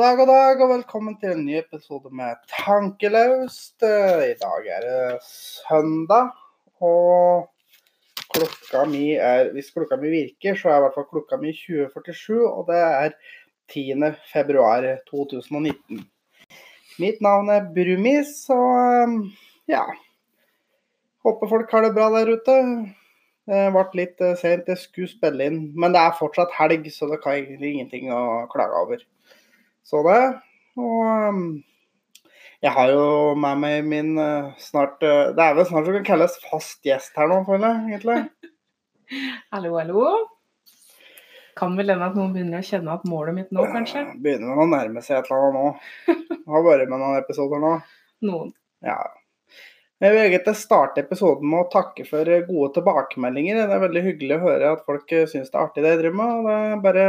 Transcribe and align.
Dag, 0.00 0.16
god 0.16 0.30
dag, 0.30 0.60
og 0.64 0.70
velkommen 0.70 1.16
til 1.20 1.34
en 1.34 1.42
ny 1.44 1.58
episode 1.58 2.08
med 2.16 2.38
Tankelaust. 2.48 3.82
Eh, 3.84 4.30
I 4.30 4.36
dag 4.40 4.68
er 4.76 4.86
det 4.86 5.18
søndag, 5.26 6.30
og 6.80 7.50
klokka 8.32 8.86
mi 8.88 9.10
er 9.20 9.50
Hvis 9.52 9.68
klokka 9.74 9.98
mi 10.00 10.08
virker, 10.14 10.56
så 10.56 10.70
er 10.70 10.78
i 10.78 10.84
hvert 10.86 10.96
fall 10.96 11.06
klokka 11.10 11.36
mi 11.42 11.52
20.47, 11.52 12.38
og 12.48 12.64
det 12.70 12.78
er 12.86 13.12
10. 13.74 14.08
februar 14.32 14.88
2019. 15.10 16.00
Mitt 17.04 17.20
navn 17.20 17.52
er 17.52 17.68
Brumis, 17.76 18.32
og 18.56 18.72
eh, 18.80 19.20
ja 19.68 19.84
Håper 21.28 21.52
folk 21.52 21.76
har 21.76 21.84
det 21.84 21.94
bra 21.98 22.08
der 22.16 22.32
ute. 22.38 22.58
Det 23.52 23.62
ble 23.76 23.86
litt 24.00 24.24
eh, 24.24 24.36
sent, 24.40 24.64
jeg 24.64 24.80
skulle 24.80 25.12
spille 25.12 25.52
inn, 25.52 25.62
men 25.76 25.92
det 25.92 26.00
er 26.00 26.20
fortsatt 26.24 26.56
helg, 26.56 26.88
så 26.88 27.12
det 27.12 27.20
kan 27.20 27.36
egentlig 27.36 27.76
ingenting 27.76 28.08
å 28.16 28.46
klage 28.48 28.86
over. 28.86 29.08
Så 29.86 30.02
det. 30.06 30.22
Og 30.80 31.02
um, 31.30 31.44
jeg 32.60 32.72
har 32.76 32.90
jo 32.92 33.04
med 33.40 33.60
meg 33.62 33.86
min 33.88 34.10
uh, 34.20 34.50
snart 34.60 35.00
uh, 35.00 35.30
Det 35.36 35.44
er 35.44 35.54
vel 35.56 35.66
snart 35.68 35.86
som 35.86 35.96
kan 35.96 36.08
kalles 36.10 36.36
fast 36.44 36.84
gjest 36.84 37.16
her 37.16 37.30
nå, 37.30 37.40
føler 37.48 37.72
jeg 37.72 37.94
egentlig. 37.94 38.18
Hallo, 39.54 39.72
hallo. 39.80 40.02
Kan 41.58 41.72
vel 41.76 41.90
hende 41.90 42.06
at 42.06 42.14
noen 42.14 42.34
begynner 42.34 42.60
å 42.60 42.66
kjenne 42.68 42.92
at 42.94 43.06
målet 43.10 43.34
mitt 43.34 43.48
nå, 43.50 43.64
kanskje? 43.72 44.04
Ja, 44.04 44.18
begynner 44.22 44.52
vel 44.52 44.62
å 44.62 44.68
nærme 44.70 45.02
seg 45.02 45.18
et 45.18 45.30
eller 45.32 45.48
annet 45.48 45.56
nå. 45.58 46.14
Jeg 46.36 46.52
har 46.54 46.62
vært 46.68 46.92
med 46.92 47.02
noen 47.02 47.18
episoder 47.18 47.64
nå. 47.64 47.72
Noen. 48.28 48.52
Ja. 48.86 49.00
Jeg 50.00 50.14
vil 50.14 50.22
egentlig 50.22 50.54
starte 50.60 51.02
episoden 51.02 51.50
med 51.50 51.64
å 51.64 51.70
takke 51.72 52.06
for 52.06 52.30
gode 52.46 52.70
tilbakemeldinger. 52.78 53.64
Det 53.64 53.76
er 53.76 53.82
veldig 53.82 54.04
hyggelig 54.06 54.38
å 54.38 54.44
høre 54.46 54.70
at 54.76 54.86
folk 54.86 55.10
syns 55.10 55.50
det 55.50 55.58
er 55.58 55.64
artig 55.64 55.84
det 55.84 55.96
jeg 55.96 56.02
driver 56.04 56.20
med. 56.22 56.38
og 56.38 56.46
det 56.46 56.56
er 56.60 56.86
bare 56.86 57.08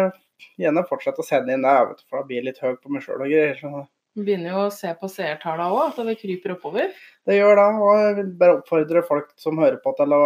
gjerne 0.62 0.86
fortsette 0.90 1.24
å 1.24 1.26
sende 1.26 1.56
inn 1.56 1.66
vet 1.66 2.04
for 2.08 2.22
da 2.22 2.28
blir 2.28 2.42
jeg 2.42 2.48
litt 2.50 2.62
høy 2.64 2.76
på 2.78 2.92
meg 2.94 3.04
sjøl 3.06 3.24
og 3.24 3.30
greier. 3.30 3.58
Så 3.60 3.86
Vi 4.16 4.26
begynner 4.28 4.56
jo 4.56 4.64
å 4.66 4.74
se 4.76 4.92
på 5.00 5.10
seertallene 5.12 5.70
òg, 5.72 5.92
at 5.92 6.08
det 6.08 6.18
kryper 6.20 6.56
oppover. 6.58 6.90
det 7.26 7.38
gjør 7.38 7.56
det. 7.60 7.68
Og 7.80 8.02
jeg 8.02 8.16
vil 8.18 8.34
bare 8.42 8.58
oppfordre 8.58 9.06
folk 9.08 9.30
som 9.40 9.62
hører 9.62 9.80
på 9.84 9.94
til 10.00 10.18
å 10.18 10.24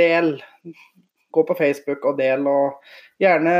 dele. 0.00 0.40
Gå 1.30 1.44
på 1.46 1.54
Facebook 1.54 2.02
og 2.10 2.16
del, 2.18 2.42
og 2.50 2.80
gjerne 3.22 3.52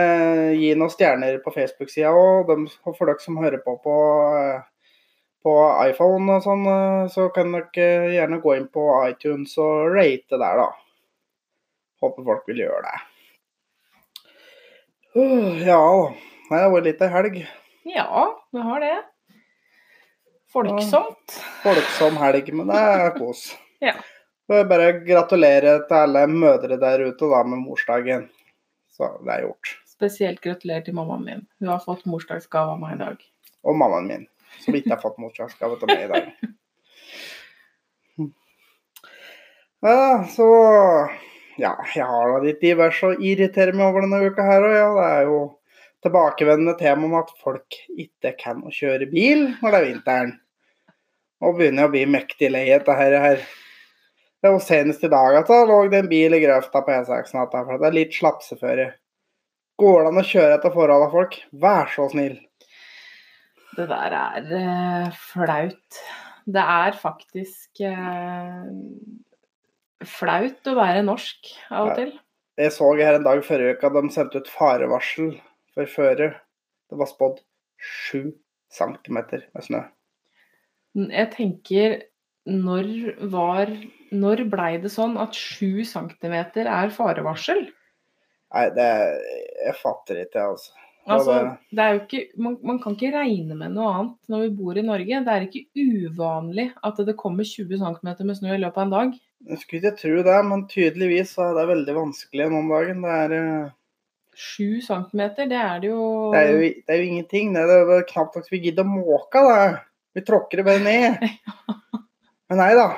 gi 0.58 0.72
noen 0.74 0.90
stjerner 0.90 1.38
på 1.44 1.52
Facebook-sida. 1.54 2.10
Og 2.10 2.50
for 2.82 3.06
dere 3.06 3.22
som 3.22 3.38
hører 3.38 3.62
på 3.62 3.76
på, 3.84 3.94
på 5.46 5.54
iPhone 5.84 6.40
og 6.40 6.42
sånn, 6.48 6.66
så 7.14 7.28
kan 7.36 7.54
dere 7.54 8.10
gjerne 8.16 8.40
gå 8.42 8.56
inn 8.58 8.66
på 8.74 8.88
iTunes 9.06 9.54
og 9.62 9.94
rate 9.94 10.34
der, 10.34 10.64
da. 10.64 10.68
Håper 12.02 12.26
folk 12.26 12.50
vil 12.50 12.64
gjøre 12.64 12.82
det. 12.88 12.98
Ja, 15.14 16.14
det 16.50 16.58
har 16.60 16.70
vært 16.70 16.86
litt 16.86 17.00
ei 17.02 17.08
helg. 17.10 17.38
Ja, 17.88 18.26
du 18.54 18.60
har 18.62 18.82
det. 18.84 18.96
Folksomt. 20.50 21.34
Folksom 21.64 22.18
helg, 22.20 22.52
men 22.54 22.70
det 22.70 22.78
er 22.78 23.10
kos. 23.18 23.50
Ja. 23.80 23.94
Så 24.44 24.58
jeg 24.58 24.66
bare 24.68 24.90
gratulerer 25.06 25.86
til 25.88 25.96
alle 25.96 26.26
mødre 26.28 26.76
der 26.76 27.00
ute 27.06 27.28
da 27.30 27.38
med 27.48 27.62
morsdagen. 27.62 28.26
Så 28.92 29.08
det 29.24 29.32
er 29.32 29.46
gjort. 29.46 29.70
Spesielt 29.88 30.42
gratulerer 30.44 30.84
til 30.84 30.98
mammaen 30.98 31.22
min. 31.24 31.46
Hun 31.62 31.70
har 31.72 31.80
fått 31.80 32.02
morsdagsgave 32.04 32.74
av 32.74 32.82
meg 32.82 32.98
i 32.98 33.00
dag. 33.00 33.22
Og 33.64 33.78
mammaen 33.80 34.10
min, 34.10 34.26
som 34.60 34.76
ikke 34.76 34.92
har 34.92 35.00
fått 35.00 35.16
morsdagsgave 35.22 35.78
av 35.78 35.88
meg 35.88 36.04
i 36.04 36.10
dag. 36.12 36.28
Ja, 39.80 40.26
så 40.28 40.44
Ja, 41.58 41.72
jeg 41.94 42.06
har 42.06 42.30
da 42.30 42.42
litt 42.44 42.60
diverse 42.62 43.10
å 43.10 43.16
irritere 43.16 43.74
meg 43.74 43.88
over 43.88 44.04
denne 44.04 44.20
uka 44.22 44.44
her 44.46 44.66
òg, 44.66 44.76
ja. 44.76 44.90
Det 44.94 45.08
er 45.08 45.24
jo 45.28 45.40
tilbakevendende 46.04 46.76
tema 46.78 47.08
om 47.08 47.16
at 47.18 47.32
folk 47.42 47.76
ikke 47.90 48.34
kan 48.40 48.62
å 48.64 48.72
kjøre 48.72 49.08
bil 49.10 49.48
når 49.60 49.74
det 49.74 49.80
er 49.80 49.88
vinteren. 49.88 50.36
Og 51.40 51.56
begynner 51.58 51.88
å 51.88 51.92
bli 51.92 52.04
mektig 52.08 52.50
lei 52.52 52.66
dette 52.68 52.94
her. 52.96 53.42
Det 54.40 54.52
var 54.52 54.62
senest 54.64 55.04
i 55.04 55.12
dag 55.12 55.40
at 55.40 55.50
det 55.50 55.58
lå 55.68 55.82
en 55.88 56.08
bil 56.08 56.36
i 56.36 56.42
grøfta 56.42 56.84
på 56.84 56.94
E6 56.94 57.34
natta, 57.36 57.64
for 57.66 57.80
det 57.80 57.90
er 57.90 57.96
litt 57.96 58.16
slapseføre. 58.16 58.86
Går 59.80 60.02
det 60.02 60.12
an 60.12 60.20
å 60.20 60.28
kjøre 60.30 60.56
etter 60.56 60.72
forholdene, 60.74 61.12
folk? 61.12 61.36
Vær 61.60 61.92
så 61.92 62.08
snill. 62.12 62.38
Det 63.76 63.86
der 63.88 64.16
er 64.16 64.48
uh, 64.50 65.20
flaut. 65.32 66.00
Det 66.50 66.62
er 66.62 66.96
faktisk 66.98 67.82
eh, 67.84 68.64
flaut 70.06 70.66
å 70.70 70.74
være 70.78 71.04
norsk 71.06 71.50
av 71.70 71.88
og 71.90 71.96
til. 71.98 72.12
Jeg 72.60 72.72
så 72.76 72.90
her 72.98 73.14
en 73.18 73.24
dag 73.24 73.42
forrige 73.46 73.76
uke 73.78 73.88
at 73.88 73.96
de 73.96 74.12
sendte 74.12 74.40
ut 74.42 74.48
farevarsel 74.52 75.34
for 75.74 75.86
føre. 75.88 76.34
Det 76.90 76.98
var 76.98 77.06
spådd 77.08 77.40
sju 77.80 78.32
centimeter 78.72 79.46
med 79.54 79.64
snø. 79.64 79.82
Jeg 80.96 81.30
tenker 81.36 82.00
når 82.50 82.88
var 83.30 83.70
Når 84.10 84.40
blei 84.50 84.72
det 84.82 84.90
sånn 84.90 85.12
at 85.22 85.36
sju 85.38 85.84
centimeter 85.86 86.66
er 86.66 86.90
farevarsel? 86.90 87.60
Nei, 88.50 88.64
det 88.74 88.86
Jeg 89.66 89.74
fatter 89.78 90.24
ikke, 90.24 90.42
altså. 90.50 90.72
Altså, 91.06 91.32
det- 91.32 91.76
det 91.76 91.84
er 91.84 91.92
jo 91.94 92.00
ikke, 92.00 92.38
man, 92.38 92.56
man 92.62 92.78
kan 92.82 92.96
ikke 92.96 93.12
regne 93.14 93.56
med 93.56 93.70
noe 93.72 93.92
annet 93.94 94.16
når 94.28 94.40
vi 94.42 94.48
bor 94.56 94.76
i 94.76 94.82
Norge. 94.82 95.20
Det 95.24 95.28
er 95.28 95.46
ikke 95.46 95.66
uvanlig 95.78 96.72
at 96.82 96.96
det 97.06 97.16
kommer 97.16 97.44
20 97.44 97.78
cm 97.78 98.26
med 98.26 98.36
snø 98.36 98.54
i 98.54 98.58
løpet 98.58 98.76
av 98.76 98.82
en 98.82 98.90
dag. 98.90 99.20
Jeg 99.48 99.60
skulle 99.60 99.80
ikke 99.80 99.98
tro 99.98 100.22
det, 100.26 100.38
men 100.46 100.64
tydeligvis 100.68 101.36
er 101.40 101.54
det 101.56 101.68
veldig 101.70 101.94
vanskelig 101.96 102.48
noen 102.52 102.68
dagen. 102.70 103.04
Det 103.06 103.38
er, 103.40 103.68
Sju 104.40 104.80
7 104.80 104.86
centimeter, 104.86 105.48
det 105.50 105.58
er 105.58 105.80
det 105.82 105.88
jo 105.90 106.02
det 106.32 106.40
er, 106.40 106.50
jo, 106.50 106.60
det 106.86 106.94
er 106.94 107.00
jo 107.00 107.08
ingenting. 107.08 107.54
Det 107.54 107.62
er 107.64 107.92
jo 107.92 108.00
knapt 108.12 108.38
nok 108.38 108.50
vi 108.52 108.62
gidder 108.66 108.86
å 108.86 108.92
måke 108.92 109.42
det. 109.46 109.64
Vi 110.16 110.24
tråkker 110.26 110.60
det 110.60 110.66
bare 110.68 110.84
ned. 110.84 111.24
Men 112.50 112.60
nei 112.62 112.72
da. 112.78 112.88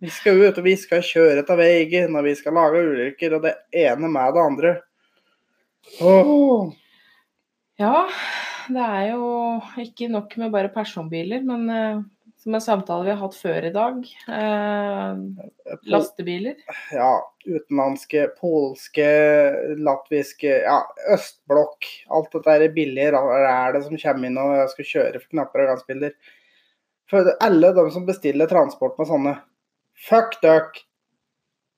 Vi 0.00 0.10
skal 0.12 0.40
ut, 0.40 0.56
og 0.56 0.64
vi 0.64 0.76
skal 0.80 1.02
kjøre 1.04 1.44
til 1.44 1.58
veien, 1.60 2.14
og 2.16 2.24
vi 2.24 2.32
skal 2.38 2.56
lage 2.56 2.80
ulykker, 2.80 3.36
og 3.36 3.42
det 3.44 3.56
ene 3.76 4.08
med 4.08 4.36
det 4.36 4.44
andre. 4.44 4.70
Oh. 6.00 6.70
Ja, 7.80 8.06
det 8.72 8.86
er 8.86 9.10
jo 9.10 9.26
ikke 9.82 10.08
nok 10.12 10.36
med 10.40 10.54
bare 10.54 10.72
personbiler, 10.72 11.44
men 11.44 11.68
eh, 11.74 12.00
som 12.40 12.54
en 12.54 12.62
samtale 12.64 13.04
vi 13.04 13.12
har 13.12 13.20
hatt 13.20 13.36
før 13.36 13.66
i 13.68 13.72
dag 13.74 13.96
eh, 14.32 15.18
Lastebiler. 15.92 16.60
ja, 16.96 17.10
utenlandske, 17.44 18.26
polske, 18.40 19.08
latviske, 19.76 20.54
ja, 20.64 20.78
østblokk. 21.12 21.88
Alt 22.16 22.32
dette 22.36 22.54
er 22.56 22.72
billige 22.74 23.10
rælet 23.12 23.84
som 23.84 23.98
kommer 24.00 24.30
inn 24.30 24.40
og 24.40 24.70
skal 24.72 24.88
kjøre 24.92 25.20
for 25.20 25.28
knapper 25.34 25.64
og 25.64 25.72
glansbilder. 25.72 26.14
For 27.10 27.28
alle 27.42 27.72
de 27.76 27.84
som 27.92 28.06
bestiller 28.08 28.48
transport 28.48 28.96
med 29.00 29.10
sånne, 29.10 29.34
fuck 30.08 30.38
dere. 30.44 30.86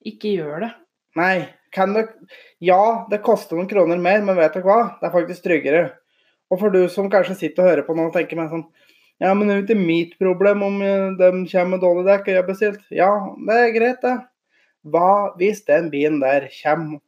Ikke 0.07 0.31
gjør 0.37 0.67
det. 0.67 0.71
Nei, 1.19 1.35
kan 1.75 1.97
dere 1.97 2.15
Ja, 2.63 3.07
det 3.11 3.23
koster 3.27 3.59
noen 3.59 3.71
kroner 3.71 3.99
mer, 3.99 4.23
men 4.23 4.39
vet 4.39 4.55
dere 4.55 4.67
hva? 4.69 4.79
Det 5.01 5.09
er 5.09 5.15
faktisk 5.15 5.47
tryggere. 5.49 5.83
Og 6.53 6.61
for 6.61 6.71
du 6.71 6.85
som 6.93 7.11
kanskje 7.11 7.39
sitter 7.39 7.65
og 7.65 7.71
hører 7.71 7.87
på 7.87 7.97
nå 7.97 8.11
og 8.11 8.15
tenker 8.15 8.39
meg 8.39 8.53
sånn 8.53 8.67
Ja, 9.23 9.31
men 9.39 9.47
det 9.47 9.55
er 9.55 9.61
jo 9.61 9.67
ikke 9.69 9.79
mitt 9.79 10.15
problem 10.19 10.65
om 10.67 10.81
eh, 10.83 11.13
de 11.15 11.31
kommer 11.47 11.77
med 11.77 11.83
dårlig 11.85 12.05
dekk 12.09 12.27
og 12.27 12.33
jeg 12.33 12.41
har 12.41 12.49
bestilt. 12.49 12.85
Ja, 12.91 13.11
det 13.47 13.59
er 13.59 13.75
greit, 13.77 14.03
det. 14.03 14.17
Hva 14.91 15.11
hvis 15.39 15.63
den 15.69 15.93
bilen 15.93 16.19
der 16.23 16.49
kommer 16.57 16.99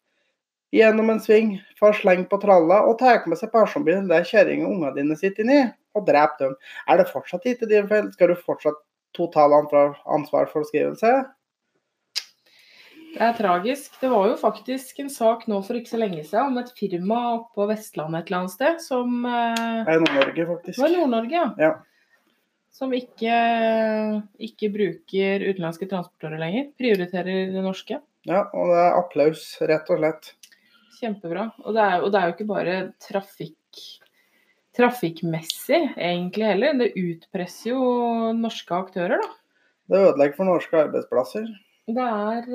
gjennom 0.74 1.10
en 1.10 1.22
sving, 1.22 1.56
får 1.78 1.98
sleng 2.00 2.22
på 2.30 2.38
tralla 2.42 2.84
og 2.86 3.00
tar 3.00 3.24
med 3.30 3.38
seg 3.40 3.50
personbilen 3.54 4.06
der 4.10 4.26
kjerringa 4.26 4.68
og 4.68 4.76
ungene 4.76 4.94
dine 4.98 5.16
sitter 5.18 5.42
inni, 5.42 5.62
og 5.98 6.06
dreper 6.06 6.44
dem? 6.44 6.58
Er 6.90 7.00
det 7.00 7.10
fortsatt 7.10 7.46
ikke 7.50 7.70
din 7.70 7.88
feil? 7.90 8.10
Skal 8.14 8.30
du 8.30 8.38
fortsatt 8.38 8.78
total 9.14 9.54
ansvar 9.58 10.46
for 10.50 10.66
skrivelse? 10.68 11.16
Det 13.14 13.22
er 13.22 13.34
tragisk. 13.38 13.94
Det 14.00 14.10
var 14.10 14.26
jo 14.26 14.36
faktisk 14.38 14.98
en 15.02 15.10
sak 15.10 15.46
nå 15.50 15.60
for 15.66 15.78
ikke 15.78 15.92
så 15.92 16.00
lenge 16.02 16.22
siden 16.26 16.50
om 16.50 16.62
et 16.62 16.70
firma 16.78 17.18
oppe 17.36 17.58
på 17.58 17.66
Vestlandet 17.70 18.22
et 18.22 18.30
eller 18.30 18.40
annet 18.42 18.54
sted 18.54 18.80
som 18.82 19.26
eh, 19.30 19.82
Det 19.86 19.94
er 19.94 20.02
Nord-Norge, 20.02 20.46
faktisk. 20.48 20.78
Det 20.78 20.82
var 20.82 20.94
Nord-Norge, 20.96 21.42
ja. 21.42 21.50
Ja. 21.62 21.72
Som 22.74 22.94
ikke, 22.96 23.34
ikke 24.42 24.70
bruker 24.74 25.44
utenlandske 25.46 25.86
transportører 25.90 26.40
lenger. 26.42 26.72
Prioriterer 26.80 27.52
det 27.54 27.62
norske. 27.62 28.00
Ja, 28.26 28.46
og 28.50 28.72
det 28.72 28.80
er 28.82 28.96
applaus, 28.98 29.44
rett 29.62 29.92
og 29.94 30.00
slett. 30.00 30.32
Kjempebra. 30.96 31.50
Og 31.62 31.76
det 31.76 31.84
er, 31.84 32.00
og 32.02 32.10
det 32.10 32.18
er 32.20 32.26
jo 32.26 32.34
ikke 32.34 32.50
bare 32.50 32.80
trafikk 33.02 33.60
trafikkmessig 34.74 35.80
egentlig 35.94 36.48
heller. 36.48 36.74
Det 36.80 36.90
utpresser 36.98 37.70
jo 37.70 37.84
norske 38.34 38.74
aktører, 38.74 39.22
da. 39.22 39.30
Det 39.90 40.02
ødelegger 40.08 40.38
for 40.38 40.48
norske 40.48 40.78
arbeidsplasser. 40.86 41.48
Det 41.94 42.04
er 42.04 42.46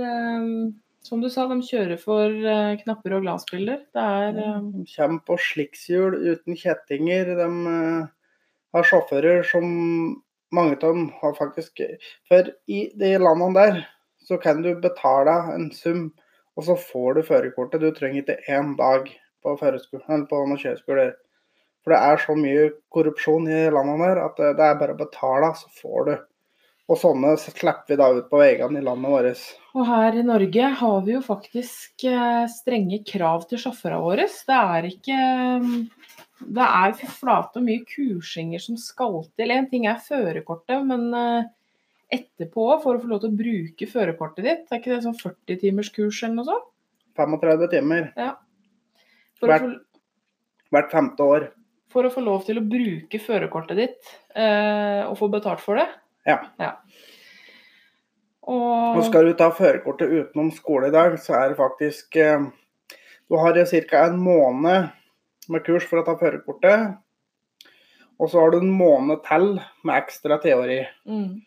um, 0.41 0.71
som 1.05 1.21
du 1.21 1.29
sa, 1.31 1.45
de 1.47 1.59
kjører 1.63 1.99
for 2.01 2.27
uh, 2.27 2.75
knapper 2.81 3.15
og 3.15 3.25
glansbilder. 3.27 3.83
Det 3.95 4.05
er 4.25 4.39
um... 4.57 4.71
De 4.81 4.85
kommer 4.95 5.21
på 5.27 5.37
slikshjul 5.49 6.17
uten 6.25 6.57
kjettinger. 6.59 7.35
De 7.39 7.47
eh, 7.47 8.09
har 8.75 8.85
sjåfører 8.85 9.45
som 9.47 9.65
mange 10.55 10.77
av 10.77 10.83
dem 10.83 11.07
har 11.21 11.37
faktisk 11.37 11.81
For 12.29 12.51
i 12.67 12.89
de 12.97 13.13
landene 13.21 13.55
der 13.57 13.81
så 14.25 14.37
kan 14.41 14.61
du 14.61 14.75
betale 14.81 15.35
en 15.55 15.69
sum, 15.73 16.09
og 16.57 16.65
så 16.67 16.75
får 16.77 17.17
du 17.17 17.23
førerkortet. 17.25 17.81
Du 17.81 17.91
trenger 17.95 18.21
ikke 18.21 18.51
én 18.51 18.75
dag 18.77 19.07
på, 19.43 19.55
på 19.55 20.41
noen 20.43 20.59
kjøreskoler. 20.59 21.13
For 21.83 21.95
det 21.95 21.99
er 21.99 22.21
så 22.21 22.35
mye 22.37 22.65
korrupsjon 22.93 23.47
i 23.49 23.61
landene 23.71 24.09
der 24.11 24.25
at 24.25 24.41
det, 24.41 24.51
det 24.59 24.65
er 24.67 24.81
bare 24.81 24.97
å 24.97 24.99
betale, 24.99 25.53
så 25.57 25.71
får 25.79 26.09
du. 26.09 26.13
Og 26.89 26.97
sånne 26.97 27.35
slipper 27.37 27.93
vi 27.93 27.97
da 28.01 28.07
ut 28.17 28.29
på 28.31 28.39
veiene 28.41 28.81
i 28.81 28.85
landet 28.85 29.13
vårt. 29.13 29.41
Og 29.77 29.85
her 29.85 30.15
i 30.17 30.25
Norge 30.25 30.71
har 30.81 31.03
vi 31.05 31.13
jo 31.13 31.21
faktisk 31.21 32.05
eh, 32.09 32.45
strenge 32.49 33.03
krav 33.05 33.45
til 33.49 33.61
sjåførene 33.61 34.01
våre. 34.01 34.25
Det 34.25 34.57
er 34.57 34.87
ikke 34.89 35.19
Det 36.39 36.63
er 36.65 36.93
fy 36.95 37.07
flate 37.11 37.61
mye 37.63 37.83
kursinger 37.85 38.61
som 38.63 38.77
skal 38.79 39.19
til. 39.37 39.51
En 39.51 39.67
ting 39.69 39.85
er 39.91 39.99
førerkortet, 40.03 40.85
men 40.87 41.09
eh, 41.13 41.49
etterpå 42.19 42.67
for 42.81 42.95
å 42.95 43.01
få 43.01 43.07
lov 43.11 43.19
til 43.21 43.29
å 43.33 43.37
bruke 43.41 43.87
førerkortet 43.91 44.45
ditt, 44.47 44.65
er 44.71 44.79
ikke 44.79 44.93
det 44.95 45.03
sånn 45.03 45.17
40 45.19 45.59
timers 45.61 45.89
kurs 45.93 46.23
eller 46.23 46.35
noe 46.39 46.45
sånt? 46.47 46.69
35 47.19 47.67
timer 47.73 48.13
Ja. 48.17 48.31
Hvert- 49.41 49.61
få, 49.65 49.73
hvert 50.71 50.91
femte 50.91 51.19
år. 51.23 51.49
for 51.89 52.03
å 52.05 52.11
få 52.13 52.21
lov 52.23 52.45
til 52.45 52.57
å 52.59 52.63
bruke 52.69 53.19
førerkortet 53.19 53.75
ditt 53.77 54.09
eh, 54.35 55.03
og 55.09 55.17
få 55.17 55.29
betalt 55.31 55.59
for 55.59 55.75
det. 55.75 55.87
Ja. 56.27 56.39
Og 58.49 58.97
Og 58.97 59.03
skal 59.07 59.25
du 59.29 59.33
ta 59.37 59.49
førerkortet 59.53 60.09
utenom 60.09 60.51
skole 60.55 60.87
i 60.89 60.93
dag, 60.93 61.17
så 61.21 61.35
er 61.37 61.49
det 61.51 61.57
faktisk 61.59 62.15
eh, 62.15 62.47
Du 63.29 63.35
har 63.37 63.53
ca. 63.89 64.05
en 64.07 64.17
måned 64.19 64.89
med 65.49 65.65
kurs 65.65 65.85
for 65.89 66.01
å 66.01 66.05
ta 66.07 66.15
førerkortet. 66.19 66.97
Og 68.19 68.31
så 68.31 68.41
har 68.41 68.51
du 68.51 68.59
en 68.59 68.73
måned 68.75 69.21
til 69.27 69.53
med 69.87 69.95
ekstra 69.95 70.39
teori. 70.43 70.81
mm, 71.07 71.41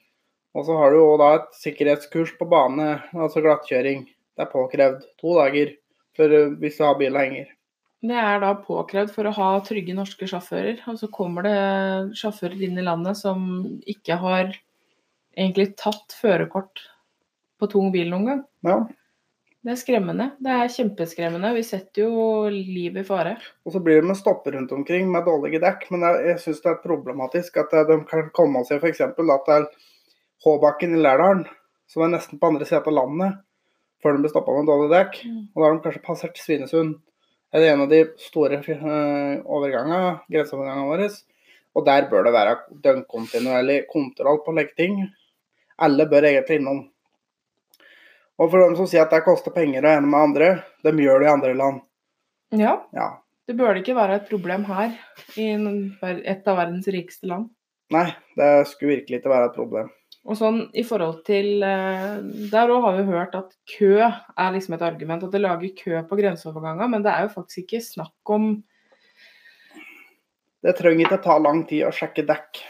Og 0.54 0.66
så 0.66 0.76
har 0.76 0.92
du 0.92 1.00
òg 1.00 1.22
et 1.28 1.48
sikkerhetskurs 1.56 2.34
på 2.38 2.48
bane, 2.48 3.02
altså 3.14 3.40
glattkjøring. 3.44 4.06
Det 4.36 4.46
er 4.46 4.52
påkrevd 4.52 5.02
to 5.20 5.34
dager 5.38 5.74
for, 6.16 6.32
eh, 6.32 6.54
hvis 6.60 6.76
du 6.78 6.84
har 6.84 6.98
bil 6.98 7.12
lenger. 7.12 7.46
Det 8.02 8.18
er 8.18 8.40
da 8.42 8.54
påkrevd 8.58 9.12
for 9.14 9.24
å 9.24 9.32
ha 9.36 9.60
trygge 9.60 9.94
norske 9.94 10.26
sjåfører. 10.26 10.80
Og 10.88 10.98
så 10.98 11.08
kommer 11.12 11.46
det 11.46 12.16
sjåfører 12.18 12.64
inn 12.66 12.78
i 12.78 12.82
landet 12.82 13.16
som 13.16 13.78
ikke 13.86 14.18
har 14.18 14.50
egentlig 15.36 15.76
tatt 15.76 16.16
førerkort 16.20 16.82
på 17.60 17.70
tung 17.70 17.92
bil 17.94 18.10
noen 18.10 18.26
gang. 18.26 18.42
Ja. 18.66 18.80
Det 19.62 19.70
er 19.70 19.78
skremmende. 19.78 20.24
Det 20.42 20.50
er 20.50 20.70
kjempeskremmende. 20.74 21.52
Vi 21.54 21.62
setter 21.62 22.02
jo 22.02 22.48
livet 22.50 23.04
i 23.04 23.06
fare. 23.06 23.36
Og 23.62 23.74
så 23.76 23.82
blir 23.82 24.00
det 24.00 24.08
med 24.08 24.18
stopper 24.18 24.56
rundt 24.56 24.72
omkring 24.74 25.06
med 25.10 25.22
dårlige 25.28 25.60
dekk. 25.62 25.86
Men 25.94 26.02
jeg, 26.08 26.24
jeg 26.32 26.40
syns 26.42 26.62
det 26.64 26.72
er 26.72 26.80
problematisk 26.82 27.60
at 27.62 27.76
eh, 27.78 27.86
de 27.86 28.00
kan 28.08 28.32
komme 28.34 28.64
seg 28.66 28.82
f.eks. 28.82 29.04
til 29.14 29.68
Håbakken 30.42 30.96
i 30.96 31.02
Lærdalen, 31.04 31.44
som 31.86 32.02
er 32.02 32.10
nesten 32.16 32.40
på 32.42 32.50
andre 32.50 32.66
siden 32.66 32.90
av 32.90 32.96
landet, 32.96 33.38
før 34.02 34.16
de 34.16 34.24
blir 34.24 34.32
stoppa 34.32 34.56
med 34.56 34.66
dårlige 34.66 34.94
dekk. 34.96 35.18
Mm. 35.30 35.40
Og 35.46 35.62
da 35.62 35.68
har 35.68 35.76
de 35.76 35.84
kanskje 35.86 36.06
passert 36.08 36.42
Svinesund. 36.42 36.96
Det 37.52 37.62
er 37.62 37.76
en 37.76 37.84
av 37.84 37.92
de 37.92 38.02
store 38.18 38.58
eh, 38.58 39.34
overgangene, 39.46 40.16
grenseovergangene 40.32 40.90
våre. 40.90 41.10
Og 41.78 41.86
der 41.86 42.10
bør 42.10 42.26
det 42.26 42.34
være 42.34 42.58
døgnkontinuerlig 42.82 43.84
kontroll 43.92 44.42
på 44.42 44.56
legge 44.58 44.74
ting. 44.74 44.98
Alle 45.78 46.10
bør 46.10 46.26
egentlig 46.32 46.58
innom. 46.58 46.88
Og 48.42 48.50
for 48.50 48.64
dem 48.64 48.74
som 48.74 48.88
sier 48.90 49.04
at 49.04 49.12
det 49.14 49.22
koster 49.22 49.54
penger 49.54 49.84
å 49.86 49.92
ene 49.94 50.08
med 50.10 50.18
andre, 50.18 50.52
de 50.82 50.92
gjør 51.04 51.22
det 51.22 51.28
i 51.28 51.32
andre 51.32 51.54
land. 51.54 51.82
Ja, 52.58 52.80
Ja. 52.92 53.08
det 53.46 53.54
bør 53.56 53.78
ikke 53.78 53.94
være 53.94 54.18
et 54.18 54.28
problem 54.28 54.64
her, 54.66 54.96
i 55.38 55.46
et 55.54 56.48
av 56.50 56.58
verdens 56.58 56.88
rikeste 56.90 57.30
land. 57.30 57.50
Nei, 57.92 58.08
det 58.36 58.66
skulle 58.66 58.96
virkelig 58.96 59.20
ikke 59.20 59.30
være 59.30 59.50
et 59.50 59.54
problem. 59.56 59.90
Og 60.22 60.36
sånn 60.38 60.58
i 60.78 60.84
forhold 60.86 61.24
til 61.26 61.64
eh, 61.66 62.20
Der 62.52 62.70
òg 62.70 62.84
har 62.84 62.98
vi 62.98 63.08
hørt 63.10 63.32
at 63.34 63.56
kø 63.66 63.96
er 63.98 64.52
liksom 64.54 64.76
et 64.76 64.84
argument. 64.86 65.24
At 65.26 65.32
det 65.34 65.40
lager 65.42 65.72
kø 65.74 66.02
på 66.06 66.18
grenseoverganger. 66.20 66.88
Men 66.92 67.02
det 67.02 67.10
er 67.10 67.26
jo 67.26 67.32
faktisk 67.34 67.64
ikke 67.64 67.80
snakk 67.82 68.30
om 68.30 68.52
Det 70.62 70.76
trenger 70.78 71.08
ikke 71.08 71.24
ta 71.24 71.38
lang 71.42 71.64
tid 71.66 71.88
å 71.88 71.90
sjekke 71.90 72.22
dekk. 72.28 72.60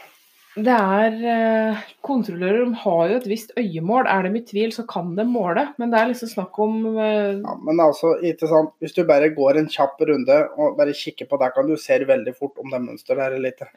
Det 0.53 0.73
er 0.73 1.15
eh, 1.25 1.79
Kontrollører 2.05 2.67
de 2.67 2.77
har 2.83 3.07
jo 3.09 3.15
et 3.17 3.27
visst 3.29 3.53
øyemål. 3.57 4.05
Er 4.05 4.27
de 4.27 4.37
i 4.37 4.43
tvil, 4.45 4.73
så 4.75 4.85
kan 4.85 5.15
de 5.17 5.25
måle. 5.25 5.65
Men 5.81 5.89
det 5.89 5.99
er 5.99 6.11
liksom 6.11 6.29
snakk 6.29 6.59
om 6.61 6.75
eh, 6.93 7.39
Ja, 7.39 7.55
men 7.57 7.81
altså, 7.81 8.13
ikke 8.21 8.49
sant? 8.51 8.75
hvis 8.83 8.93
du 8.93 9.01
bare 9.09 9.31
går 9.33 9.57
en 9.57 9.69
kjapp 9.73 10.01
runde 10.05 10.39
og 10.53 10.77
bare 10.77 10.93
kikker 10.97 11.29
på 11.29 11.39
dekkene, 11.41 11.73
du 11.73 11.81
se 11.81 11.97
veldig 12.05 12.35
fort 12.37 12.61
om 12.61 12.69
det 12.69 12.77
er 12.77 12.85
mønster 12.85 13.17
der 13.17 13.37
eller 13.37 13.55
ikke. 13.55 13.69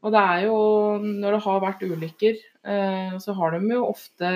Og 0.00 0.14
det 0.14 0.20
er 0.32 0.46
jo 0.46 0.60
Når 1.04 1.36
det 1.36 1.42
har 1.44 1.64
vært 1.66 1.84
ulykker, 1.84 2.38
eh, 2.64 3.18
så 3.20 3.36
har 3.36 3.56
de 3.56 3.74
jo 3.74 3.84
ofte 3.88 4.30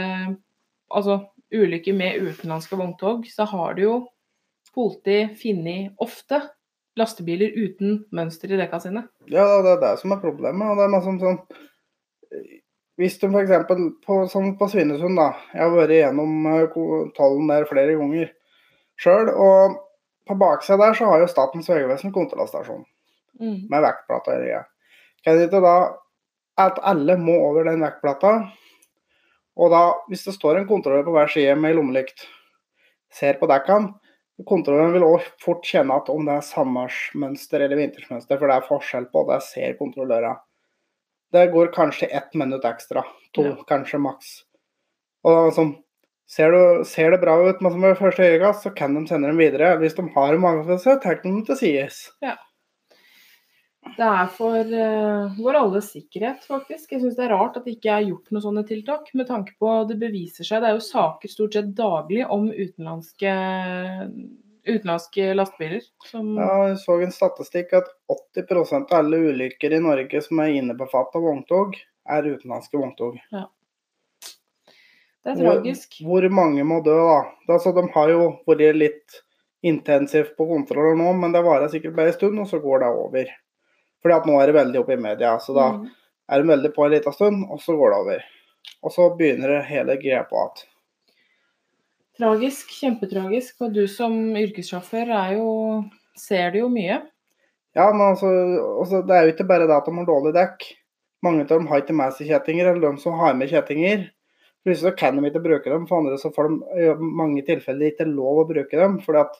Altså 0.94 1.22
ulykker 1.54 1.96
med 1.96 2.20
utenlandske 2.20 2.76
vogntog, 2.76 3.24
så 3.30 3.46
har 3.48 3.74
de 3.74 3.86
jo 3.86 3.94
politi 4.74 5.22
funnet 5.38 5.94
ofte 6.02 6.42
lastebiler 6.96 7.54
uten 7.58 8.04
mønster 8.14 8.52
i 8.54 8.58
dekka 8.60 8.78
sine. 8.84 9.06
Ja, 9.30 9.46
det 9.64 9.72
er 9.76 9.80
det 9.82 9.92
som 10.00 10.12
er 10.14 10.20
problemet. 10.22 10.68
og 10.70 10.78
det 10.78 10.84
er 10.86 10.92
liksom 10.94 11.18
sånn, 11.22 11.38
sånn 11.40 12.52
Hvis 13.00 13.16
du 13.18 13.26
f.eks. 13.26 13.50
På, 14.06 14.20
sånn 14.30 14.52
på 14.58 14.68
Svinesund, 14.70 15.16
da. 15.18 15.32
Jeg 15.50 15.64
har 15.64 15.72
vært 15.74 15.94
gjennom 15.96 16.46
eh, 16.46 16.76
tollen 17.16 17.48
der 17.50 17.66
flere 17.66 17.96
ganger 17.98 18.28
sjøl. 19.02 19.32
Og 19.34 19.80
på 20.28 20.36
baksida 20.38 20.78
der 20.78 20.94
så 20.94 21.08
har 21.10 21.24
jo 21.24 21.30
Statens 21.30 21.68
vegvesen 21.70 22.14
kontrollstasjon 22.14 22.84
Mm. 23.34 23.64
med 23.66 23.82
vektplata 23.82 24.30
i 24.36 24.42
det. 24.44 24.60
Kan 25.26 25.34
det 25.40 25.48
ikke 25.48 25.58
da 25.64 25.72
at 26.62 26.76
alle 26.86 27.16
må 27.18 27.34
over 27.48 27.64
den 27.66 27.80
vektplata? 27.82 28.30
Og 29.58 29.72
da, 29.72 29.80
hvis 30.06 30.22
det 30.28 30.36
står 30.36 30.60
en 30.60 30.68
kontrollør 30.68 31.02
på 31.08 31.14
hver 31.16 31.32
side 31.32 31.56
med 31.58 31.74
lommelykt, 31.74 32.28
ser 33.10 33.34
på 33.40 33.48
dekkene, 33.50 33.90
kontrolløren 34.42 34.92
vil 34.96 35.06
også 35.06 35.30
fort 35.44 35.68
kjenne 35.68 35.94
at 35.94 36.08
om 36.10 36.26
det 36.26 36.34
er 36.34 36.46
sommersmønster 36.48 37.62
eller 37.64 37.78
vintersmønster, 37.78 38.40
for 38.40 38.50
det 38.50 38.56
er 38.56 38.66
forskjell 38.66 39.06
på, 39.12 39.22
det 39.30 39.40
ser 39.46 39.76
kontrollørene. 39.78 40.40
Det 41.34 41.48
går 41.50 41.70
kanskje 41.74 42.10
ett 42.14 42.34
minutt 42.38 42.64
ekstra, 42.66 43.02
to, 43.34 43.42
Ja. 43.42 43.54
kanskje 43.66 43.98
maks. 43.98 44.44
Og 45.24 45.32
da 45.34 45.44
liksom, 45.48 45.70
ser, 46.30 46.52
du, 46.52 46.84
ser 46.86 47.10
det 47.10 47.20
bra 47.22 47.34
ut 47.42 47.62
med 47.62 47.96
første 47.98 48.22
øyekast, 48.22 48.62
så 48.62 48.70
kan 48.74 48.94
de 48.94 49.06
sende 49.08 49.30
dem 49.30 49.38
videre. 49.38 49.76
Hvis 49.78 49.94
de 49.94 50.02
har 50.14 50.36
mange, 50.38 50.78
så 50.78 50.98
tar 51.02 51.16
de 51.22 51.28
dem 51.28 51.44
til 51.46 51.56
sides. 51.56 52.12
Det 53.94 54.06
er 54.06 54.30
for 54.34 54.70
uh, 54.74 55.34
vår 55.38 55.58
alles 55.58 55.90
sikkerhet, 55.94 56.42
faktisk. 56.48 56.92
Jeg 56.92 57.02
syns 57.02 57.18
det 57.18 57.26
er 57.26 57.34
rart 57.34 57.58
at 57.58 57.66
det 57.66 57.76
ikke 57.76 57.92
er 57.94 58.06
gjort 58.08 58.32
noen 58.32 58.42
sånne 58.42 58.64
tiltak, 58.66 59.10
med 59.14 59.28
tanke 59.28 59.54
på 59.60 59.74
det 59.90 59.98
beviser 60.00 60.46
seg. 60.46 60.64
Det 60.64 60.70
er 60.70 60.78
jo 60.78 60.86
saker 60.86 61.30
stort 61.30 61.58
sett 61.58 61.70
daglig 61.78 62.24
om 62.26 62.48
utenlandske, 62.50 63.34
utenlandske 64.66 65.28
lastebiler 65.36 65.84
som 66.08 66.32
Ja, 66.40 66.54
jeg 66.72 66.80
så 66.82 66.96
en 67.04 67.14
statistikk 67.14 67.76
at 67.78 67.92
80 68.10 68.74
av 68.80 68.96
alle 68.98 69.20
ulykker 69.30 69.76
i 69.76 69.82
Norge 69.84 70.24
som 70.24 70.42
er 70.42 70.56
innebefattet 70.58 71.20
av 71.20 71.28
vogntog, 71.28 71.78
er 72.10 72.32
utenlandske 72.32 72.80
vogntog. 72.80 73.20
Det 75.24 75.32
er 75.32 75.38
tragisk. 75.40 76.00
Hvor 76.04 76.26
mange 76.34 76.66
må 76.66 76.82
dø, 76.84 76.98
da? 76.98 77.20
Altså, 77.54 77.72
de 77.76 77.86
har 77.94 78.10
jo 78.12 78.26
vært 78.48 78.76
litt 78.76 79.22
intensivt 79.64 80.34
på 80.36 80.44
kontroller 80.50 80.98
nå, 80.98 81.14
men 81.16 81.32
det 81.32 81.40
varer 81.46 81.70
sikkert 81.72 81.96
bare 81.96 82.12
en 82.12 82.18
stund, 82.18 82.42
og 82.42 82.50
så 82.50 82.60
går 82.60 82.82
det 82.82 82.90
over. 82.92 83.32
Fordi 84.04 84.16
at 84.20 84.26
nå 84.28 84.36
er 84.42 84.50
det 84.50 84.54
veldig 84.58 84.80
oppe 84.82 84.92
i 84.98 85.00
media, 85.00 85.32
så 85.40 85.54
da 85.56 85.70
Mm. 85.72 85.88
er 86.28 86.42
de 86.42 86.48
veldig 86.52 86.74
på 86.74 86.84
en 86.84 86.90
liten 86.92 87.12
stund, 87.16 87.46
og 87.50 87.58
så 87.60 87.72
går 87.76 87.90
det 87.90 87.98
over. 88.04 88.24
Og 88.84 88.92
så 88.92 89.08
begynner 89.16 89.48
det 89.48 89.64
hele 89.70 89.96
greia 89.96 90.22
på 90.28 90.36
igjen. 90.36 90.66
Tragisk, 92.18 92.68
kjempetragisk. 92.70 93.56
Og 93.64 93.72
du 93.74 93.86
som 93.90 94.12
yrkessjåfør 94.38 95.10
er 95.10 95.36
jo 95.38 95.84
Ser 96.16 96.52
det 96.52 96.60
jo 96.60 96.68
mye. 96.70 97.00
Ja, 97.74 97.88
men 97.90 98.12
altså, 98.14 98.28
altså, 98.78 99.00
det 99.04 99.10
er 99.16 99.24
jo 99.26 99.32
ikke 99.32 99.48
bare 99.48 99.66
det 99.66 99.74
at 99.74 99.84
de 99.88 99.94
har 99.96 100.06
dårlig 100.06 100.30
dekk. 100.36 100.60
Mange 101.26 101.40
av 101.42 101.48
dem 101.48 101.66
har 101.66 101.80
ikke 101.82 101.96
med 101.98 102.12
seg 102.14 102.28
kjettinger, 102.28 102.68
eller 102.70 102.92
de 102.92 103.00
som 103.02 103.16
har 103.18 103.34
med 103.34 103.50
kjettinger. 103.50 104.04
Plutselig 104.64 104.92
så 104.92 104.96
kan 104.96 105.16
de 105.18 105.26
ikke 105.26 105.42
bruke 105.42 105.64
dem, 105.72 105.88
for 105.88 105.98
andre 105.98 106.14
så 106.22 106.30
får 106.30 106.46
de 106.52 106.84
i 106.84 106.94
mange 107.02 107.42
tilfeller 107.42 107.90
ikke 107.90 108.06
lov 108.06 108.44
å 108.44 108.46
bruke 108.46 108.78
dem. 108.78 109.00
fordi 109.02 109.24
at 109.24 109.34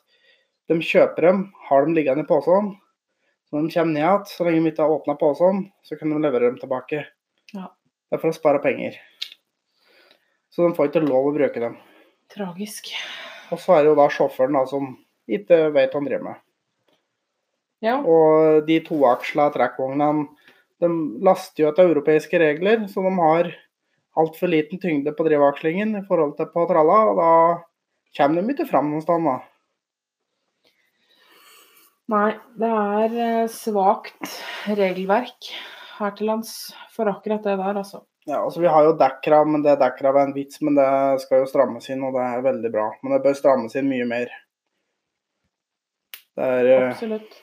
de 0.69 0.75
kjøper 0.81 1.29
dem, 1.29 1.53
har 1.69 1.85
dem 1.87 1.95
liggende 1.95 2.25
i 2.25 2.27
posen. 2.27 2.75
Når 3.55 3.69
de 3.69 3.71
kommer 3.71 3.95
ned 3.95 4.03
igjen, 4.03 4.23
så 4.27 4.45
lenge 4.45 4.63
de 4.65 4.71
ikke 4.73 4.83
har 4.83 4.93
åpna 4.97 5.15
posen, 5.15 5.59
så 5.87 5.95
kan 5.95 6.11
de 6.11 6.17
levere 6.19 6.49
dem 6.49 6.57
tilbake. 6.59 7.05
Ja. 7.55 7.69
Det 8.11 8.17
er 8.17 8.23
for 8.25 8.33
å 8.33 8.35
spare 8.35 8.59
penger. 8.65 8.97
Så 10.51 10.67
de 10.67 10.75
får 10.75 10.91
ikke 10.91 11.05
lov 11.05 11.29
å 11.29 11.35
bruke 11.37 11.63
dem. 11.63 11.77
Tragisk. 12.35 12.91
Og 13.55 13.61
så 13.63 13.77
er 13.77 13.85
det 13.85 13.93
jo 13.93 14.01
da 14.01 14.09
sjåføren 14.11 14.59
da, 14.59 14.65
som 14.67 14.97
ikke 15.31 15.69
vet 15.71 15.95
hva 15.95 16.01
han 16.01 16.11
driver 16.11 16.27
med. 16.33 16.43
Ja. 17.85 18.01
Og 18.03 18.67
de 18.67 18.81
toaksla 18.83 19.53
trekkvognene 19.55 20.27
de 20.83 20.91
laster 21.23 21.63
jo 21.63 21.71
etter 21.71 21.87
europeiske 21.87 22.43
regler, 22.43 22.89
så 22.91 23.07
de 23.07 23.15
har 23.21 23.55
altfor 24.19 24.51
liten 24.51 24.83
tyngde 24.83 25.15
på 25.15 25.31
drivakslingen 25.31 25.95
i 26.01 26.05
forhold 26.09 26.35
til 26.41 26.51
på 26.51 26.67
tralla, 26.71 27.01
og 27.13 27.23
da 27.23 27.33
kommer 28.19 28.43
de 28.43 28.55
ikke 28.55 28.67
fram 28.67 28.91
noe 28.91 29.07
sted. 29.07 29.31
da. 29.31 29.39
Nei, 32.13 32.35
det 32.61 32.69
er 32.69 33.15
eh, 33.27 33.47
svakt 33.49 34.35
regelverk 34.69 35.47
her 35.97 36.11
til 36.19 36.29
lands 36.29 36.51
for 36.93 37.09
akkurat 37.09 37.47
det 37.47 37.55
der, 37.57 37.79
altså. 37.81 38.03
Ja, 38.29 38.43
altså 38.43 38.61
Vi 38.61 38.69
har 38.69 38.85
jo 38.85 38.97
dekkrav, 39.01 39.47
men 39.49 39.65
det 39.65 39.79
dekkravet 39.81 40.21
er 40.21 40.29
en 40.29 40.37
vits, 40.37 40.61
men 40.65 40.77
det 40.77 40.89
skal 41.25 41.43
jo 41.43 41.49
strammes 41.49 41.89
inn, 41.93 42.05
og 42.05 42.17
det 42.17 42.25
er 42.25 42.45
veldig 42.45 42.73
bra. 42.73 42.87
Men 43.03 43.15
det 43.15 43.23
bør 43.25 43.37
strammes 43.37 43.77
inn 43.77 43.89
mye 43.89 44.09
mer. 44.09 44.33
Det 46.35 46.51
er, 46.59 46.69
eh, 46.75 46.91
Absolutt. 46.91 47.41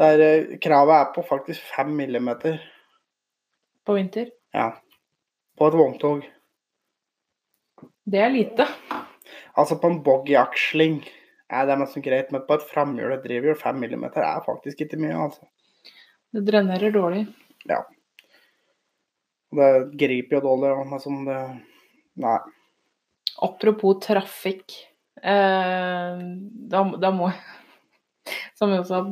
Det 0.00 0.08
er, 0.08 0.44
kravet 0.64 0.96
er 0.96 1.08
på 1.14 1.24
faktisk 1.28 1.60
5 1.76 1.96
millimeter. 1.96 2.60
På 3.84 3.96
vinter. 3.96 4.30
Ja. 4.56 4.70
På 5.56 5.68
et 5.68 5.76
vogntog. 5.76 6.24
Det 8.04 8.20
er 8.20 8.32
lite. 8.32 8.66
Altså 9.56 9.76
på 9.80 9.90
en 9.92 10.02
boggyaksling 10.04 11.02
er 11.50 11.66
det 11.66 11.78
nesten 11.80 12.04
greit, 12.04 12.30
men 12.34 12.44
på 12.46 12.56
et 12.56 12.66
framhjulet 12.70 13.24
drivhjul 13.24 13.56
5 13.58 13.80
millimeter 13.82 14.24
er 14.26 14.44
faktisk 14.46 14.84
ikke 14.84 15.00
mye, 15.02 15.16
altså. 15.28 15.48
Det 16.30 16.44
drenerer 16.46 16.94
dårlig. 16.94 17.24
Ja. 17.68 17.82
Det 19.50 19.70
griper 19.98 20.38
jo 20.38 20.44
dårlig, 20.44 20.70
og 20.76 20.86
men 20.90 21.02
sånn 21.02 21.24
det 21.26 21.40
Nei. 22.20 22.36
Apropos 23.40 23.98
trafikk. 24.04 24.74
Eh, 25.22 26.22
da, 26.70 26.82
da 27.00 27.10
må 27.14 27.30
jeg 27.30 27.40
Som 28.58 28.70
vi 28.70 28.78
også 28.78 28.98
har 28.98 29.06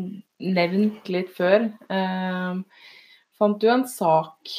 nevnt 0.58 1.08
litt 1.10 1.30
før. 1.34 1.64
Eh, 1.90 2.82
fant 3.38 3.60
du 3.62 3.70
en 3.72 3.86
sak 3.88 4.52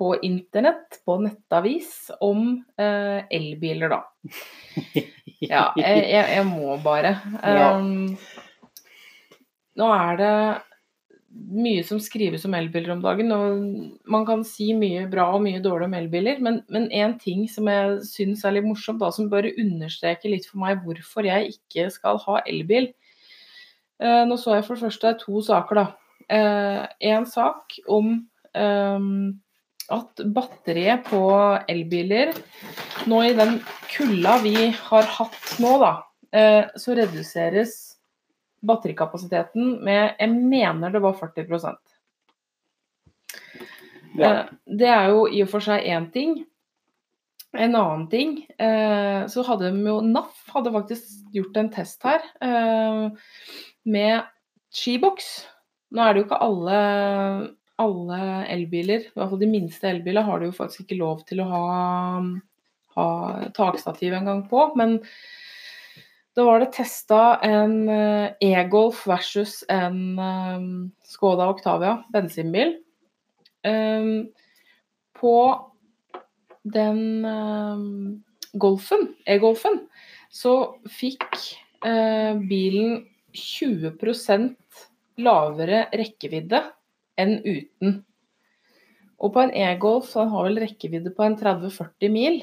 på 0.00 0.14
internett, 0.24 1.02
på 1.04 1.18
nettavis, 1.20 2.08
om 2.24 2.54
eh, 2.80 3.20
elbiler, 3.30 3.92
da. 3.92 4.04
Ja, 5.40 5.70
jeg, 5.72 6.02
jeg, 6.12 6.40
må 6.44 6.74
bare. 6.84 7.14
Um, 7.40 8.12
nå 9.80 9.86
er 9.94 10.18
det 10.20 10.32
mye 11.30 11.84
som 11.86 12.00
skrives 12.02 12.44
om 12.44 12.56
elbiler 12.58 12.92
om 12.92 13.00
dagen, 13.00 13.32
og 13.32 14.10
man 14.10 14.26
kan 14.28 14.42
si 14.44 14.70
mye 14.76 15.06
bra 15.08 15.30
og 15.36 15.44
mye 15.46 15.62
dårlig 15.64 15.88
om 15.88 15.96
elbiler, 15.96 16.42
men, 16.44 16.60
men 16.68 16.90
en 16.92 17.16
ting 17.22 17.46
som 17.48 17.70
jeg 17.72 18.00
syns 18.04 18.44
er 18.44 18.58
litt 18.58 18.68
morsomt, 18.68 19.00
da, 19.00 19.08
som 19.14 19.30
bare 19.32 19.54
understreker 19.60 20.32
litt 20.34 20.48
for 20.50 20.60
meg 20.60 20.84
hvorfor 20.84 21.28
jeg 21.28 21.54
ikke 21.54 21.88
skal 21.94 22.20
ha 22.26 22.40
elbil. 22.44 22.90
Eh, 24.00 24.22
nå 24.28 24.36
så 24.40 24.58
jeg 24.58 24.66
for 24.66 24.76
det 24.76 24.90
første 24.90 25.14
to 25.24 25.44
saker, 25.46 25.80
da. 25.80 25.86
Eh, 26.30 26.82
en 27.14 27.26
sak 27.28 27.80
om 27.88 28.12
eh, 28.52 29.08
at 29.90 30.22
batteriet 30.34 31.06
på 31.08 31.20
elbiler 31.70 32.32
nå 33.10 33.20
i 33.26 33.34
den 33.36 33.58
kulda 33.90 34.36
vi 34.44 34.70
har 34.76 35.08
hatt 35.16 35.54
nå, 35.62 35.76
da, 35.82 35.92
eh, 36.32 36.64
så 36.78 36.96
reduseres 36.98 37.76
batterikapasiteten 38.66 39.78
med 39.84 40.16
Jeg 40.20 40.30
mener 40.36 40.92
det 40.92 41.02
var 41.02 41.16
40 41.16 41.76
Ja. 44.18 44.30
Eh, 44.30 44.46
Det 44.66 44.88
er 44.88 45.08
jo 45.08 45.26
i 45.26 45.42
og 45.42 45.48
for 45.48 45.60
seg 45.60 45.84
én 45.86 46.10
ting. 46.12 46.44
En 47.54 47.74
annen 47.74 48.08
ting, 48.08 48.46
eh, 48.58 49.26
så 49.26 49.42
hadde 49.42 49.72
de 49.72 49.86
jo 49.86 50.00
NAF 50.00 50.46
hadde 50.54 50.70
faktisk 50.72 51.02
gjort 51.32 51.56
en 51.56 51.70
test 51.70 52.02
her 52.02 52.20
med 53.84 54.22
skiboks. 54.70 55.46
Nå 55.90 56.02
er 56.02 56.14
det 56.14 56.22
jo 56.22 56.26
ikke 56.28 56.42
alle, 56.46 56.80
alle 57.80 58.20
elbiler, 58.52 59.06
i 59.08 59.12
hvert 59.16 59.32
fall 59.32 59.42
de 59.42 59.50
minste 59.50 59.88
elbilene, 59.90 60.26
har 60.26 60.40
du 60.40 60.48
jo 60.48 60.56
faktisk 60.56 60.84
ikke 60.84 61.00
lov 61.00 61.24
til 61.28 61.42
å 61.44 61.48
ha, 61.50 61.64
ha 62.96 63.06
takstativ 63.56 64.16
engang 64.16 64.44
på. 64.50 64.66
Men 64.78 64.98
da 66.36 66.46
var 66.46 66.62
det 66.62 66.72
testa 66.76 67.40
en 67.44 67.74
eh, 67.90 68.36
e-Golf 68.52 69.02
versus 69.10 69.60
en 69.72 69.98
eh, 70.20 70.68
Skoda 71.10 71.48
Octavia 71.50 71.98
bensinbil. 72.14 72.76
Um, 73.66 74.30
på 75.20 75.36
den 76.64 77.26
um, 77.26 78.22
Golfen, 78.52 79.10
e-Golfen, 79.28 79.82
så 80.32 80.54
fikk 80.88 81.36
eh, 81.84 82.38
bilen 82.40 83.02
20% 83.36 84.56
lavere 85.20 85.84
rekkevidde 85.92 86.62
enn 87.20 87.36
uten. 87.44 88.00
Og 89.20 89.34
på 89.34 89.42
en 89.42 89.52
e-Golf, 89.52 90.08
så 90.14 90.24
har 90.32 90.46
vel 90.48 90.60
rekkevidde 90.62 91.12
på 91.16 91.26
en 91.26 91.36
30-40 91.36 92.12
mil. 92.12 92.40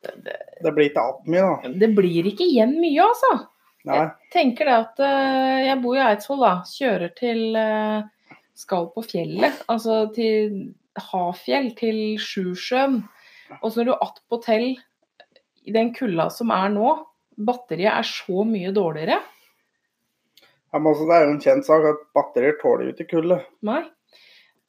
Det 0.00 0.72
blir 0.72 0.90
ikke 0.90 1.02
alt 1.02 1.26
mye, 1.28 1.46
da. 1.46 1.72
Det 1.82 1.90
blir 1.96 2.28
ikke 2.30 2.46
igjen 2.46 2.76
mye, 2.78 3.08
altså. 3.08 3.32
Nei. 3.88 4.02
tenker 4.28 4.68
det 4.68 4.74
at 4.76 4.98
eh, 5.06 5.58
jeg 5.70 5.80
bor 5.80 5.96
i 5.96 6.02
Eidsvoll, 6.04 6.42
da. 6.44 6.52
Kjører 6.68 7.14
til 7.16 7.56
eh, 7.56 8.36
Skal 8.60 8.90
på 8.92 9.04
fjellet. 9.08 9.62
Altså 9.72 10.02
til 10.12 10.58
Hafjell, 11.00 11.70
til 11.78 12.00
Sjusjøen. 12.20 13.00
Og 13.60 13.70
så 13.72 13.80
når 13.80 13.88
du 13.88 13.94
attpåtil 13.96 14.66
i 15.64 15.72
den 15.74 15.94
kulda 15.96 16.28
som 16.32 16.52
er 16.54 16.68
nå, 16.72 16.92
batteriet 17.40 17.94
er 17.94 18.06
så 18.06 18.44
mye 18.46 18.72
dårligere. 18.76 19.16
Ja, 20.70 20.78
altså, 20.78 21.06
det 21.08 21.16
er 21.16 21.24
jo 21.24 21.32
en 21.34 21.42
kjent 21.42 21.66
sak 21.66 21.86
at 21.88 22.04
batterier 22.14 22.58
tåler 22.60 22.88
jo 22.88 22.94
ikke 22.94 23.08
kulde. 23.16 23.40
Nei. 23.66 23.82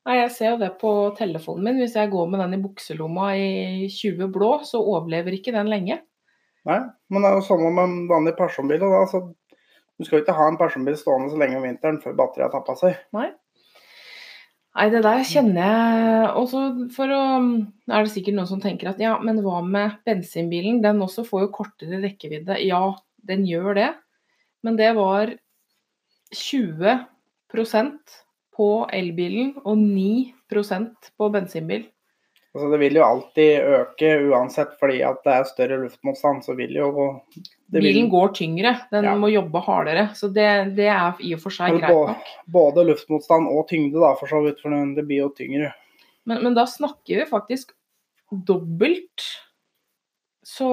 Nei, 0.08 0.16
jeg 0.18 0.32
ser 0.34 0.48
jo 0.56 0.62
det 0.64 0.72
på 0.82 0.92
telefonen 1.18 1.68
min. 1.68 1.82
Hvis 1.84 1.94
jeg 1.98 2.10
går 2.10 2.30
med 2.32 2.42
den 2.42 2.56
i 2.58 2.62
bukselomma 2.64 3.28
i 3.38 3.90
20 3.92 4.32
blå, 4.34 4.56
så 4.66 4.82
overlever 4.82 5.36
ikke 5.38 5.54
den 5.54 5.70
lenge. 5.70 6.00
Nei, 6.66 6.80
men 7.10 7.22
det 7.22 7.30
er 7.30 7.38
jo 7.38 7.46
samme 7.46 7.70
med 7.74 7.86
en 7.86 8.10
vanlig 8.10 8.34
personbil. 8.38 8.82
Da. 8.82 9.04
så 9.10 9.22
du 10.02 10.08
skal 10.08 10.18
jo 10.18 10.24
ikke 10.24 10.38
ha 10.38 10.48
en 10.50 10.58
personbil 10.58 10.98
stående 10.98 11.30
så 11.30 11.38
lenge 11.38 11.60
om 11.60 11.68
vinteren 11.68 12.02
før 12.02 12.18
batteriet 12.18 12.48
har 12.48 12.56
tappa 12.56 12.74
seg. 12.80 12.98
Nei. 13.14 13.30
Nei, 14.72 14.88
det 14.90 15.02
der 15.04 15.22
kjenner 15.28 15.68
jeg 15.68 16.28
også 16.40 16.62
for 16.96 17.12
å 17.12 17.22
er 17.92 18.06
det 18.08 18.14
sikkert 18.14 18.38
noen 18.38 18.50
som 18.50 18.62
tenker 18.64 18.90
at 18.90 19.02
ja, 19.04 19.18
men 19.22 19.42
hva 19.44 19.60
med 19.66 20.00
bensinbilen? 20.08 20.80
Den 20.82 21.04
også 21.04 21.26
får 21.28 21.46
jo 21.46 21.54
kortere 21.60 22.00
rekkevidde. 22.02 22.58
Ja, 22.64 22.86
den 23.30 23.44
gjør 23.46 23.76
det. 23.78 23.90
Men 24.66 24.80
det 24.80 24.94
var 24.98 25.36
20% 26.36 28.20
på 28.56 28.70
elbilen 28.94 29.56
og 29.64 29.78
9% 29.80 31.12
på 31.18 31.30
bensinbil. 31.34 31.88
Altså, 32.52 32.68
det 32.74 32.80
vil 32.82 32.98
jo 33.00 33.04
alltid 33.06 33.68
øke 33.78 34.08
uansett, 34.28 34.74
fordi 34.80 34.98
at 35.08 35.22
det 35.24 35.34
er 35.38 35.46
større 35.48 35.78
luftmotstand. 35.86 36.42
Så 36.44 36.56
vil 36.60 36.74
jo 36.76 36.90
det 37.72 37.80
vil, 37.80 37.86
Bilen 37.88 38.10
går 38.12 38.34
tyngre, 38.36 38.74
den 38.92 39.08
Ja. 39.08 39.14
må 39.16 39.30
jobbe 39.32 39.62
hardere. 39.64 40.10
Så 40.16 40.28
det, 40.28 40.76
det 40.76 40.90
er 40.92 41.16
i 41.24 41.32
og 41.34 41.40
for 41.40 41.56
seg 41.56 41.80
greit 41.80 41.96
nok. 41.96 42.34
Både 42.52 42.84
luftmotstand 42.90 43.48
og 43.48 43.70
tyngde, 43.72 43.96
da, 44.04 44.12
for 44.20 44.28
så 44.28 44.42
vidt. 44.44 44.60
For 44.60 44.70
det 44.70 45.08
blir 45.08 45.24
jo 45.24 45.30
tyngre. 45.38 45.72
Men, 46.28 46.44
men 46.44 46.54
da 46.54 46.66
snakker 46.68 47.24
vi 47.24 47.30
faktisk 47.30 47.72
dobbelt 48.32 49.24
så 50.44 50.68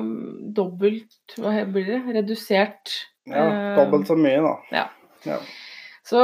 um, 0.00 0.52
Dobbelt 0.56 1.34
Hva 1.40 1.64
blir 1.72 1.86
det? 1.88 2.00
Redusert. 2.20 2.92
Ja, 3.30 3.46
Eh, 3.46 3.76
Dobbelt 3.78 4.08
så 4.08 4.16
mye, 4.18 4.40
da. 4.44 4.54
ja. 4.74 4.86
Ja. 5.28 5.36
Så 6.08 6.22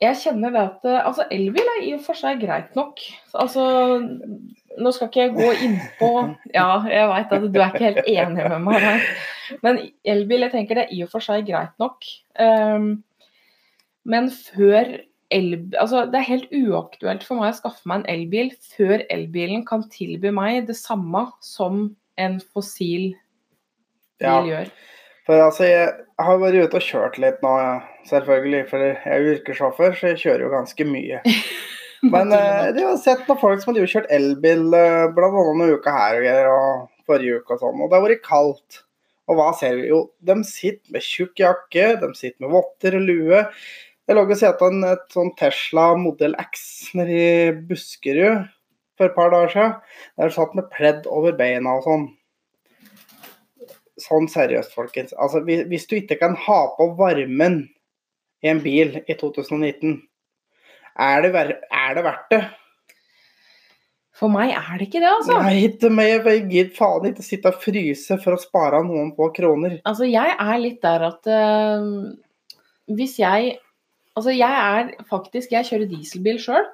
jeg 0.00 0.16
kjenner 0.22 0.52
det 0.54 0.60
at 0.62 0.86
Altså, 1.04 1.24
elbil 1.34 1.66
er 1.74 1.82
i 1.84 1.90
og 1.96 2.00
for 2.06 2.16
seg 2.18 2.40
greit 2.40 2.74
nok. 2.78 3.00
Altså 3.34 3.64
Nå 4.78 4.92
skal 4.94 5.08
ikke 5.10 5.24
jeg 5.26 5.34
gå 5.36 5.48
innpå 5.66 6.08
Ja, 6.58 6.68
jeg 6.88 7.08
veit 7.10 7.34
at 7.36 7.46
du 7.52 7.58
er 7.60 7.72
ikke 7.74 7.84
helt 7.90 8.08
enig 8.08 8.46
med 8.48 8.64
meg 8.64 8.80
her, 8.84 9.04
Men 9.64 9.80
elbil, 10.04 10.46
jeg 10.46 10.54
tenker 10.54 10.78
det 10.80 10.86
er 10.86 10.94
i 10.96 11.02
og 11.04 11.10
for 11.12 11.24
seg 11.24 11.46
greit 11.48 11.74
nok. 11.82 12.04
Um, 12.38 12.88
men 14.08 14.30
før 14.32 14.94
elbil 15.34 15.76
Altså, 15.80 16.04
det 16.10 16.18
er 16.20 16.28
helt 16.30 16.52
uaktuelt 16.56 17.24
for 17.26 17.40
meg 17.40 17.52
å 17.52 17.58
skaffe 17.58 17.88
meg 17.90 18.02
en 18.02 18.10
elbil 18.14 18.52
før 18.76 19.02
elbilen 19.12 19.64
kan 19.68 19.84
tilby 19.92 20.32
meg 20.34 20.66
det 20.70 20.76
samme 20.78 21.26
som 21.44 21.88
en 22.18 22.38
fossil 22.40 23.10
bil 24.18 24.28
Ja. 24.28 24.40
gjør. 24.42 24.70
For 25.28 25.44
altså, 25.44 25.64
jeg 25.68 25.90
har 26.24 26.38
vært 26.40 26.56
ute 26.64 26.78
og 26.80 26.86
kjørt 26.86 27.18
litt 27.20 27.42
nå, 27.44 27.54
selvfølgelig. 28.08 28.62
For 28.70 28.80
jeg 28.80 28.96
er 29.04 29.18
jo 29.20 29.34
yrkessjåfør, 29.36 29.92
så 29.94 30.12
jeg 30.14 30.22
kjører 30.24 30.46
jo 30.46 30.52
ganske 30.54 30.86
mye. 30.88 31.20
Men 32.14 32.32
eh, 32.32 32.70
jeg 32.72 32.86
har 32.86 32.96
sett 33.02 33.28
noen 33.28 33.40
folk 33.42 33.60
som 33.60 33.74
har 33.76 33.90
kjørt 33.92 34.08
elbil 34.14 34.72
eh, 34.78 35.08
blant 35.12 35.34
annet 35.36 35.58
noen 35.60 35.74
uker 35.76 35.92
her 35.98 36.20
og 36.22 36.54
og 36.54 36.88
forrige 37.08 37.40
uke 37.42 37.56
og 37.56 37.60
sånn. 37.62 37.82
Og 37.82 37.90
det 37.90 37.98
har 37.98 38.06
vært 38.06 38.24
kaldt. 38.24 38.80
Og 39.28 39.36
hva 39.36 39.50
ser 39.56 39.76
vi? 39.76 39.88
Jo, 39.90 40.00
de 40.24 40.38
sitter 40.48 40.94
med 40.94 41.04
tjukk 41.04 41.42
jakke, 41.42 41.86
de 42.00 42.08
sitter 42.16 42.46
med 42.46 42.54
votter 42.54 42.96
og 42.96 43.04
lue. 43.04 43.42
Jeg 44.08 44.16
lå 44.16 44.22
og 44.24 44.38
sett 44.40 44.62
en 44.64 44.84
et 44.88 45.02
sånn 45.12 45.34
Tesla 45.36 45.90
Model 46.00 46.32
X 46.40 46.62
nede 46.96 47.12
i 47.12 47.50
Buskerud 47.68 48.46
for 48.96 49.10
et 49.10 49.16
par 49.18 49.34
dager 49.34 49.50
siden. 49.52 49.74
Der 50.16 50.32
satt 50.32 50.54
med 50.56 50.70
pledd 50.72 51.04
over 51.12 51.34
beina 51.36 51.74
og 51.76 51.84
sånn. 51.84 52.06
Sånn 54.00 54.30
seriøst, 54.32 54.72
folkens. 54.72 55.12
Altså, 55.12 55.42
hvis, 55.44 55.84
du 55.90 55.98
ikke 55.98 56.16
kan 56.22 56.38
ha 56.46 56.58
på 56.78 56.86
varmen 56.96 57.60
i 58.40 58.48
en 58.48 58.62
bil 58.64 58.96
i 59.02 59.18
2019, 59.18 59.98
er 61.04 61.26
det, 61.26 61.44
er 61.68 61.94
det 61.98 62.06
verdt 62.08 62.32
det? 62.32 62.42
For 64.16 64.32
meg 64.32 64.54
er 64.56 64.72
det 64.80 64.88
ikke 64.88 65.04
det, 65.04 65.12
altså. 65.18 65.36
Nei, 65.44 65.54
ikke 65.68 65.92
meg. 65.92 66.14
Jeg 66.16 66.46
gidder 66.48 66.74
faen 66.80 67.12
ikke 67.12 67.28
sitte 67.28 67.52
og 67.52 67.60
fryse 67.60 68.22
for 68.24 68.34
å 68.34 68.40
spare 68.40 68.80
noen 68.88 69.12
få 69.18 69.28
kroner. 69.36 69.82
Altså, 69.84 70.08
jeg 70.08 70.32
er 70.32 70.58
litt 70.64 70.80
der 70.82 71.10
at 71.12 71.28
uh, 71.28 72.14
hvis 72.96 73.18
jeg 73.20 73.58
Altså, 74.18 74.34
jeg 74.34 74.50
er 74.50 74.92
faktisk 75.10 75.54
Jeg 75.54 75.68
kjører 75.68 75.90
dieselbil 75.90 76.40
sjøl. 76.42 76.66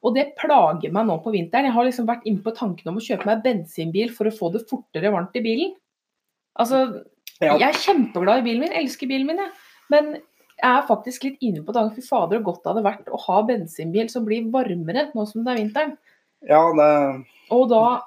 Og 0.00 0.14
det 0.16 0.30
plager 0.40 0.92
meg 0.94 1.08
nå 1.08 1.18
på 1.20 1.32
vinteren. 1.34 1.66
Jeg 1.68 1.76
har 1.76 1.84
liksom 1.84 2.06
vært 2.08 2.24
inne 2.28 2.40
på 2.44 2.54
tanken 2.56 2.88
om 2.88 2.96
å 3.00 3.04
kjøpe 3.04 3.28
meg 3.28 3.42
bensinbil 3.44 4.12
for 4.16 4.30
å 4.30 4.32
få 4.32 4.48
det 4.54 4.62
fortere 4.70 5.12
varmt 5.12 5.36
i 5.36 5.42
bilen. 5.44 5.74
Altså, 6.60 7.04
Ja. 7.40 7.56
jeg 7.56 7.68
er 7.68 7.82
kjempeglad 7.82 8.40
i 8.40 8.46
bilen 8.46 8.60
min, 8.64 8.72
elsker 8.72 9.08
bilen 9.08 9.26
min, 9.26 9.36
jeg. 9.36 9.50
Men 9.90 10.08
jeg 10.14 10.70
er 10.70 10.86
faktisk 10.88 11.24
litt 11.24 11.38
inne 11.44 11.64
på 11.64 11.72
tanken 11.72 11.96
fy 11.96 12.02
fader, 12.06 12.40
så 12.40 12.44
godt 12.44 12.62
det 12.62 12.70
hadde 12.72 12.84
vært 12.84 13.12
å 13.12 13.20
ha 13.26 13.42
bensinbil 13.48 14.10
som 14.12 14.24
blir 14.24 14.50
varmere 14.52 15.10
nå 15.14 15.26
som 15.28 15.44
det 15.44 15.52
er 15.52 15.60
vinteren. 15.62 15.94
Ja, 16.48 16.60
det 16.72 17.26
Og 17.50 17.68
da 17.68 18.02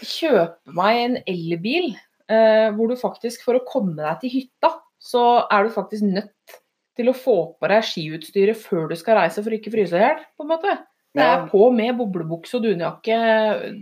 kjøpe 0.00 0.72
meg 0.72 0.96
en 1.04 1.16
elbil 1.26 1.96
eh, 2.28 2.70
hvor 2.76 2.88
du 2.88 2.96
faktisk, 2.96 3.44
for 3.44 3.58
å 3.58 3.64
komme 3.68 3.96
deg 3.96 4.20
til 4.20 4.30
hytta, 4.30 4.72
så 5.00 5.46
er 5.52 5.64
du 5.64 5.70
faktisk 5.74 6.02
nødt 6.02 6.60
til 6.96 7.10
å 7.12 7.16
få 7.16 7.36
på 7.60 7.70
deg 7.70 7.84
skiutstyret 7.86 8.58
før 8.58 8.90
du 8.90 8.96
skal 8.98 9.20
reise 9.20 9.42
for 9.42 9.52
å 9.52 9.58
ikke 9.58 9.72
fryse 9.74 9.96
i 9.96 10.02
hjel, 10.02 10.20
på 10.36 10.46
en 10.46 10.52
måte. 10.54 10.76
Det 11.16 11.24
er 11.24 11.46
på 11.48 11.70
med 11.72 11.96
boblebukse 11.96 12.58
og 12.58 12.66
dunjakke 12.66 13.16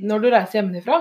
når 0.06 0.23
du 0.23 0.28
reiser 0.30 0.61
hjemmefra. 0.61 1.00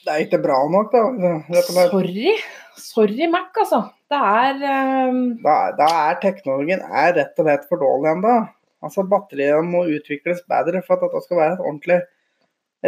Det 0.00 0.14
er 0.14 0.22
ikke 0.24 0.40
bra 0.40 0.56
nok, 0.72 0.94
da. 0.94 1.60
Sorry. 1.68 2.32
Sorry, 2.80 3.26
Mac, 3.28 3.52
altså. 3.60 3.82
Det 4.10 4.16
er 4.16 4.62
um... 5.10 5.18
Da, 5.44 5.56
da 5.76 5.88
er 6.08 6.16
teknologien 6.22 6.80
er 6.80 7.12
rett 7.18 7.36
og 7.36 7.46
slett 7.46 7.66
for 7.68 7.82
dårlig 7.82 8.14
ennå. 8.14 8.38
Altså, 8.80 9.04
batteriene 9.04 9.68
må 9.68 9.84
utvikles 9.92 10.40
bedre 10.48 10.80
for 10.86 10.96
at 10.96 11.04
dette 11.04 11.20
skal 11.26 11.42
være 11.42 11.58
et 11.58 11.64
ordentlig 11.66 11.98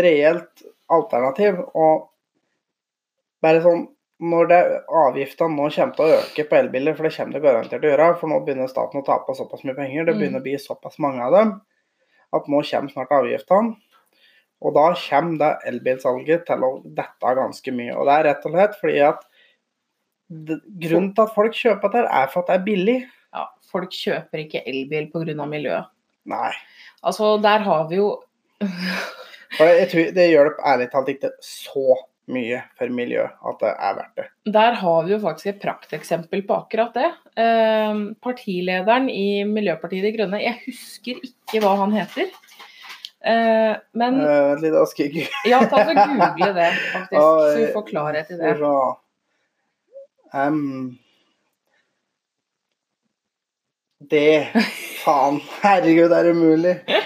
reelt 0.06 0.64
alternativ. 0.96 1.60
Og 1.76 2.08
bare 3.44 3.60
sånn 3.66 3.84
når 4.22 4.48
det 4.50 4.60
avgiftene 5.02 5.56
nå 5.56 5.68
kommer 5.74 5.96
til 5.96 6.04
å 6.06 6.18
øke 6.20 6.44
på 6.48 6.58
elbiler, 6.58 6.94
for 6.94 7.08
det 7.08 7.14
kommer 7.16 7.34
det 7.36 7.42
garantert 7.42 7.80
til 7.82 7.88
å 7.88 7.92
gjøre, 7.92 8.08
for 8.20 8.30
nå 8.30 8.38
begynner 8.46 8.70
staten 8.70 9.00
å 9.00 9.06
tape 9.06 9.34
såpass 9.34 9.64
mye 9.66 9.74
penger, 9.74 10.04
det 10.06 10.14
Mm. 10.14 10.20
begynner 10.20 10.40
å 10.40 10.46
bli 10.46 10.58
såpass 10.62 10.98
mange 11.02 11.22
av 11.22 11.32
dem, 11.32 11.50
at 12.32 12.46
nå 12.46 12.62
kommer 12.62 12.92
snart 12.92 13.10
avgiftene. 13.10 13.76
Og 14.62 14.74
da 14.74 14.94
kommer 14.94 15.38
det 15.38 15.72
elbilsalget 15.72 16.46
til 16.46 16.62
å 16.62 16.70
dette 16.84 17.34
ganske 17.34 17.72
mye. 17.74 17.96
Og 17.98 18.06
det 18.06 18.14
er 18.14 18.24
rett 18.28 18.46
og 18.46 18.52
slett 18.52 18.78
fordi 18.80 19.00
at 19.02 19.24
grunnen 20.30 21.14
til 21.14 21.24
at 21.24 21.34
folk 21.34 21.52
kjøper 21.52 21.90
dette, 21.92 22.08
er 22.12 22.30
for 22.30 22.42
at 22.42 22.46
det 22.46 22.54
er 22.60 22.64
billig. 22.64 22.98
Ja, 23.34 23.46
folk 23.72 23.90
kjøper 23.90 24.44
ikke 24.44 24.62
elbil 24.68 25.10
pga. 25.10 25.46
miljøet. 25.48 25.90
Nei. 26.24 26.52
Altså, 27.02 27.42
der 27.42 27.58
har 27.58 27.88
vi 27.88 27.96
jo 27.96 28.22
For 29.58 29.64
jeg 29.66 29.88
tror 29.90 30.14
det 30.14 30.14
det 30.14 30.52
ærlig 30.64 30.90
talt 30.92 31.08
ikke 31.08 31.30
så 31.42 31.98
mye 32.30 32.60
for 32.78 32.92
miljøet 32.94 33.34
at 33.50 33.58
det 33.60 33.70
er 33.72 33.96
verdt 33.98 34.20
det. 34.20 34.26
Der 34.54 34.76
har 34.78 35.02
vi 35.06 35.12
jo 35.14 35.18
faktisk 35.24 35.46
et 35.50 35.60
prakteksempel 35.62 36.44
på 36.46 36.54
akkurat 36.62 36.94
det. 36.94 37.08
Eh, 37.42 38.02
partilederen 38.22 39.08
i 39.10 39.42
Miljøpartiet 39.48 40.06
De 40.06 40.12
Grønne, 40.14 40.38
jeg 40.42 40.60
husker 40.66 41.18
ikke 41.26 41.62
hva 41.64 41.74
han 41.82 41.92
heter. 41.98 42.30
Eh, 43.24 43.74
men 43.98 44.20
Eh, 44.22 44.54
litt 44.62 44.74
skygg. 44.94 45.20
ja, 45.50 45.60
ta 45.70 45.82
og 45.82 45.94
google 45.98 46.52
det, 46.56 46.70
faktisk, 46.92 47.18
så 47.18 47.54
vi 47.58 47.66
får 47.74 47.86
klarhet 47.90 48.30
i 48.30 48.38
det. 48.40 48.54
Så, 48.62 48.72
em, 50.34 50.98
det 54.10 54.48
Faen, 55.02 55.40
herregud, 55.62 56.12
er 56.14 56.22
det 56.30 56.36
mulig? 56.38 56.76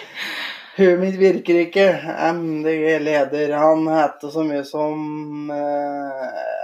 Huet 0.76 0.98
mitt 1.00 1.14
virker 1.16 1.62
ikke. 1.62 1.86
MDG-leder, 2.36 3.54
han 3.56 3.86
heter 3.88 4.28
så 4.34 4.42
mye 4.44 4.64
som 4.68 5.48
uh. 5.48 6.56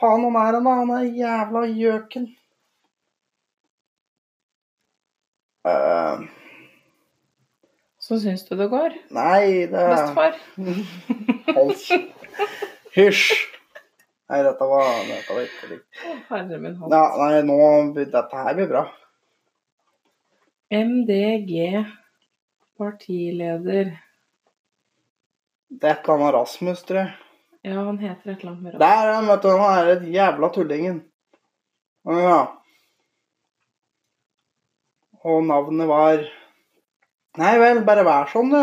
Faen, 0.00 0.24
han 0.24 0.36
er 0.36 0.56
han, 0.56 0.64
da? 0.64 0.72
Han 0.80 0.94
er 0.96 1.04
jævla 1.18 1.66
gjøken. 1.70 2.24
Uh, 5.64 6.24
Så 8.04 8.18
syns 8.20 8.42
du 8.48 8.56
det 8.56 8.66
går? 8.68 8.96
nei, 9.16 9.64
det 9.72 9.84
Bestefar? 9.92 10.34
Hals. 11.54 11.86
Hysj! 12.96 13.30
Nei, 14.28 14.42
dette 14.44 14.66
var, 14.68 14.90
dette 15.08 15.36
var 15.36 15.46
ikke 15.46 15.70
riktig. 15.70 16.18
Herre 16.28 16.58
min 16.58 16.76
hatt. 16.80 16.92
Ja, 16.92 17.04
nei, 17.20 17.40
nå 17.48 17.56
Dette 17.96 18.44
her 18.44 18.56
blir 18.58 18.68
bra. 18.72 18.84
MDG 20.70 21.84
partileder. 22.78 23.92
Det 25.68 25.88
er 25.88 25.96
et 25.96 26.04
eller 26.04 26.14
annet 26.14 26.34
Rasmus, 26.36 26.82
tror 26.86 27.00
jeg. 27.02 27.12
Ja, 27.64 27.78
han 27.80 27.98
heter 27.98 28.30
et 28.30 28.42
eller 28.42 28.52
annet 28.52 28.62
med 28.62 28.80
Der 28.82 29.06
er 29.08 29.12
han, 29.14 29.28
vet 29.30 29.42
du. 29.42 29.48
Han 29.56 29.78
er 29.78 29.92
et 29.94 30.08
jævla 30.14 30.50
tullingen. 30.52 30.98
Ja. 32.04 32.40
Og 35.24 35.44
navnet 35.48 35.88
var 35.88 36.26
Nei 37.40 37.54
vel, 37.58 37.80
bare 37.82 38.04
vær 38.06 38.28
sånn, 38.30 38.52
du. 38.52 38.60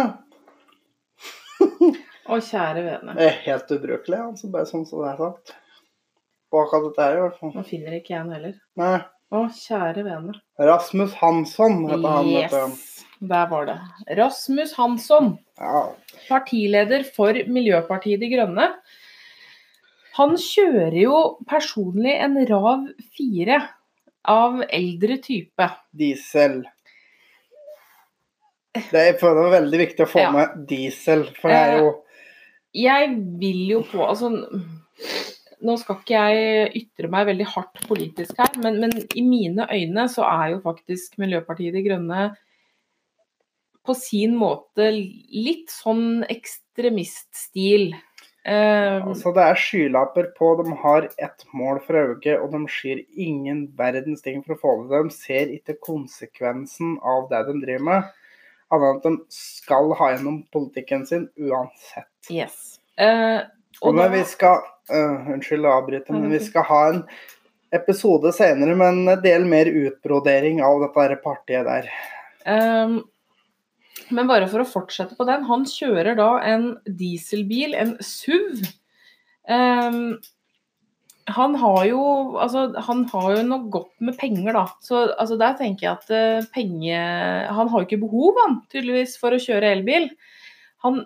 Å, 2.31 2.37
kjære 2.37 2.83
vene. 2.85 3.15
Det 3.17 3.25
er 3.25 3.41
helt 3.49 3.73
ubrukelig, 3.75 4.19
altså. 4.29 4.51
Bare 4.53 4.69
sånn 4.69 4.85
som 4.87 5.01
det 5.03 5.09
er 5.09 5.17
sagt. 5.19 5.51
På 6.47 6.61
akkurat 6.61 6.85
dette 6.85 7.07
her, 7.07 7.17
i 7.17 7.25
hvert 7.25 7.41
fall. 7.41 7.51
Nå 7.57 7.65
finner 7.67 7.97
ikke 7.97 8.13
jeg 8.13 8.21
den 8.23 8.37
heller. 8.37 8.55
Nei. 8.79 8.93
Å, 9.31 9.45
kjære 9.55 10.03
vene. 10.03 10.33
Rasmus 10.59 11.13
Hansson 11.21 11.85
heter 11.87 12.09
han. 12.17 12.27
Yes, 12.27 13.05
der 13.21 13.45
var 13.51 13.65
det. 13.69 13.77
Rasmus 14.17 14.73
Hansson, 14.75 15.37
Ja. 15.59 15.93
partileder 16.27 17.05
for 17.15 17.33
Miljøpartiet 17.47 18.19
De 18.19 18.27
Grønne. 18.33 18.73
Han 20.17 20.35
kjører 20.35 20.97
jo 21.01 21.37
personlig 21.47 22.17
en 22.19 22.35
Rav 22.49 22.87
4 23.15 23.61
av 24.25 24.61
eldre 24.69 25.17
type. 25.23 25.69
Diesel. 25.95 26.65
Det 28.73 28.93
er 28.99 29.17
for 29.19 29.35
det 29.35 29.47
er 29.47 29.61
veldig 29.61 29.79
viktig 29.87 30.05
å 30.05 30.11
få 30.11 30.19
Ja. 30.19 30.31
med 30.31 30.67
diesel, 30.67 31.23
for 31.39 31.49
det 31.49 31.57
er 31.57 31.77
jo 31.79 32.03
Jeg 32.73 33.15
vil 33.39 33.67
jo 33.69 33.81
på 33.83 33.99
Altså, 34.07 34.29
nå 35.61 35.75
skal 35.79 35.99
ikke 35.99 36.21
jeg 36.21 36.71
ytre 36.81 37.09
meg 37.13 37.27
veldig 37.29 37.47
hardt 37.53 37.81
politisk 37.87 38.39
her, 38.41 38.53
men, 38.63 38.79
men 38.83 38.95
i 39.15 39.23
mine 39.25 39.67
øyne 39.69 40.07
så 40.11 40.25
er 40.27 40.55
jo 40.55 40.63
faktisk 40.63 41.19
Miljøpartiet 41.21 41.75
De 41.75 41.83
Grønne 41.85 42.31
på 43.85 43.95
sin 43.97 44.35
måte 44.37 44.91
litt 44.93 45.71
sånn 45.73 46.23
ekstremiststil. 46.29 47.91
Eh, 48.45 48.97
Altså, 49.01 49.33
det 49.33 49.43
er 49.43 49.59
skylapper 49.59 50.31
på. 50.37 50.51
De 50.61 50.75
har 50.83 51.07
ett 51.17 51.45
mål 51.53 51.81
for 51.85 51.97
øye, 51.97 52.37
og 52.37 52.53
de 52.53 52.61
skyr 52.69 53.03
ingen 53.13 53.67
verdens 53.77 54.21
ting 54.25 54.41
for 54.45 54.55
å 54.55 54.61
få 54.61 54.75
det 54.81 54.89
til. 54.91 55.07
De 55.09 55.15
ser 55.17 55.55
ikke 55.57 55.77
konsekvensen 55.81 56.97
av 57.01 57.29
det 57.31 57.43
de 57.49 57.57
driver 57.63 57.87
med, 57.89 58.11
annet 58.71 58.85
enn 58.85 58.97
at 58.97 59.07
de 59.07 59.35
skal 59.35 59.93
ha 59.99 60.11
gjennom 60.13 60.43
politikken 60.53 61.05
sin 61.09 61.27
uansett. 61.37 62.11
yes. 62.29 62.79
Uh, 62.99 63.41
Og 63.81 63.87
og 63.89 63.95
når 63.97 64.09
da, 64.11 64.13
vi 64.13 64.23
skal 64.29 64.59
øh, 64.89 65.29
Unnskyld 65.35 65.67
å 65.67 65.77
avbryte, 65.77 66.15
men 66.15 66.31
vi 66.33 66.41
skal 66.43 66.65
ha 66.67 66.81
en 66.89 67.03
episode 67.75 68.33
senere 68.35 68.75
med 68.75 68.91
en 68.91 69.23
del 69.23 69.47
mer 69.47 69.69
utbrodering 69.69 70.59
av 70.65 70.81
dette 70.83 71.17
partiet 71.23 71.67
der. 71.67 71.87
Um, 72.45 72.99
men 74.11 74.27
bare 74.27 74.49
for 74.51 74.63
å 74.63 74.67
fortsette 74.67 75.15
på 75.15 75.27
den. 75.29 75.45
Han 75.47 75.63
kjører 75.69 76.17
da 76.19 76.33
en 76.47 76.73
dieselbil, 76.99 77.75
en 77.77 77.95
SUV. 78.03 78.65
Um, 79.47 80.19
han 81.31 81.55
har 81.59 81.85
jo 81.87 82.01
altså, 82.41 82.65
han 82.87 83.05
har 83.11 83.27
jo 83.37 83.45
noe 83.47 83.71
godt 83.71 83.93
med 84.03 84.17
penger, 84.19 84.51
da. 84.57 84.65
Så 84.83 85.05
altså, 85.13 85.37
der 85.39 85.55
tenker 85.59 85.87
jeg 85.87 85.93
at 85.95 86.11
uh, 86.11 86.49
penge 86.53 86.97
Han 87.55 87.71
har 87.71 87.79
jo 87.79 87.87
ikke 87.87 88.03
behov, 88.03 88.35
han, 88.43 88.59
tydeligvis, 88.73 89.15
for 89.21 89.35
å 89.35 89.41
kjøre 89.41 89.71
elbil. 89.77 90.09
Han 90.85 91.03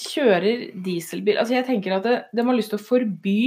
kjører 0.00 0.68
dieselbil 0.84 1.40
Altså, 1.40 1.56
jeg 1.58 1.66
tenker 1.68 1.96
at 1.98 2.06
det, 2.06 2.16
de 2.34 2.46
har 2.46 2.56
lyst 2.56 2.72
til 2.74 2.80
å 2.80 2.86
forby 2.86 3.40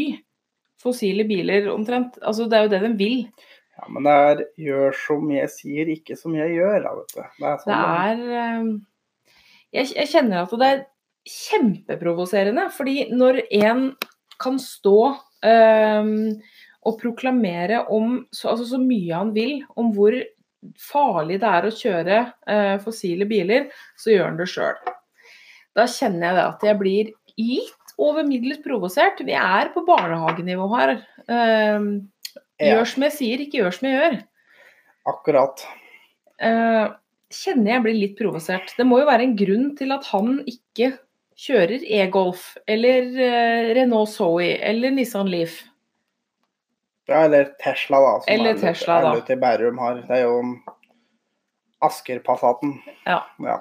fossile 0.82 1.26
biler, 1.30 1.70
omtrent. 1.72 2.18
Altså, 2.26 2.48
det 2.50 2.58
er 2.58 2.66
jo 2.66 2.72
det 2.74 2.82
de 2.86 2.94
vil. 3.00 3.20
Ja, 3.78 3.90
men 3.90 4.06
det 4.06 4.14
er 4.14 4.42
gjør 4.62 4.96
som 4.98 5.30
jeg 5.34 5.52
sier, 5.54 5.92
ikke 5.94 6.18
som 6.20 6.36
jeg 6.38 6.56
gjør. 6.58 6.80
Da, 6.86 6.96
vet 7.00 7.14
du. 7.14 7.22
Det 7.22 7.52
er 7.52 7.62
sånn 7.62 7.72
Det 7.72 7.82
er 7.82 8.24
eh, 8.42 8.72
jeg, 9.78 9.92
jeg 9.96 10.12
kjenner 10.12 10.44
at 10.44 10.58
det 10.62 10.72
er 10.72 10.84
kjempeprovoserende. 11.32 12.68
Fordi 12.76 13.08
når 13.14 13.44
en 13.62 13.86
kan 14.42 14.58
stå 14.62 14.98
eh, 15.46 16.12
og 16.82 17.02
proklamere 17.02 17.86
om 17.94 18.22
så, 18.34 18.56
altså 18.56 18.72
så 18.74 18.82
mye 18.82 19.14
han 19.14 19.36
vil 19.36 19.60
om 19.78 19.92
hvor 19.96 20.18
farlig 20.82 21.40
det 21.42 21.50
er 21.50 21.68
å 21.68 21.74
kjøre 21.74 22.18
eh, 22.50 22.76
fossile 22.84 23.26
biler, 23.30 23.70
så 23.98 24.14
gjør 24.14 24.28
han 24.30 24.42
det 24.42 24.50
sjøl. 24.50 24.82
Da 25.78 25.86
kjenner 25.88 26.28
jeg 26.28 26.38
det 26.38 26.46
at 26.48 26.66
jeg 26.68 26.80
blir 26.82 27.12
litt 27.40 27.94
over 28.02 28.26
middels 28.28 28.62
provosert. 28.64 29.22
Vi 29.24 29.36
er 29.38 29.72
på 29.74 29.84
barnehagenivå 29.88 30.68
her. 30.76 30.98
Uh, 31.30 32.02
Gjør 32.62 32.90
som 32.90 33.06
jeg 33.08 33.16
sier, 33.16 33.42
ikke 33.42 33.62
gjør 33.62 33.78
som 33.78 33.88
jeg 33.90 34.00
gjør. 34.00 34.18
Akkurat. 35.10 35.64
Uh, 36.42 36.92
kjenner 37.34 37.76
jeg 37.76 37.86
blir 37.86 37.98
litt 37.98 38.20
provosert. 38.20 38.74
Det 38.78 38.86
må 38.88 39.02
jo 39.02 39.10
være 39.10 39.26
en 39.30 39.38
grunn 39.40 39.72
til 39.80 39.96
at 39.96 40.06
han 40.12 40.42
ikke 40.50 40.92
kjører 41.42 41.82
e-Golf 42.02 42.52
eller 42.70 43.08
uh, 43.16 43.72
Renault 43.78 44.12
Zoe 44.14 44.54
eller 44.60 44.94
Nissan 44.94 45.32
Leaf. 45.32 45.62
Ja, 47.10 47.24
eller 47.26 47.50
Tesla, 47.64 47.98
da. 48.00 48.12
Som 48.22 48.34
Eller 48.34 48.54
alle- 48.54 48.62
Tesla, 48.62 48.94
da. 48.94 49.08
alle 49.08 49.22
det 49.24 49.28
til 49.32 49.42
Bærum 49.42 49.80
har. 49.82 50.04
Det 50.06 50.20
er 50.20 50.28
jo 50.28 50.38
Asker-Passaten. 51.82 52.76
Ja. 53.10 53.24
ja. 53.42 53.58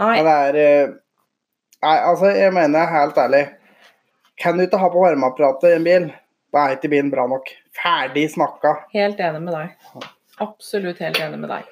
Nei, 0.00 0.14
Men 0.16 0.28
det 0.28 0.36
er 0.36 0.58
eh, 0.62 0.94
Nei, 1.82 1.96
altså, 1.98 2.30
jeg 2.30 2.54
mener 2.54 2.90
helt 2.92 3.18
ærlig 3.18 3.42
Kan 4.40 4.56
du 4.56 4.64
ikke 4.64 4.80
ha 4.80 4.88
på 4.92 5.02
varmeapparatet 5.02 5.68
i 5.68 5.76
en 5.76 5.86
bil, 5.86 6.08
Da 6.54 6.64
er 6.64 6.76
ikke 6.76 6.90
bilen 6.92 7.10
bra 7.12 7.26
nok. 7.28 7.46
Ferdig 7.76 8.26
snakka. 8.32 8.74
Helt 8.92 9.20
enig 9.24 9.40
med 9.44 9.54
deg. 9.56 10.08
Absolutt 10.42 10.98
helt 11.00 11.20
enig 11.22 11.38
med 11.40 11.48
deg. 11.52 11.68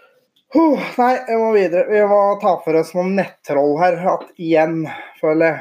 Huh, 0.54 0.80
nei, 0.98 1.10
jeg 1.28 1.40
må 1.40 1.50
videre. 1.52 1.84
Vi 1.90 2.00
må 2.08 2.20
ta 2.40 2.54
for 2.64 2.78
oss 2.80 2.94
noen 2.96 3.12
nettroll 3.18 3.76
her 3.78 3.98
at 4.14 4.24
igjen, 4.40 4.86
føler 5.20 5.44
jeg. 5.52 5.60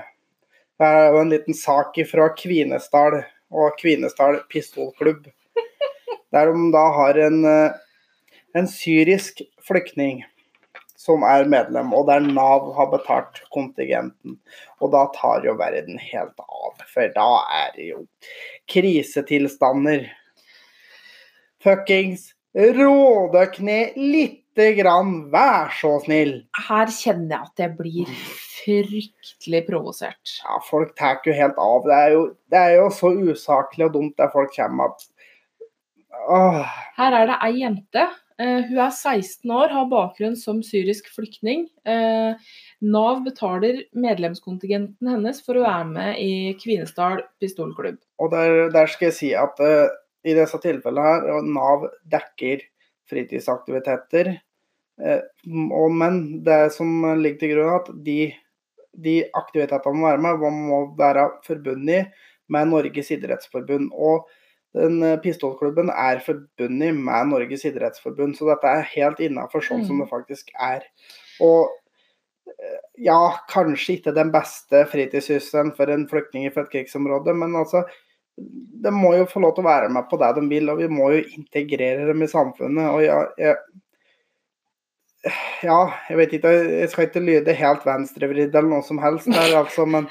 Det 0.79 0.87
er 0.87 1.11
jo 1.11 1.19
en 1.19 1.33
liten 1.33 1.57
sak 1.57 1.99
fra 2.07 2.29
Kvinesdal 2.39 3.19
og 3.51 3.75
Kvinesdal 3.81 4.39
pistolklubb. 4.49 5.27
Der 6.33 6.53
de 6.53 6.71
da 6.71 6.85
har 6.95 7.19
en, 7.27 7.43
eh, 7.49 7.75
en 8.55 8.71
syrisk 8.71 9.43
flyktning 9.67 10.23
som 10.99 11.23
er 11.23 11.47
medlem, 11.47 11.93
og 11.95 12.09
der 12.09 12.25
Nav 12.25 12.73
har 12.75 12.89
betalt 12.91 13.39
kontingenten. 13.55 14.35
Og 14.83 14.91
da 14.95 15.05
tar 15.15 15.45
jo 15.47 15.55
verden 15.59 15.99
helt 16.01 16.35
av, 16.43 16.81
for 16.91 17.13
da 17.15 17.29
er 17.61 17.71
det 17.77 17.87
jo 17.93 18.01
krisetilstander. 18.71 20.09
Fuckings 21.63 22.29
rådekne 22.55 23.79
lite 23.95 24.73
grann, 24.75 25.29
vær 25.31 25.71
så 25.79 25.95
snill. 26.03 26.33
Her 26.67 26.91
kjenner 26.91 27.37
jeg 27.37 27.47
at 27.47 27.63
jeg 27.63 27.75
blir 27.77 28.13
fryktelig 28.59 29.65
provosert. 29.69 30.33
Ja, 30.43 30.59
folk 30.67 30.95
tar 30.99 31.21
jo 31.23 31.35
helt 31.35 31.59
av. 31.59 31.87
Det 31.87 31.95
er 31.95 32.15
jo, 32.15 32.25
det 32.51 32.59
er 32.65 32.75
jo 32.81 32.89
så 32.91 33.13
usaklig 33.15 33.87
og 33.87 33.95
dumt 33.95 34.17
der 34.19 34.31
folk 34.35 34.51
kommer 34.55 34.91
at 34.91 35.07
Åh, 36.29 36.65
Her 36.97 37.15
er 37.15 37.29
det 37.29 37.37
ei 37.45 37.53
jente. 37.61 38.03
Eh, 38.39 38.65
hun 38.69 38.79
er 38.79 38.91
16 38.93 39.51
år, 39.51 39.71
har 39.73 39.89
bakgrunn 39.91 40.35
som 40.39 40.61
syrisk 40.65 41.09
flyktning. 41.13 41.67
Eh, 41.87 42.51
Nav 42.81 43.21
betaler 43.25 43.83
medlemskontingenten 43.91 45.11
hennes 45.11 45.41
for 45.45 45.59
å 45.59 45.65
være 45.65 45.87
med 45.91 46.21
i 46.23 46.33
Kvinesdal 46.61 47.23
pistolklubb. 47.41 47.99
Og 48.23 48.31
der, 48.33 48.69
der 48.73 48.91
skal 48.91 49.09
jeg 49.09 49.17
si 49.17 49.31
at 49.37 49.59
uh, 49.59 49.91
i 50.23 50.35
disse 50.37 50.59
tilfellene 50.63 51.07
her, 51.07 51.47
Nav 51.47 51.89
dekker 52.11 52.63
fritidsaktiviteter. 53.11 54.33
Uh, 54.99 55.21
og, 55.67 55.91
men 55.99 56.21
det 56.47 56.61
som 56.75 57.03
ligger 57.19 57.43
til 57.43 57.55
grunn, 57.55 57.73
er 57.73 57.83
at 57.83 57.93
de, 58.07 58.19
de 58.95 59.19
aktivitetene 59.35 59.95
man 59.95 60.01
må 60.01 60.09
være 60.09 60.25
med, 60.25 60.59
må 60.71 60.81
være 60.99 61.29
forbundet 61.47 62.15
med 62.49 62.71
Norges 62.71 63.11
idrettsforbund. 63.15 63.91
Og 63.93 64.27
den 64.77 65.01
eh, 65.03 65.17
pistolklubben 65.23 65.89
er 65.89 66.21
forbundet 66.25 66.95
med 66.95 67.31
Norges 67.31 67.65
idrettsforbund, 67.65 68.37
så 68.37 68.51
dette 68.51 68.69
er 68.69 68.91
helt 68.93 69.21
innafor 69.23 69.65
sånn 69.65 69.85
som 69.87 69.97
Mm. 69.97 70.03
det 70.03 70.09
faktisk 70.11 70.51
er. 70.59 70.85
Og 71.41 71.71
eh, 72.49 72.77
ja, 73.07 73.19
kanskje 73.49 73.97
ikke 73.97 74.13
den 74.13 74.31
beste 74.31 74.85
fritidssysselen 74.91 75.73
for 75.77 75.89
en 75.89 76.07
flyktning 76.07 76.51
fra 76.53 76.67
et 76.67 76.71
krigsområde, 76.71 77.33
men 77.33 77.55
altså 77.55 77.85
de 78.39 78.91
må 78.95 79.15
jo 79.17 79.25
få 79.27 79.41
lov 79.43 79.55
til 79.55 79.65
å 79.65 79.69
være 79.69 79.89
med 79.91 80.05
på 80.09 80.17
det 80.21 80.29
de 80.37 80.45
vil, 80.47 80.69
og 80.71 80.79
vi 80.79 80.87
må 80.87 81.09
jo 81.11 81.23
integrere 81.35 82.05
dem 82.07 82.23
i 82.23 82.27
samfunnet. 82.31 82.85
og 82.93 83.03
ja, 83.03 83.23
jeg 83.37 83.57
ja, 85.63 85.79
jeg 86.07 86.17
vet 86.17 86.33
ikke, 86.37 86.51
jeg 86.79 86.89
skal 86.93 87.09
ikke 87.09 87.23
lyde 87.23 87.55
helt 87.59 87.83
venstrevridd 87.83 88.53
eller 88.55 88.69
noe 88.71 88.85
som 88.87 89.01
helst 89.03 89.27
der, 89.27 89.51
altså, 89.59 89.83
men 89.85 90.07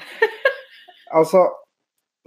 altså 1.19 1.47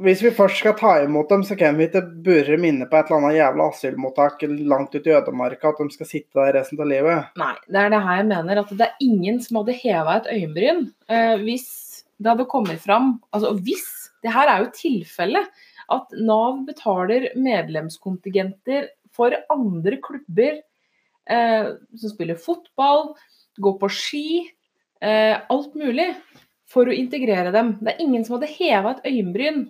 Hvis 0.00 0.22
vi 0.24 0.30
først 0.32 0.56
skal 0.62 0.72
ta 0.78 0.92
imot 1.04 1.28
dem, 1.28 1.42
så 1.44 1.54
kan 1.58 1.76
vi 1.76 1.84
ikke 1.86 2.00
bure 2.24 2.54
dem 2.54 2.64
inne 2.64 2.86
på 2.88 2.96
et 2.96 3.10
eller 3.10 3.20
annet 3.20 3.36
jævla 3.36 3.66
asylmottak 3.68 4.44
langt 4.64 4.94
ute 4.96 5.10
i 5.10 5.14
ødemarka, 5.18 5.68
at 5.68 5.82
de 5.82 5.94
skal 5.94 6.08
sitte 6.08 6.38
der 6.38 6.56
resten 6.56 6.80
av 6.80 6.88
livet. 6.88 7.34
Nei, 7.38 7.52
det 7.68 7.82
er 7.82 7.92
det 7.92 8.00
her 8.06 8.20
jeg 8.22 8.28
mener. 8.30 8.60
At 8.62 8.72
det 8.78 8.86
er 8.86 9.04
ingen 9.04 9.40
som 9.44 9.60
hadde 9.60 9.76
heva 9.82 10.14
et 10.16 10.30
øyenbryn 10.32 10.86
eh, 11.12 11.34
hvis 11.44 11.68
det 12.22 12.30
hadde 12.30 12.48
kommet 12.50 12.78
fram 12.78 13.16
Altså 13.34 13.52
hvis 13.58 13.86
Det 14.22 14.32
her 14.32 14.48
er 14.48 14.62
jo 14.62 14.72
tilfellet. 14.76 15.62
At 15.92 16.14
Nav 16.24 16.62
betaler 16.64 17.28
medlemskontingenter 17.36 18.88
for 19.12 19.34
andre 19.52 19.98
klubber 20.00 20.62
eh, 21.28 21.68
som 21.98 22.12
spiller 22.14 22.38
fotball, 22.40 23.10
går 23.60 23.76
på 23.80 23.90
ski, 23.92 24.26
eh, 25.02 25.34
alt 25.36 25.74
mulig, 25.76 26.08
for 26.70 26.88
å 26.88 26.96
integrere 26.96 27.52
dem. 27.52 27.74
Det 27.82 27.92
er 27.92 28.04
ingen 28.06 28.24
som 28.24 28.38
hadde 28.38 28.54
heva 28.54 28.94
et 28.94 29.10
øyenbryn 29.10 29.66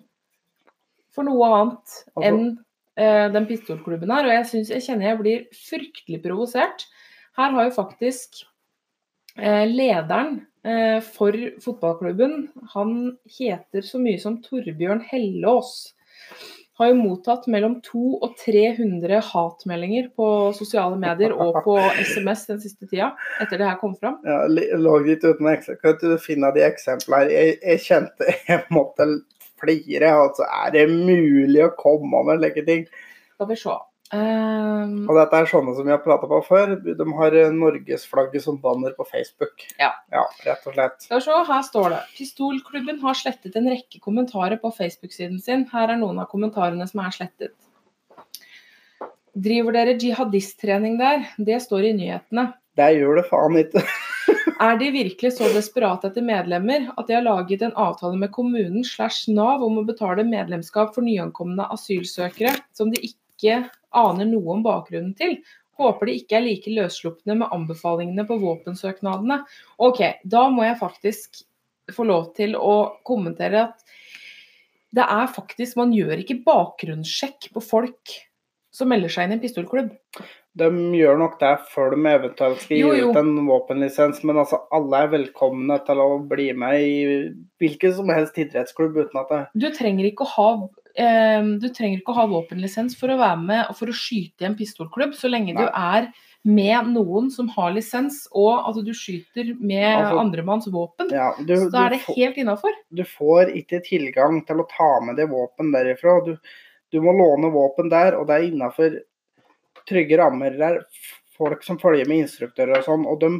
for 1.13 1.29
noe 1.29 1.49
annet 1.49 1.99
Altså- 2.15 2.25
enn 2.29 2.45
eh, 2.97 3.29
den 3.33 3.49
pistolklubben 3.49 4.11
her. 4.11 4.29
Og 4.29 4.35
jeg, 4.37 4.47
synes, 4.53 4.73
jeg 4.75 4.87
kjenner 4.87 5.11
jeg 5.11 5.21
blir 5.21 5.45
fryktelig 5.57 6.23
provosert. 6.25 6.87
Her 7.37 7.55
har 7.57 7.69
jo 7.69 7.77
faktisk 7.77 8.43
eh, 9.39 9.65
lederen 9.69 10.43
eh, 10.65 11.01
for 11.01 11.37
fotballklubben, 11.65 12.49
han 12.75 12.97
heter 13.39 13.87
så 13.87 14.01
mye 14.03 14.21
som 14.21 14.41
Torbjørn 14.45 15.05
Hellås, 15.09 15.95
har 16.81 16.89
jo 16.89 16.99
mottatt 16.99 17.47
mellom 17.53 17.77
200 17.85 18.21
og 18.25 18.37
300 18.41 19.19
hatmeldinger 19.29 20.09
på 20.17 20.27
sosiale 20.57 20.97
medier 21.01 21.35
og 21.37 21.59
på 21.67 21.77
SMS 22.01 22.47
den 22.49 22.63
siste 22.63 22.89
tida, 22.89 23.11
etter 23.43 23.61
det 23.61 23.69
her 23.69 23.77
kom 23.81 23.93
fram. 23.99 24.17
Ja, 24.25 24.47
lå 24.49 24.97
litt 25.05 25.25
uten 25.25 25.51
eksempler. 25.53 25.81
Kan 25.83 26.01
du 26.01 26.17
finne 26.23 26.53
de 26.57 26.65
eksemplene? 26.65 27.29
Jeg, 27.33 27.59
jeg 27.61 27.85
kjente 27.85 28.37
jeg 28.49 28.65
måtte 28.73 29.09
flire. 29.63 30.13
Altså, 30.27 30.45
er 30.45 30.75
det 30.75 30.85
mulig 30.91 31.65
å 31.65 31.73
komme 31.79 32.27
med 32.29 32.43
slike 32.43 32.67
ting? 32.69 32.85
Skal 33.37 33.51
vi 33.51 33.59
se. 33.63 33.79
Um... 34.13 35.07
Og 35.09 35.17
dette 35.17 35.39
er 35.41 35.49
sånne 35.49 35.73
som 35.73 35.87
vi 35.89 35.93
har 35.95 36.03
prata 36.05 36.29
på 36.29 36.43
før. 36.45 36.75
De 36.85 37.07
har 37.17 37.37
norgesflagget 37.57 38.45
som 38.45 38.59
banner 38.61 38.93
på 38.99 39.07
Facebook. 39.09 39.65
Ja. 39.81 39.95
rett 40.45 40.69
og 40.69 40.77
slett. 40.77 40.99
Skal 41.07 41.23
vi 41.23 41.25
se, 41.25 41.39
her 41.49 41.67
står 41.69 41.89
det. 41.95 42.01
Pistolklubben 42.19 43.01
har 43.05 43.17
slettet 43.17 43.57
en 43.57 43.71
rekke 43.73 44.03
kommentarer 44.05 44.61
på 44.61 44.73
Facebook-siden 44.77 45.41
sin. 45.41 45.65
Her 45.73 45.95
er 45.95 46.01
noen 46.03 46.21
av 46.21 46.29
kommentarene 46.33 46.87
som 46.91 47.05
er 47.07 47.17
slettet. 47.17 47.57
Driver 49.33 49.73
dere 49.73 49.97
jihadisttrening 49.97 50.99
der? 51.01 51.25
Det 51.41 51.63
står 51.65 51.89
i 51.89 51.97
nyhetene. 51.97 52.51
Det 52.77 52.91
gjør 52.99 53.23
det 53.23 53.29
faen 53.31 53.63
ikke. 53.65 53.81
Er 54.63 54.77
de 54.79 54.91
virkelig 54.95 55.33
så 55.37 55.49
desperate 55.51 56.07
etter 56.09 56.23
medlemmer 56.23 56.85
at 56.95 57.09
de 57.09 57.17
har 57.17 57.25
laget 57.27 57.65
en 57.67 57.75
avtale 57.79 58.19
med 58.21 58.31
kommunen 58.35 58.85
slash 58.87 59.31
Nav 59.35 59.65
om 59.67 59.81
å 59.81 59.87
betale 59.89 60.23
medlemskap 60.29 60.93
for 60.95 61.03
nyankomne 61.07 61.67
asylsøkere 61.75 62.55
som 62.77 62.93
de 62.93 63.01
ikke 63.11 63.65
aner 63.99 64.29
noe 64.29 64.55
om 64.55 64.63
bakgrunnen 64.63 65.17
til? 65.19 65.41
Håper 65.81 66.09
de 66.09 66.19
ikke 66.21 66.39
er 66.39 66.45
like 66.47 66.75
løsslupne 66.77 67.37
med 67.41 67.55
anbefalingene 67.55 68.27
på 68.29 68.37
våpensøknadene. 68.43 69.41
Ok, 69.83 70.05
da 70.23 70.45
må 70.53 70.67
jeg 70.69 70.79
faktisk 70.83 71.43
få 71.93 72.07
lov 72.07 72.31
til 72.37 72.55
å 72.55 73.01
kommentere 73.09 73.67
at 73.67 73.99
det 74.93 75.05
er 75.09 75.31
faktisk 75.33 75.79
Man 75.81 75.95
gjør 75.97 76.21
ikke 76.21 76.43
bakgrunnssjekk 76.45 77.49
på 77.55 77.63
folk 77.65 78.19
som 78.73 78.91
melder 78.93 79.13
seg 79.13 79.27
inn 79.27 79.35
i 79.35 79.37
en 79.39 79.43
pistolklubb. 79.43 79.91
De 80.59 80.67
gjør 80.99 81.17
nok 81.17 81.39
det 81.41 81.51
før 81.73 81.95
de 81.95 82.03
eventuelt 82.13 82.61
skal 82.61 82.77
gi 82.77 82.81
Jo, 82.83 82.91
jo. 82.93 83.11
ut 83.11 83.17
en 83.17 83.31
våpenlisens, 83.49 84.19
men 84.29 84.37
altså, 84.43 84.59
alle 84.71 84.99
er 85.07 85.13
velkomne 85.15 85.79
til 85.87 86.03
å 86.05 86.09
bli 86.29 86.51
med 86.53 86.81
i 86.83 86.97
hvilken 87.63 87.95
som 87.97 88.11
helst 88.13 88.37
idrettsklubb 88.37 88.99
uten 89.01 89.21
at 89.23 89.33
det 89.33 89.41
Du 89.65 89.71
trenger 89.73 90.11
ikke 90.11 90.27
å 90.27 90.33
ha 90.35 90.49
eh, 90.95 91.41
ikke 91.73 92.13
å 92.13 92.19
ha 92.19 92.27
våpenlisens 92.29 92.99
for 93.01 93.09
å 93.15 93.17
være 93.17 93.41
med 93.41 93.63
og 93.71 93.79
for 93.79 93.89
å 93.89 93.97
skyte 93.97 94.45
i 94.45 94.51
en 94.51 94.59
pistolklubb, 94.59 95.15
så 95.17 95.31
lenge 95.33 95.55
du 95.57 95.65
er 95.65 96.11
med 96.45 96.89
noen 96.93 97.31
som 97.31 97.47
har 97.55 97.71
lisens, 97.73 98.27
og 98.35 98.67
at 98.69 98.81
du 98.85 98.91
skyter 98.93 99.55
med 99.61 99.87
Altså, 99.95 100.19
andremanns 100.21 100.67
våpen. 100.69 101.09
ja, 101.15 101.31
du, 101.39 101.55
Så 101.57 101.71
da 101.71 101.87
er 101.87 101.91
det 101.95 102.01
får- 102.03 102.17
helt 102.19 102.37
innafor. 102.37 102.73
du 102.93 103.05
får 103.05 103.55
ikke 103.57 103.81
tilgang 103.87 104.45
til 104.45 104.57
å 104.61 104.67
ta 104.69 105.01
med 105.01 105.17
deg 105.17 105.31
våpen 105.31 105.73
derifra. 105.73 106.19
Du, 106.27 106.37
du 106.93 107.01
må 107.01 107.15
låne 107.17 107.49
våpen 107.55 107.89
der, 107.89 108.19
og 108.19 108.27
det 108.27 108.35
er 108.37 108.51
innafor 108.51 108.99
trygge 109.89 110.19
rammer. 110.21 110.57
Det 110.59 110.69
er 110.69 110.81
folk 111.39 111.65
som 111.67 111.81
følger 111.81 112.09
med 112.09 112.25
instruktører 112.27 112.81
og 112.81 112.89
sånn. 112.89 113.07
og 113.09 113.21
de, 113.23 113.33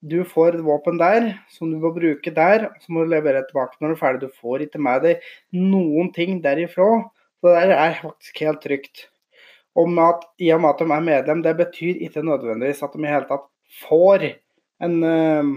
Du 0.00 0.22
får 0.24 0.60
våpen 0.62 0.98
der 0.98 1.32
som 1.50 1.72
du 1.72 1.78
må 1.82 1.90
bruke 1.90 2.30
der, 2.30 2.68
og 2.68 2.82
så 2.82 2.92
må 2.94 3.04
du 3.04 3.10
levere 3.10 3.42
tilbake 3.48 3.80
når 3.80 3.88
du 3.88 3.94
er 3.96 4.02
ferdig. 4.02 4.28
Du 4.28 4.40
får 4.40 4.66
ikke 4.66 4.82
med 4.82 5.02
deg 5.02 5.30
noen 5.52 6.12
ting 6.14 6.38
derifra. 6.44 6.90
Så 7.38 7.50
det 7.50 7.62
der 7.62 7.74
er 7.76 7.98
faktisk 8.02 8.44
helt 8.46 8.62
trygt. 8.62 9.08
Og 9.78 9.98
at, 10.02 10.22
I 10.42 10.52
og 10.54 10.62
med 10.62 10.70
at 10.70 10.80
de 10.82 10.90
er 10.90 11.04
medlem, 11.06 11.42
det 11.42 11.56
betyr 11.58 12.00
ikke 12.06 12.24
nødvendigvis 12.26 12.82
at 12.82 12.94
de 12.94 13.04
i 13.04 13.10
hele 13.10 13.28
tatt 13.28 13.44
får 13.84 14.24
en 14.82 14.96
uh, 15.04 15.52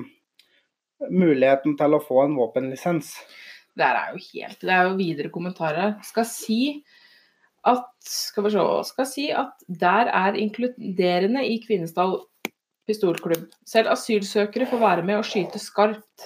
muligheten 1.09 1.77
til 1.79 1.97
å 1.97 2.03
få 2.03 2.25
en 2.25 2.35
våpenlisens. 2.37 3.15
Det 3.77 3.87
er 3.87 4.11
jo 4.11 4.21
helt 4.33 4.61
Det 4.61 4.73
er 4.75 4.89
jo 4.89 4.97
videre 4.99 5.31
kommentarer. 5.33 5.95
Skal 6.05 6.27
si 6.27 6.59
at 7.67 7.87
Skal 8.01 8.47
vi 8.47 8.51
se 8.55 8.65
Skal 8.89 9.05
si 9.05 9.29
at 9.29 9.53
der 9.67 10.09
er 10.09 10.37
inkluderende 10.39 11.45
i 11.45 11.59
Kvinesdal 11.61 12.17
pistolklubb. 12.89 13.45
Selv 13.67 13.91
asylsøkere 13.93 14.67
får 14.69 14.81
være 14.81 15.05
med 15.05 15.19
og 15.21 15.27
skyte 15.27 15.59
skarpt. 15.61 16.25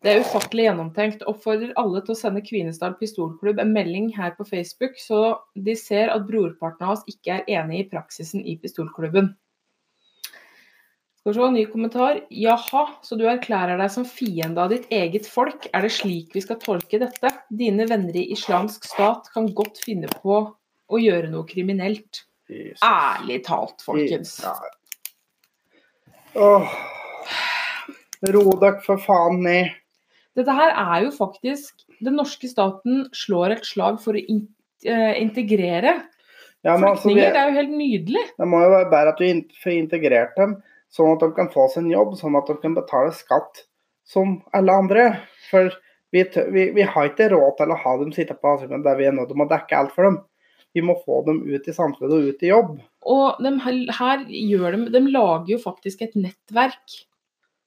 Det 0.00 0.12
er 0.12 0.22
ufattelig 0.24 0.64
gjennomtenkt. 0.64 1.26
Oppfordrer 1.28 1.74
alle 1.80 2.00
til 2.04 2.14
å 2.14 2.18
sende 2.18 2.42
Kvinesdal 2.46 2.96
pistolklubb 3.00 3.60
en 3.60 3.74
melding 3.74 4.08
her 4.16 4.32
på 4.38 4.46
Facebook, 4.48 4.96
så 4.98 5.36
de 5.54 5.76
ser 5.76 6.12
at 6.14 6.26
brorparten 6.28 6.86
av 6.86 6.96
oss 6.96 7.06
ikke 7.10 7.36
er 7.36 7.54
enig 7.60 7.82
i 7.82 7.88
praksisen 7.92 8.40
i 8.40 8.56
pistolklubben. 8.62 9.34
Skal 11.20 11.34
vi 11.34 11.36
se, 11.36 11.48
ny 11.52 11.66
kommentar. 11.68 12.22
Jaha, 12.32 12.86
så 13.04 13.18
du 13.20 13.26
erklærer 13.28 13.76
deg 13.76 13.92
som 13.92 14.06
fiende 14.08 14.62
av 14.62 14.72
ditt 14.72 14.86
eget 14.88 15.28
folk? 15.28 15.68
Er 15.76 15.84
det 15.84 15.92
slik 15.92 16.32
vi 16.32 16.40
skal 16.40 16.56
tolke 16.62 17.02
dette? 17.02 17.34
Dine 17.52 17.84
venner 17.90 18.16
i 18.16 18.30
islamsk 18.32 18.88
stat 18.88 19.28
kan 19.34 19.50
godt 19.52 19.82
finne 19.84 20.08
på 20.22 20.46
å 20.90 21.00
gjøre 21.00 21.30
noe 21.32 21.46
kriminelt. 21.48 22.24
Jesus. 22.50 22.82
Ærlig 22.82 23.40
talt, 23.46 23.82
folkens. 23.86 24.38
Ja. 24.42 24.56
Åh. 26.40 26.72
Ro 28.30 28.42
dere 28.60 28.80
for 28.84 29.00
faen 29.00 29.40
ned. 29.44 29.76
Dette 30.38 30.54
her 30.54 30.72
er 30.74 31.06
jo 31.06 31.10
faktisk 31.14 31.82
Den 32.00 32.14
norske 32.20 32.48
staten 32.48 33.08
slår 33.16 33.56
et 33.56 33.66
slag 33.66 33.98
for 34.02 34.16
å 34.16 34.20
in 34.20 34.44
eh, 34.86 35.18
integrere 35.20 35.96
Ja, 36.64 36.76
men 36.76 36.90
altså. 36.92 37.10
Det 37.16 37.26
er 37.28 37.50
jo 37.50 37.56
helt 37.56 37.72
nydelig. 37.74 38.22
det 38.38 38.48
må 38.48 38.60
jo 38.62 38.70
være 38.72 38.90
bedre 38.92 39.14
at 39.14 39.20
du 39.20 39.54
får 39.62 39.74
integrert 39.78 40.34
dem, 40.36 40.58
sånn 40.92 41.14
at 41.14 41.22
de 41.24 41.30
kan 41.36 41.48
få 41.52 41.66
en 41.80 41.88
jobb, 41.90 42.16
sånn 42.20 42.36
at 42.36 42.50
de 42.50 42.56
kan 42.60 42.76
betale 42.76 43.14
skatt 43.16 43.62
som 44.04 44.38
alle 44.56 44.74
andre. 44.82 45.06
For 45.48 45.72
vi, 46.12 46.26
vi, 46.52 46.66
vi 46.76 46.84
har 46.84 47.08
ikke 47.08 47.30
råd 47.32 47.56
til 47.60 47.72
å 47.72 47.78
ha 47.80 47.94
dem 48.02 48.12
sitte 48.12 48.36
på 48.36 48.52
asylmottak 48.52 48.84
der 48.90 49.00
vi 49.00 49.08
er 49.08 49.16
nødt 49.16 49.32
til 49.32 49.40
å 49.40 49.48
dekke 49.48 49.80
alt 49.80 49.96
for 49.96 50.08
dem. 50.08 50.20
Vi 50.74 50.82
må 50.86 50.94
få 51.04 51.24
dem 51.26 51.40
ut 51.50 51.66
i 51.66 51.74
samfunnet 51.74 52.12
og 52.14 52.28
ut 52.30 52.42
i 52.46 52.50
jobb. 52.52 52.76
Og 53.10 53.40
de 53.42 53.50
her, 53.64 53.78
her 53.96 54.24
de, 54.28 54.84
de 54.94 55.00
lager 55.10 55.54
jo 55.56 55.58
faktisk 55.62 56.02
et 56.06 56.14
nettverk 56.14 56.98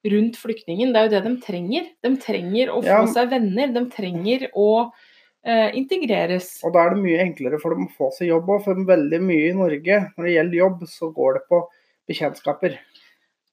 rundt 0.07 0.35
flyktningen. 0.39 0.91
Det 0.93 0.99
er 1.01 1.07
jo 1.09 1.11
det 1.15 1.23
de 1.25 1.33
trenger. 1.43 1.89
De 2.03 2.13
trenger 2.19 2.71
å 2.71 2.79
få 2.83 2.87
Ja. 2.87 3.01
seg 3.11 3.29
venner. 3.31 3.67
De 3.75 3.83
trenger 3.91 4.49
å 4.55 4.69
eh, 5.43 5.71
integreres. 5.75 6.61
Og 6.63 6.71
da 6.75 6.85
er 6.85 6.93
det 6.95 7.03
mye 7.03 7.19
enklere 7.23 7.59
for 7.59 7.75
dem 7.75 7.87
å 7.89 7.95
få 7.97 8.09
seg 8.15 8.29
jobb 8.29 8.47
òg, 8.55 8.63
for 8.63 8.75
veldig 8.87 9.19
mye 9.23 9.49
i 9.49 9.55
Norge 9.57 9.99
når 10.15 10.23
det 10.29 10.35
gjelder 10.37 10.59
jobb, 10.61 10.83
så 10.87 11.09
går 11.15 11.33
det 11.39 11.43
på 11.51 11.63
bekjentskaper, 12.07 12.77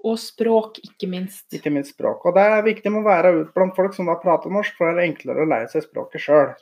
Og 0.02 0.16
språk, 0.16 0.78
ikke 0.80 1.06
minst. 1.10 1.44
ikke 1.52 1.70
minst 1.70 1.92
språk. 1.92 2.22
Og 2.24 2.34
det 2.34 2.40
er 2.42 2.62
viktig 2.64 2.90
med 2.90 3.02
å 3.02 3.08
være 3.10 3.32
ute 3.42 3.52
blant 3.52 3.74
folk 3.76 3.92
som 3.94 4.06
da 4.06 4.14
prater 4.16 4.48
norsk, 4.50 4.72
for 4.78 4.94
det 4.94 5.02
er 5.02 5.10
enklere 5.10 5.44
å 5.44 5.50
lære 5.50 5.68
seg 5.74 5.82
språket 5.84 6.22
sjøl. 6.24 6.54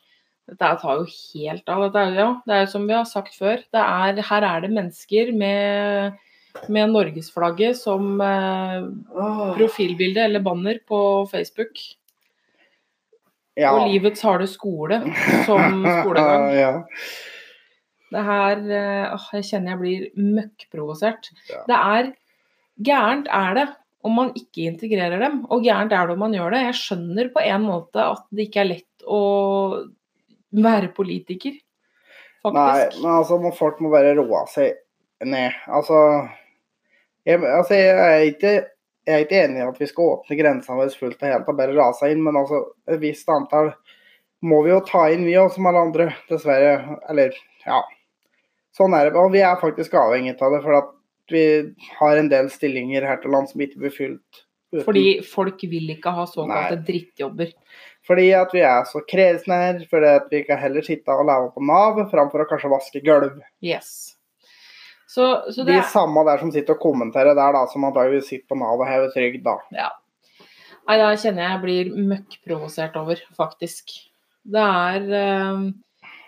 Dette 0.48 0.70
tar 0.80 1.02
jo 1.02 1.04
helt 1.08 1.68
av. 1.68 1.84
Dette 1.88 2.16
ja, 2.16 2.30
det 2.48 2.56
er 2.56 2.64
jo 2.64 2.72
som 2.72 2.88
vi 2.88 2.96
har 2.96 3.06
sagt 3.08 3.36
før. 3.36 3.60
Det 3.74 3.84
er, 3.84 4.20
her 4.30 4.46
er 4.48 4.64
det 4.64 4.72
mennesker 4.72 5.32
med, 5.36 6.18
med 6.72 6.94
norgesflagget 6.94 7.76
som 7.76 8.20
eh, 8.24 8.78
profilbilde 9.58 10.24
eller 10.24 10.44
banner 10.44 10.80
på 10.88 11.00
Facebook. 11.32 11.82
Ja. 13.58 13.74
Og 13.74 13.90
livets 13.90 14.22
harde 14.24 14.46
skole 14.48 15.02
som 15.44 15.82
skolegang. 15.82 16.48
ja. 16.62 16.72
Det 18.08 18.22
her 18.24 18.62
eh, 18.72 19.12
åh, 19.12 19.26
Jeg 19.36 19.50
kjenner 19.50 19.74
jeg 19.74 19.82
blir 19.82 20.32
møkkprovosert. 20.38 21.28
Ja. 21.50 21.66
Det 21.68 21.82
er 21.82 22.10
Gærent 22.78 23.26
er 23.34 23.56
det 23.58 23.66
om 24.06 24.14
man 24.14 24.28
ikke 24.38 24.68
integrerer 24.70 25.18
dem, 25.18 25.40
og 25.50 25.64
gærent 25.66 25.90
er 25.92 26.06
det 26.06 26.14
om 26.14 26.20
man 26.22 26.34
gjør 26.36 26.54
det. 26.54 26.60
Jeg 26.68 26.76
skjønner 26.78 27.30
på 27.34 27.42
en 27.42 27.64
måte 27.66 28.04
at 28.14 28.22
det 28.30 28.46
ikke 28.46 28.60
er 28.62 28.68
lett 28.68 29.02
å 29.02 29.22
være 30.52 30.92
politiker, 30.94 31.52
Nei, 32.44 32.84
men 33.02 33.10
altså, 33.18 33.36
må- 33.42 33.54
folk 33.54 33.80
må 33.80 33.90
bare 33.90 34.14
roe 34.16 34.44
seg 34.48 34.72
ned. 35.26 35.52
Altså, 35.66 36.28
jeg, 37.26 37.40
altså, 37.42 37.74
jeg 37.74 37.96
er 37.98 38.20
ikke 38.32 38.52
jeg 39.08 39.14
er 39.16 39.24
ikke 39.24 39.38
enig 39.44 39.58
i 39.62 39.66
at 39.68 39.78
vi 39.80 39.86
skal 39.88 40.04
åpne 40.18 40.36
grensene 40.38 40.76
våre 40.76 40.92
fullt 40.92 41.22
og 41.22 41.28
helt 41.32 41.48
og 41.48 41.56
bare 41.56 41.74
rase 41.76 42.10
inn, 42.12 42.22
men 42.22 42.36
altså, 42.36 42.58
et 42.88 43.00
visst 43.00 43.28
antall 43.32 43.72
må 44.42 44.62
vi 44.64 44.70
jo 44.70 44.80
ta 44.86 45.06
inn, 45.10 45.24
vi 45.24 45.32
òg, 45.40 45.50
som 45.54 45.66
alle 45.66 45.80
andre. 45.80 46.14
Dessverre. 46.28 46.98
Eller, 47.10 47.32
ja. 47.66 47.80
Sånn 48.76 48.94
er 48.94 49.08
det. 49.08 49.16
Og 49.18 49.32
vi 49.32 49.40
er 49.40 49.56
faktisk 49.58 49.96
avhengig 49.98 50.36
av 50.40 50.52
det, 50.52 50.60
for 50.62 50.76
at 50.78 50.92
vi 51.32 51.42
har 51.98 52.16
en 52.20 52.28
del 52.28 52.46
stillinger 52.52 53.02
her 53.08 53.16
til 53.22 53.32
lands 53.34 53.50
som 53.52 53.60
ikke 53.64 53.80
blir 53.80 53.90
fylt. 53.96 54.44
uten- 54.72 54.84
Fordi 54.84 55.22
folk 55.24 55.60
vil 55.62 55.88
ikke 55.96 56.12
ha 56.14 56.24
såkalte 56.26 56.76
drittjobber. 56.84 57.50
Fordi 58.08 58.28
at 58.32 58.52
vi 58.56 58.62
er 58.64 58.86
så 58.88 59.02
kresne 59.04 59.56
her, 59.60 59.80
fordi 59.90 60.12
at 60.16 60.30
vi 60.32 60.40
kan 60.46 60.60
heller 60.62 60.84
sitte 60.86 61.12
og 61.12 61.26
leve 61.28 61.50
på 61.52 61.64
Nav 61.68 61.98
framfor 62.08 62.44
å 62.44 62.48
kanskje 62.48 62.70
vaske 62.72 63.02
gulv. 63.04 63.42
Yes. 63.64 64.14
Så, 65.08 65.24
så 65.52 65.64
det 65.64 65.76
De 65.76 65.84
samme 65.88 66.24
der 66.28 66.40
som 66.40 66.52
sitter 66.52 66.76
og 66.76 66.82
kommenterer 66.82 67.36
der, 67.36 67.56
da, 67.56 67.64
som 67.68 67.84
antakeligvis 67.88 68.30
sitter 68.32 68.48
på 68.48 68.60
Nav 68.60 68.80
og 68.80 68.88
hever 68.88 69.12
trygd, 69.12 69.42
da. 69.44 69.56
Ja. 69.76 69.90
Nei, 70.88 70.96
da 71.00 71.08
kjenner 71.20 71.44
jeg 71.44 71.52
jeg 71.52 71.62
blir 71.64 71.90
møkkprovosert 72.14 72.96
over, 72.96 73.20
faktisk. 73.36 73.92
Det 74.48 74.64
er 74.64 75.08
eh, 75.18 75.64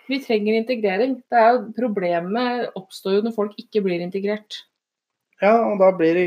Vi 0.09 0.19
trenger 0.21 0.59
integrering. 0.59 1.15
Det 1.33 1.39
er 1.39 1.55
jo, 1.55 1.63
problemet 1.77 2.75
oppstår 2.77 3.17
jo 3.17 3.23
når 3.25 3.33
folk 3.37 3.57
ikke 3.57 3.81
blir 3.85 4.03
integrert. 4.05 4.67
Ja, 5.41 5.55
og 5.65 5.79
da 5.81 5.89
blir 5.97 6.13
det 6.13 6.25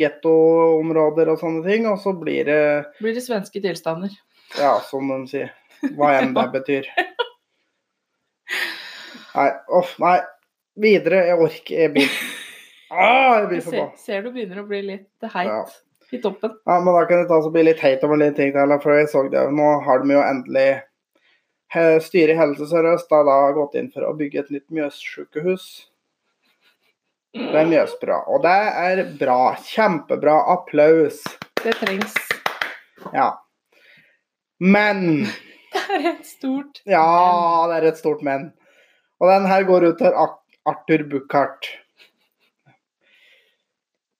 gettoområder 0.00 1.28
og 1.34 1.40
sånne 1.42 1.60
ting, 1.66 1.84
og 1.90 2.00
så 2.00 2.14
blir 2.16 2.48
det, 2.48 2.62
Blir 3.02 3.12
det 3.16 3.24
svenske 3.26 3.60
tilstander. 3.60 4.14
Ja, 4.58 4.72
som 4.88 5.08
de 5.10 5.18
sier, 5.30 5.50
hva 5.96 6.12
enn 6.20 6.34
det 6.36 6.46
betyr. 6.54 6.88
Nei, 9.36 9.50
uff, 9.78 9.96
nei. 10.00 10.18
Videre, 10.80 11.22
jeg 11.30 11.38
orker, 11.40 11.78
jeg 11.80 11.92
blir 11.94 12.08
ah, 12.92 13.38
jeg 13.40 13.46
blir 13.48 13.56
Jeg 13.58 13.62
ser, 13.64 13.70
forbanna. 13.70 14.00
ser 14.04 14.24
du 14.26 14.30
begynner 14.34 14.60
å 14.60 14.66
bli 14.68 14.80
litt 14.84 15.28
heit 15.32 15.48
Ja. 15.48 15.62
i 16.12 16.20
toppen. 16.20 16.52
Ja, 16.68 16.76
men 16.84 16.92
da 16.94 17.04
kan 17.08 17.22
jeg 17.22 17.28
ta 17.30 17.38
så 17.42 17.50
bli 17.52 17.62
litt 17.64 17.80
heit 17.80 18.04
over 18.04 18.20
litt 18.20 18.36
ting 18.36 18.52
til, 18.52 18.74
for 18.84 18.96
jeg 18.98 19.08
så 19.12 19.22
det. 19.32 19.46
Nå 19.56 19.70
har 19.86 20.04
de 20.04 20.12
jo 20.16 20.20
endelig 20.24 20.68
Styret 22.00 22.36
i 22.36 22.38
Helse 22.38 22.68
Sør-Øst 22.70 23.10
har 23.10 23.24
da 23.26 23.38
gått 23.56 23.74
inn 23.76 23.88
for 23.92 24.06
å 24.06 24.12
bygge 24.16 24.38
et 24.44 24.50
nytt 24.54 24.68
Mjøssykehus. 24.72 25.64
Det 27.36 27.58
er 27.58 27.66
Mjøsbra. 27.68 28.20
Og 28.32 28.44
det 28.46 28.52
er 28.80 29.02
bra. 29.18 29.56
Kjempebra. 29.60 30.36
Applaus. 30.54 31.18
Det 31.64 31.74
trengs. 31.80 32.14
Ja. 33.12 33.32
Men 34.60 35.24
Det 35.72 35.82
er 35.92 36.06
et 36.14 36.26
stort 36.26 36.80
Ja, 36.88 37.02
det 37.70 37.76
er 37.80 37.88
et 37.90 37.98
stort 38.00 38.22
men. 38.24 38.52
Og 39.20 39.28
den 39.30 39.46
her 39.48 39.64
går 39.68 39.84
ut 39.90 39.98
til 40.00 40.12
Arthur 40.66 41.04
Buchardt. 41.10 41.68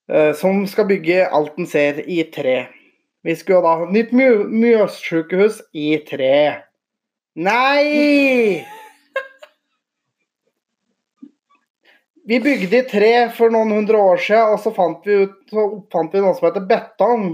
Eh, 0.09 0.33
Som 0.39 0.67
skal 0.71 0.87
bygge 0.89 1.27
alt 1.29 1.57
den 1.57 1.67
ser 1.69 2.01
i 2.07 2.23
tre. 2.33 2.67
Vi 3.27 3.35
skulle 3.35 3.63
da 3.65 3.73
ha 3.81 3.89
nytt 3.91 4.13
Mjø- 4.15 4.47
Mjøssykehus 4.53 5.61
i 5.75 5.97
tre. 6.09 6.63
Nei! 7.37 8.63
Vi 12.27 12.41
bygde 12.43 12.79
i 12.81 12.87
tre 12.91 13.11
for 13.37 13.51
noen 13.55 13.71
hundre 13.71 13.99
år 14.03 14.17
siden, 14.23 14.53
og 14.55 14.59
så 14.63 14.73
fant 14.75 15.05
vi, 15.07 15.15
ut, 15.27 15.35
så 15.51 15.63
oppfant 15.77 16.15
vi 16.17 16.23
noe 16.25 16.35
som 16.35 16.49
heter 16.49 16.65
betong 16.67 17.27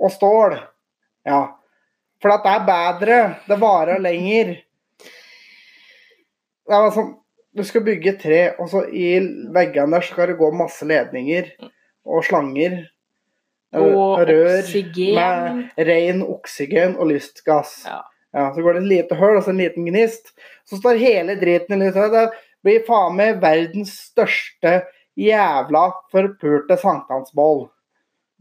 og 0.00 0.10
stål. 0.14 0.56
Ja. 1.28 1.42
For 2.20 2.32
det 2.32 2.52
er 2.52 2.66
bedre. 2.66 3.18
Det 3.48 3.58
varer 3.60 4.02
lenger. 4.02 4.54
Det 6.70 6.78
er 6.78 6.92
sånn, 6.94 7.14
du 7.56 7.64
skal 7.66 7.82
bygge 7.86 8.14
tre, 8.20 8.40
og 8.62 8.68
så 8.70 8.84
i 8.86 9.16
veggene 9.54 9.96
der 9.96 10.06
skal 10.06 10.30
det 10.30 10.38
gå 10.38 10.50
masse 10.54 10.86
ledninger 10.86 11.48
og 12.06 12.22
slanger. 12.26 12.82
Og 13.76 14.20
rør 14.26 14.60
oksygen. 14.60 15.14
med 15.14 15.86
ren 15.86 16.22
oksygen 16.26 16.96
og 16.98 17.10
lystgass. 17.12 17.84
Ja. 17.86 18.00
Ja, 18.34 18.52
så 18.54 18.62
går 18.62 18.76
det 18.76 18.82
et 18.84 18.90
lite 18.90 19.18
hull 19.18 19.38
og 19.38 19.42
så 19.42 19.50
en 19.50 19.58
liten 19.58 19.86
gnist. 19.86 20.30
Så 20.68 20.78
står 20.78 21.00
hele 21.02 21.34
driten 21.38 21.74
i 21.74 21.86
lyset. 21.88 22.12
Det 22.14 22.28
blir 22.62 22.84
faen 22.86 23.16
meg 23.18 23.40
verdens 23.42 23.96
største 24.10 24.84
jævla 25.18 25.88
forpulte 26.12 26.76
sankthansbål. 26.78 27.64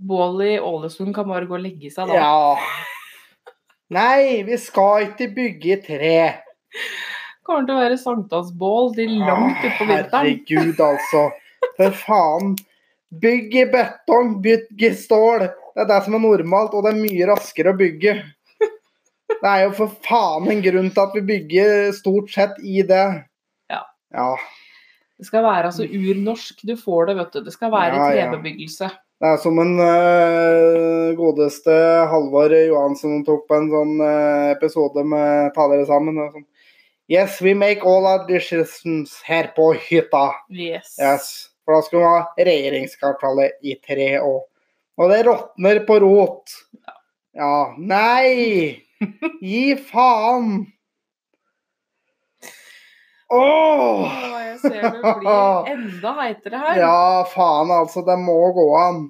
Bål 0.09 0.43
i 0.45 0.53
Ålesund 0.61 1.13
kan 1.15 1.27
bare 1.29 1.49
gå 1.49 1.57
og 1.57 1.65
legge 1.65 1.89
seg 1.93 2.09
da. 2.11 2.19
Ja. 2.21 2.98
Nei, 3.89 4.43
vi 4.45 4.57
skal 4.61 5.07
ikke 5.07 5.29
bygge 5.33 5.71
i 5.73 5.77
tre. 5.81 6.17
Kommer 7.47 7.65
til 7.65 7.73
å 7.73 7.81
være 7.81 7.97
sankthansbål 7.97 8.91
til 8.97 9.15
langt 9.23 9.63
utpå 9.65 9.87
vinteren. 9.89 10.27
Herregud, 10.27 10.81
altså. 10.85 11.23
For 11.79 11.95
faen. 12.03 12.53
Bygg 13.09 13.55
i 13.57 13.63
betong, 13.71 14.35
bygg 14.45 14.83
i 14.85 14.91
stål. 14.93 15.47
Det 15.73 15.81
er 15.81 15.89
det 15.89 15.97
som 16.05 16.19
er 16.19 16.21
normalt, 16.21 16.75
og 16.77 16.85
det 16.85 16.91
er 16.93 16.99
mye 17.01 17.29
raskere 17.31 17.73
å 17.73 17.79
bygge. 17.79 18.13
Det 19.29 19.49
er 19.49 19.63
jo 19.63 19.73
for 19.77 19.97
faen 20.05 20.49
en 20.51 20.61
grunn 20.61 20.89
til 20.93 21.01
at 21.07 21.15
vi 21.17 21.21
bygger 21.25 21.91
stort 21.97 22.29
sett 22.33 22.57
i 22.61 22.83
det. 22.85 23.03
Ja. 23.71 23.81
Ja. 24.13 24.29
Det 25.17 25.25
skal 25.27 25.43
være 25.45 25.71
altså 25.71 25.85
urnorsk. 25.89 26.61
Du 26.65 26.75
får 26.77 27.09
det, 27.09 27.15
vet 27.23 27.33
du. 27.33 27.41
Det 27.47 27.53
skal 27.55 27.73
være 27.73 27.97
Ja, 27.97 28.09
ja. 28.13 28.27
trebebyggelse. 28.29 28.89
Det 29.19 29.27
er 29.27 29.39
som 29.43 29.57
en 29.59 29.73
uh, 29.83 31.09
godeste 31.17 31.73
Halvor 32.07 32.53
Johansen 32.55 33.25
tok 33.27 33.49
på 33.49 33.57
en 33.57 33.67
sånn 33.67 33.97
uh, 33.99 34.51
episode 34.53 35.03
med 35.03 35.51
Ta 35.57 35.65
dere 35.71 35.83
sammen. 35.89 36.21
Og 36.23 36.37
sånn. 36.37 36.45
Yes, 37.11 37.41
we 37.43 37.51
make 37.57 37.83
all 37.83 38.07
our 38.07 38.23
decisions 38.29 39.17
her 39.27 39.51
på 39.57 39.73
hytta. 39.75 40.29
Yes. 40.47 40.93
Yes. 41.01 41.27
For 41.65 41.75
da 41.75 41.83
skulle 41.83 42.05
vi 42.05 42.13
ha 42.13 42.47
regjeringskvartalet 42.47 43.59
i 43.67 43.75
tre 43.83 44.13
år. 44.23 44.39
Og 44.99 45.11
det 45.11 45.19
råtner 45.27 45.83
på 45.87 45.99
rot. 46.05 46.55
Ja, 47.35 47.73
nei! 47.75 48.79
Gi 49.51 49.75
faen! 49.89 50.61
Åh! 53.29 53.39
Oh, 53.39 54.37
jeg 54.41 54.57
ser 54.63 54.81
det 54.81 55.13
blir 55.21 55.69
enda 55.73 56.13
heitere 56.17 56.61
her. 56.63 56.79
Ja, 56.81 57.25
faen 57.29 57.71
altså. 57.73 58.01
Det 58.07 58.17
må 58.21 58.37
gå 58.55 58.65
an. 58.79 59.03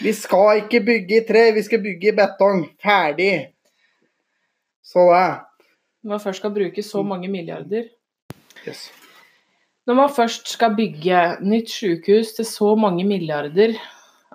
Vi 0.00 0.12
skal 0.16 0.64
ikke 0.64 0.80
bygge 0.84 1.20
i 1.20 1.24
tre, 1.28 1.44
vi 1.56 1.62
skal 1.64 1.82
bygge 1.84 2.10
i 2.10 2.16
betong. 2.16 2.64
Ferdig. 2.82 3.34
Så 4.84 5.04
det. 5.12 5.28
Når 6.02 6.14
man 6.16 6.22
først 6.22 6.40
skal 6.40 6.54
bruke 6.54 6.82
så 6.82 7.02
mange 7.04 7.28
milliarder 7.28 7.88
Yes. 8.66 8.90
Når 9.86 9.96
man 9.96 10.10
først 10.12 10.48
skal 10.48 10.74
bygge 10.76 11.20
nytt 11.44 11.70
sykehus 11.72 12.34
til 12.36 12.46
så 12.48 12.74
mange 12.76 13.04
milliarder 13.08 13.76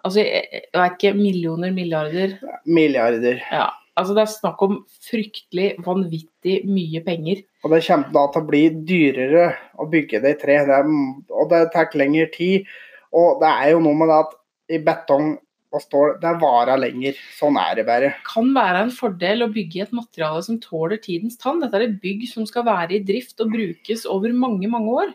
Altså, 0.05 0.21
det 0.21 0.25
jeg 0.29 0.61
vet 0.73 0.95
ikke 0.99 1.17
millioner, 1.17 1.71
milliarder 1.73 2.35
Milliarder. 2.65 3.41
Ja. 3.51 3.67
Altså, 3.95 4.12
det 4.15 4.25
er 4.25 4.31
snakk 4.34 4.63
om 4.65 4.79
fryktelig 5.08 5.69
vanvittig 5.86 6.58
mye 6.67 6.99
penger. 7.05 7.45
Og 7.63 7.71
det 7.71 7.84
kommer 7.86 8.12
da 8.17 8.25
til 8.34 8.43
å 8.43 8.49
bli 8.49 8.63
dyrere 8.89 9.45
å 9.79 9.88
bygge 9.91 10.19
det 10.23 10.34
i 10.36 10.39
tre. 10.41 10.58
Det 10.67 10.79
er, 10.81 10.89
og 11.31 11.47
det 11.53 11.62
tar 11.71 11.95
lengre 11.95 12.27
tid. 12.34 12.67
Og 13.15 13.39
det 13.39 13.51
er 13.51 13.71
jo 13.71 13.81
noe 13.86 13.95
med 14.01 14.12
det 14.12 14.21
at 14.25 14.36
i 14.75 14.81
betong 14.84 15.36
og 15.75 15.84
stål, 15.84 16.15
det 16.21 16.34
varer 16.41 16.79
lenger. 16.79 17.19
Sånn 17.36 17.60
er 17.60 17.77
det 17.79 17.86
bare. 17.88 18.13
Kan 18.27 18.51
være 18.55 18.86
en 18.86 18.93
fordel 18.95 19.45
å 19.45 19.51
bygge 19.51 19.86
et 19.86 19.95
materiale 19.95 20.43
som 20.45 20.60
tåler 20.63 20.99
tidens 21.03 21.39
tann. 21.39 21.62
Dette 21.63 21.79
er 21.79 21.88
et 21.88 21.99
bygg 22.01 22.25
som 22.31 22.47
skal 22.47 22.65
være 22.67 22.97
i 22.97 23.03
drift 23.05 23.43
og 23.43 23.53
brukes 23.55 24.05
over 24.12 24.36
mange, 24.36 24.69
mange 24.71 24.97
år. 25.03 25.13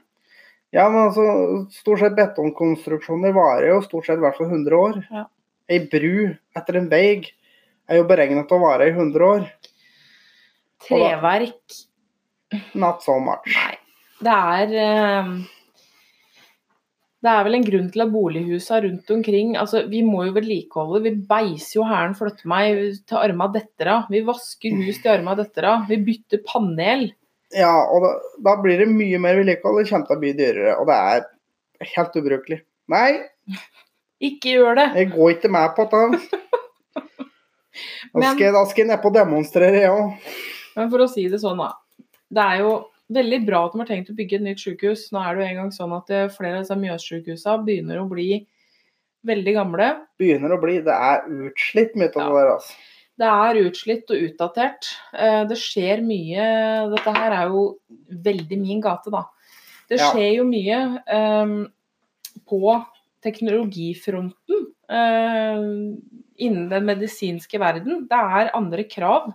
Ja, 0.76 0.86
men 0.88 1.08
altså, 1.08 1.24
stort 1.74 2.02
sett 2.02 2.16
betongkonstruksjoner 2.18 3.34
varer 3.34 3.72
jo 3.72 3.80
stort 3.84 4.06
sett 4.06 4.20
i 4.20 4.24
hvert 4.24 4.38
fall 4.38 4.52
100 4.52 4.76
år. 4.78 5.00
Ja. 5.10 5.26
Ei 5.70 5.80
bru 5.90 6.30
etter 6.58 6.78
en 6.78 6.90
vei 6.90 7.20
er 7.90 8.00
jo 8.00 8.08
beregnet 8.08 8.48
til 8.48 8.58
å 8.58 8.64
vare 8.64 8.88
i 8.88 8.94
100 8.94 9.26
år. 9.26 9.46
Treverk 10.86 11.80
Not 12.74 13.04
so 13.04 13.18
much. 13.22 13.46
Nei. 13.54 13.76
Det 14.20 14.36
er 14.36 14.72
eh, 14.82 15.28
Det 17.20 17.30
er 17.30 17.44
vel 17.46 17.58
en 17.60 17.66
grunn 17.66 17.88
til 17.92 18.02
at 18.04 18.12
bolighusa 18.12 18.80
rundt 18.84 19.12
omkring 19.14 19.54
altså 19.60 19.84
Vi 19.92 20.02
må 20.06 20.24
jo 20.26 20.34
vedlikeholde. 20.36 21.02
Vi 21.06 21.14
beiser 21.30 21.78
jo 21.78 21.86
hæren 21.88 22.16
flytter 22.18 22.50
meg 22.50 22.80
til 23.06 23.20
arma 23.20 23.48
detter 23.54 23.92
av. 23.94 24.10
Vi 24.12 24.24
vasker 24.26 24.76
hus 24.80 25.00
til 25.02 25.14
arma 25.14 25.36
detter 25.38 25.68
av. 25.70 25.86
Vi 25.90 26.00
bytter 26.08 26.42
panel. 26.46 27.10
Ja, 27.54 27.74
og 27.90 28.04
da, 28.06 28.14
da 28.50 28.56
blir 28.62 28.82
det 28.82 28.90
mye 28.90 29.18
mer 29.22 29.38
vedlikehold. 29.40 29.82
Det 29.82 29.90
kommer 29.92 30.10
til 30.10 30.18
å 30.18 30.22
bli 30.24 30.34
dyrere. 30.38 30.76
Og 30.80 30.90
det 30.90 30.98
er 31.14 31.94
helt 31.94 32.18
ubrukelig. 32.20 32.60
Nei, 32.90 33.10
Ikke 34.20 34.56
gjør 34.56 34.74
det! 34.76 34.88
jeg 34.98 35.12
går 35.14 35.36
ikke 35.36 35.48
med 35.54 35.76
på 35.76 35.86
det. 35.92 36.40
Da 38.12 38.18
Men- 38.20 38.34
skal, 38.34 38.44
jeg- 38.46 38.52
da 38.54 38.64
skal 38.66 38.84
jeg 38.86 38.90
nedpå 38.96 39.06
og 39.06 39.14
demonstrere, 39.14 39.80
jeg 39.80 39.90
òg. 39.90 40.18
Men 40.76 40.90
for 40.90 40.98
å 40.98 41.08
si 41.08 41.28
det 41.28 41.40
sånn, 41.40 41.58
da. 41.58 41.72
Det 42.32 42.42
er 42.42 42.58
jo 42.58 42.86
veldig 43.10 43.46
bra 43.46 43.64
at 43.66 43.72
de 43.72 43.78
har 43.78 43.86
tenkt 43.86 44.10
å 44.10 44.16
bygge 44.16 44.34
et 44.34 44.42
nytt 44.42 44.58
sykehus. 44.62 45.10
Nå 45.12 45.18
er 45.24 45.34
det 45.36 45.42
jo 45.44 45.50
engang 45.54 45.70
sånn 45.74 45.96
at 45.96 46.10
eh, 46.10 46.28
flere 46.28 46.58
av 46.58 46.62
disse 46.64 46.76
Mjøssykehusene 46.78 47.64
begynner 47.66 47.98
å 48.02 48.08
bli 48.08 48.46
veldig 49.26 49.54
gamle. 49.54 49.88
Begynner 50.18 50.50
å 50.56 50.60
bli 50.60 50.78
Det 50.80 50.94
er 50.94 51.22
utslitt 51.28 51.94
mye 51.96 52.08
av 52.08 52.14
Ja. 52.16 52.28
det 52.28 52.34
der, 52.38 52.52
altså. 52.54 52.72
Det 53.20 53.26
er 53.28 53.70
utslitt 53.70 54.10
og 54.10 54.22
utdatert. 54.30 54.86
Eh, 55.12 55.44
Det 55.44 55.56
skjer 55.58 56.00
mye 56.02 56.90
Dette 56.96 57.12
her 57.14 57.32
er 57.32 57.48
jo 57.48 57.78
veldig 58.10 58.58
min 58.60 58.80
gate, 58.80 59.10
da. 59.10 59.24
Det 59.88 59.98
Ja. 59.98 60.10
skjer 60.12 60.36
jo 60.36 60.44
mye 60.44 61.02
um, 61.12 61.72
på 62.48 62.86
teknologifronten 63.22 64.66
eh, 64.88 65.56
innen 66.40 66.68
den 66.72 66.86
medisinske 66.88 67.60
verden. 67.60 68.06
Det 68.10 68.22
er 68.40 68.54
andre 68.56 68.86
krav. 68.88 69.32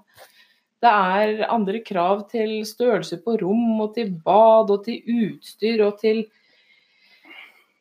Det 0.84 0.92
er 0.92 1.46
andre 1.50 1.80
krav 1.86 2.26
til 2.30 2.60
størrelse 2.68 3.22
på 3.24 3.38
rom 3.42 3.80
og 3.82 3.94
til 3.96 4.12
bad 4.26 4.74
og 4.74 4.84
til 4.86 5.02
utstyr 5.26 5.86
og 5.86 6.02
til 6.02 6.26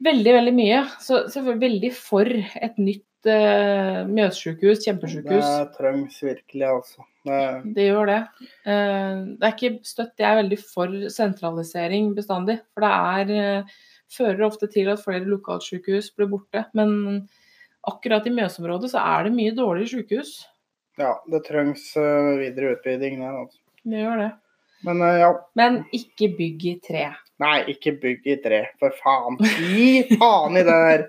veldig, 0.05 0.37
veldig 0.39 0.55
mye. 0.55 0.85
Så 1.03 1.25
selvfølgelig 1.33 1.61
veldig 1.65 1.91
for 1.97 2.31
et 2.69 2.79
nytt 2.81 3.29
uh, 3.29 4.05
Mjøssykehus, 4.11 4.85
kjempesykehus. 4.87 5.45
Det 5.45 5.77
trengs 5.79 6.21
virkelig, 6.25 6.67
altså. 6.71 7.07
Det, 7.25 7.41
Det 7.77 7.89
gjør 7.89 8.11
det. 8.13 8.21
Uh, 8.67 9.17
Det 9.35 9.49
er 9.49 9.55
ikke 9.55 9.73
støtt 9.89 10.21
jeg 10.21 10.31
er 10.31 10.43
veldig 10.43 10.61
for 10.65 10.99
sentralisering 11.13 12.13
bestandig. 12.17 12.61
For 12.75 12.87
det 12.87 12.93
er, 12.93 13.63
uh, 13.65 13.81
fører 14.15 14.47
ofte 14.47 14.71
til 14.71 14.93
at 14.93 15.03
flere 15.03 15.27
lokalsykehus 15.29 16.13
blir 16.17 16.31
borte. 16.31 16.67
Men 16.77 17.27
akkurat 17.91 18.27
i 18.27 18.33
Mjøsområdet 18.35 18.93
så 18.93 19.03
er 19.03 19.27
det 19.27 19.35
mye 19.37 19.55
dårlige 19.57 19.95
sykehus. 19.95 20.33
ja, 21.01 21.17
det 21.31 21.45
trengs 21.49 21.91
eh, 21.97 22.39
videre 22.39 22.77
utbygging 22.77 23.21
der, 23.21 23.37
altså. 23.45 23.59
Det 23.85 24.01
gjør 24.01 24.21
det. 24.23 24.31
Men 24.85 25.03
uh, 25.03 25.19
ja. 25.21 25.31
Men 25.57 25.83
ikke 25.97 26.31
bygg 26.39 26.67
i 26.69 26.75
tre. 26.85 27.09
Nei, 27.43 27.57
ikke 27.73 27.95
bygg 28.01 28.27
i 28.31 28.37
tre, 28.43 28.61
for 28.81 28.95
faen. 29.01 29.39
Gi 29.75 30.17
faen 30.21 30.59
i 30.61 30.65
det 30.65 30.79
der. 30.89 31.07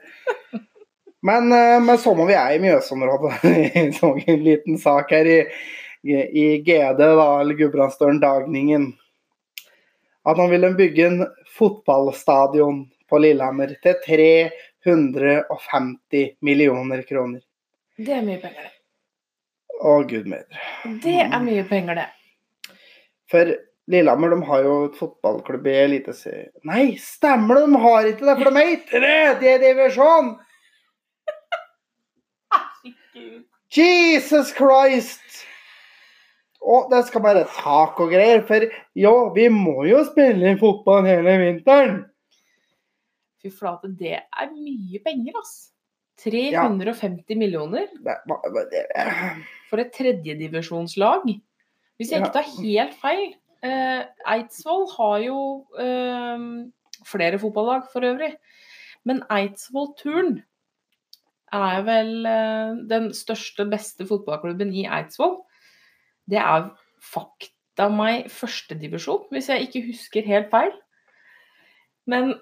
Men 1.26 1.50
uh, 1.52 1.80
men 1.84 2.00
så 2.02 2.16
må 2.18 2.28
vi 2.30 2.38
er 2.40 2.56
i 2.56 2.62
Mjøsområdet, 2.64 3.46
en 3.82 3.92
sånn 3.96 4.22
liten 4.44 4.80
sak 4.82 5.12
her 5.16 5.30
i, 5.30 5.40
i, 6.06 6.16
i 6.16 6.46
GD, 6.66 7.02
da, 7.02 7.30
eller 7.42 7.60
Gudbrandsdølen 7.60 8.22
Dagningen, 8.24 8.92
at 10.26 10.40
nå 10.40 10.48
vil 10.50 10.66
de 10.66 10.74
bygge 10.78 11.08
en 11.10 11.26
fotballstadion 11.56 12.86
på 13.10 13.20
Lillehammer 13.22 13.76
til 13.84 13.98
350 14.86 16.36
millioner 16.46 17.02
kroner. 17.10 17.42
Det 17.98 18.14
er 18.14 18.26
mye 18.26 18.40
penger, 18.42 18.68
det. 18.68 18.74
Å, 19.76 19.96
gud 20.08 20.28
bedre. 20.32 20.66
Det 21.04 21.18
er 21.26 21.40
mye 21.44 21.64
penger, 21.68 22.02
det. 22.04 22.76
For 23.32 23.56
Lillehammer 23.92 24.34
de 24.34 24.40
har 24.48 24.64
jo 24.66 24.76
et 24.88 24.98
fotballklubb 24.98 25.68
i 25.70 25.76
Eliteserien. 25.84 26.52
Nei, 26.66 26.96
stemmer 27.02 27.60
det, 27.60 27.68
de 27.70 27.82
har 27.84 28.10
ikke 28.10 28.26
det, 28.26 28.36
for 28.40 28.50
de 28.50 28.62
er 28.62 28.72
i 28.72 28.80
tredje 28.90 29.58
divisjon! 29.62 30.32
Jesus 33.76 34.54
Christ! 34.56 35.22
Og 36.66 36.90
det 36.90 37.04
skal 37.06 37.22
være 37.22 37.46
tak 37.54 38.00
og 38.02 38.10
greier, 38.10 38.42
for 38.48 38.66
ja, 38.98 39.14
vi 39.36 39.50
må 39.54 39.86
jo 39.86 40.02
spille 40.08 40.56
fotball 40.58 41.06
hele 41.06 41.38
vinteren. 41.44 42.00
Fy 43.46 43.54
flate, 43.54 43.94
det 44.00 44.18
er 44.20 44.52
mye 44.52 45.02
penger, 45.06 45.38
altså. 45.40 45.72
350 46.24 47.36
millioner 47.36 47.90
Det, 47.92 48.14
hva- 48.30 48.68
det, 48.72 48.86
for 49.68 49.82
et 49.84 49.90
tredjedivisjonslag. 49.94 51.26
Hvis 52.00 52.12
jeg 52.14 52.22
ikke 52.24 52.32
tar 52.38 52.48
helt 52.62 52.96
feil 53.02 53.26
eh, 53.66 54.06
Eidsvoll 54.32 54.86
har 54.94 55.18
jo 55.26 55.40
eh, 55.80 56.46
flere 57.08 57.40
fotballag 57.42 57.90
for 57.92 58.08
øvrig. 58.08 58.32
Men 59.04 59.22
Eidsvoll 59.32 59.92
Turn 60.00 60.40
er 61.56 61.84
vel 61.88 62.26
eh, 62.32 62.80
den 62.90 63.12
største, 63.16 63.68
beste 63.72 64.08
fotballklubben 64.08 64.72
i 64.74 64.88
Eidsvoll. 64.88 65.42
Det 66.32 66.40
er 66.42 66.72
fakta 67.06 67.90
meg 67.92 68.32
førstedivisjon, 68.34 69.28
hvis 69.36 69.52
jeg 69.52 69.68
ikke 69.68 69.84
husker 69.92 70.26
helt 70.32 70.50
feil. 70.54 70.72
Men 72.10 72.38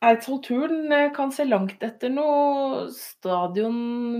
Eidsvoll 0.00 0.38
Turn 0.42 0.92
eh, 0.92 1.10
kan 1.12 1.32
se 1.32 1.44
langt 1.44 1.82
etter 1.84 2.08
noe 2.12 2.86
stadion 2.94 3.74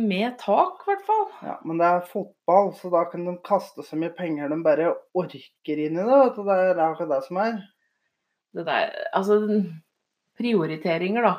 med 0.04 0.36
tak, 0.42 0.82
i 0.84 0.90
hvert 0.90 1.06
fall. 1.06 1.26
ja, 1.46 1.54
men 1.64 1.80
det 1.80 1.88
er 1.88 2.08
fotball, 2.10 2.74
så 2.76 2.90
da 2.92 3.06
kan 3.08 3.24
de 3.24 3.36
kaste 3.46 3.84
så 3.86 3.96
mye 3.96 4.12
penger 4.16 4.52
de 4.52 4.60
bare 4.66 4.90
orker 5.16 5.80
inn 5.86 5.96
i 5.96 6.04
det. 6.04 6.18
Vet 6.24 6.36
du. 6.36 6.42
Det 6.44 6.58
er 6.58 6.82
akkurat 6.84 7.14
det 7.14 7.22
som 7.28 7.40
er. 7.40 7.62
det 8.58 8.66
der, 8.68 8.92
altså 9.16 9.40
prioriteringer, 10.40 11.24
da. 11.24 11.34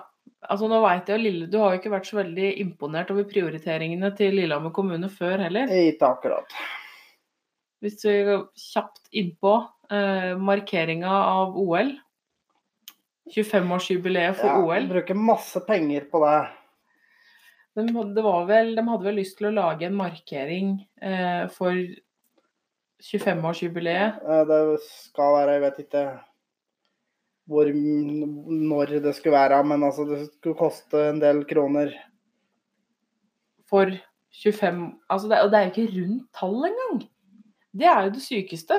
Altså 0.49 0.67
nå 0.69 0.79
vet 0.81 1.09
jeg 1.09 1.21
Lille, 1.21 1.47
Du 1.49 1.59
har 1.61 1.73
jo 1.73 1.79
ikke 1.79 1.93
vært 1.93 2.07
så 2.09 2.17
veldig 2.17 2.47
imponert 2.63 3.11
over 3.13 3.27
prioriteringene 3.29 4.09
til 4.17 4.33
Lillehammer 4.39 4.73
kommune 4.73 5.09
før 5.13 5.43
heller. 5.45 5.69
Ikke 5.69 6.09
akkurat. 6.15 6.55
Hvis 7.81 8.01
vi 8.05 8.23
går 8.25 8.47
kjapt 8.57 9.05
innpå 9.17 9.53
eh, 9.93 10.33
markeringa 10.37 11.11
av 11.11 11.57
OL. 11.61 11.93
25-årsjubileet 13.31 14.35
for 14.39 14.47
Ja, 14.51 14.57
OL. 14.61 14.87
de 14.87 14.93
bruker 14.95 15.15
masse 15.17 15.61
penger 15.67 16.07
på 16.11 16.21
det. 16.25 16.39
De, 17.75 17.85
det 18.15 18.23
var 18.25 18.45
vel, 18.49 18.73
de 18.75 18.83
hadde 18.83 19.07
vel 19.07 19.15
lyst 19.21 19.37
til 19.39 19.47
å 19.47 19.55
lage 19.55 19.87
en 19.87 19.95
markering 19.95 20.73
eh, 21.01 21.45
for 21.55 21.71
25-årsjubileet. 23.01 24.19
Eh, 24.21 24.43
Det 24.49 24.59
skal 24.83 25.35
være, 25.37 25.55
jeg 25.55 25.63
vet 25.65 25.79
ikke 25.85 26.03
hvor, 27.51 27.67
når 27.73 28.93
det 29.03 29.15
skulle 29.17 29.35
være, 29.35 29.63
men 29.67 29.83
altså 29.83 30.05
det 30.07 30.21
skulle 30.37 30.59
koste 30.59 31.09
en 31.09 31.19
del 31.19 31.43
kroner. 31.49 31.91
For 33.67 33.91
25 34.43 34.99
altså 35.09 35.27
det, 35.27 35.39
Og 35.43 35.51
det 35.51 35.57
er 35.59 35.65
jo 35.65 35.71
ikke 35.71 35.93
rundt 35.97 36.27
tall 36.37 36.67
engang! 36.69 37.01
Det 37.71 37.87
er 37.87 38.03
jo 38.05 38.13
det 38.15 38.23
sykeste. 38.23 38.77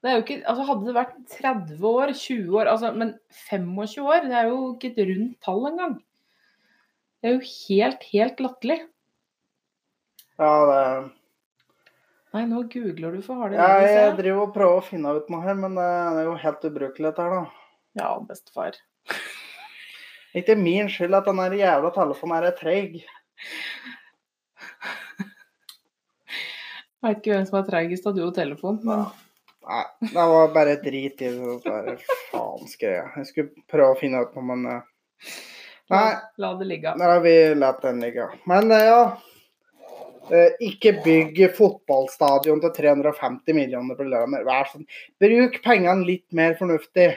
Det 0.00 0.08
er 0.08 0.16
jo 0.16 0.22
ikke, 0.24 0.38
altså 0.48 0.64
Hadde 0.64 0.86
det 0.86 0.96
vært 0.96 1.16
30 1.34 1.88
år, 1.90 2.12
20 2.16 2.54
år, 2.56 2.70
altså, 2.72 2.92
men 2.96 3.12
25 3.50 4.06
år, 4.06 4.24
det 4.30 4.38
er 4.38 4.48
jo 4.48 4.60
ikke 4.72 4.92
et 4.94 5.02
rundt 5.10 5.36
tall 5.44 5.66
engang. 5.68 5.96
Det 7.20 7.28
er 7.28 7.36
jo 7.36 7.50
helt, 7.52 8.06
helt 8.14 8.40
latterlig. 8.40 8.78
Ja, 10.40 10.52
det 10.70 10.82
Nei, 12.30 12.44
nå 12.46 12.60
googler 12.70 13.16
du 13.16 13.22
for 13.26 13.42
harde 13.42 13.56
ja, 13.58 13.66
livet, 13.74 13.88
ser 13.90 14.04
Jeg 14.04 14.18
driver 14.20 14.44
og 14.44 14.52
prøver 14.54 14.76
å 14.78 14.84
finne 14.86 15.14
ut 15.18 15.32
noe 15.32 15.42
her, 15.42 15.56
men 15.58 15.74
det 15.74 15.86
er 16.22 16.28
jo 16.28 16.36
helt 16.38 16.66
ubrukelig 16.68 17.08
dette 17.08 17.24
her, 17.26 17.32
da. 17.34 17.64
Ja, 17.98 18.10
bestefar. 18.22 18.78
Ikke 20.38 20.54
min 20.54 20.86
skyld 20.92 21.18
at 21.18 21.26
den 21.26 21.58
jævla 21.58 21.90
telefonen 21.96 22.36
her 22.36 22.46
er 22.52 22.54
treig. 22.54 23.00
Vet 27.00 27.18
ikke 27.18 27.32
hvem 27.34 27.48
som 27.48 27.58
er 27.58 27.66
treigest 27.66 28.06
av 28.06 28.14
du 28.14 28.22
og 28.26 28.34
telefonen. 28.36 28.84
Men 28.86 29.04
Nei, 29.70 29.84
det 30.02 30.26
var 30.32 30.52
bare 30.54 30.76
drit 30.82 31.20
i 31.22 31.30
det. 31.30 31.56
Bare 31.64 31.96
faen. 32.32 32.68
greie. 32.80 33.02
Jeg 33.20 33.28
skulle 33.28 33.66
prøve 33.70 33.94
å 33.94 33.98
finne 34.00 34.22
ut 34.24 34.32
noe, 34.34 34.46
men 34.48 34.64
eh, 34.66 35.34
Nei, 35.90 36.06
La, 36.38 36.52
det 36.58 36.66
ligge. 36.70 36.92
nei 36.98 37.16
vi 37.24 37.34
lar 37.58 37.78
den 37.82 38.00
ligge. 38.02 38.28
Men 38.50 38.70
eh, 38.74 38.86
ja. 38.88 39.02
Eh, 40.30 40.52
ikke 40.62 40.92
bygg 41.04 41.38
fotballstadion 41.56 42.60
til 42.62 42.74
350 42.76 43.56
millioner 43.56 43.98
problemer. 43.98 44.44
Vær 44.46 44.68
sånn. 44.70 44.86
Bruk 45.22 45.58
pengene 45.64 46.06
litt 46.06 46.26
mer 46.36 46.54
fornuftig. 46.58 47.08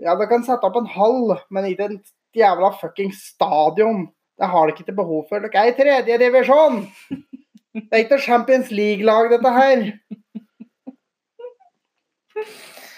Ja, 0.00 0.12
dere 0.14 0.28
kan 0.30 0.44
sette 0.44 0.68
opp 0.68 0.76
en 0.80 0.88
hall, 0.92 1.34
men 1.52 1.68
ikke 1.70 1.88
en 1.90 1.98
jævla 2.36 2.72
fucking 2.80 3.12
stadion. 3.16 4.06
Det 4.36 4.48
har 4.52 4.66
dere 4.68 4.76
ikke 4.76 4.88
til 4.90 4.98
behov 4.98 5.24
for. 5.28 5.44
Dere 5.44 5.64
er 5.64 5.72
i 5.72 5.76
tredje 5.76 6.18
divisjon! 6.20 6.82
Det 7.76 7.92
er 7.92 8.06
ikke 8.06 8.16
Champions 8.24 8.70
League-lag, 8.72 9.28
dette 9.34 9.52
her. 9.52 9.82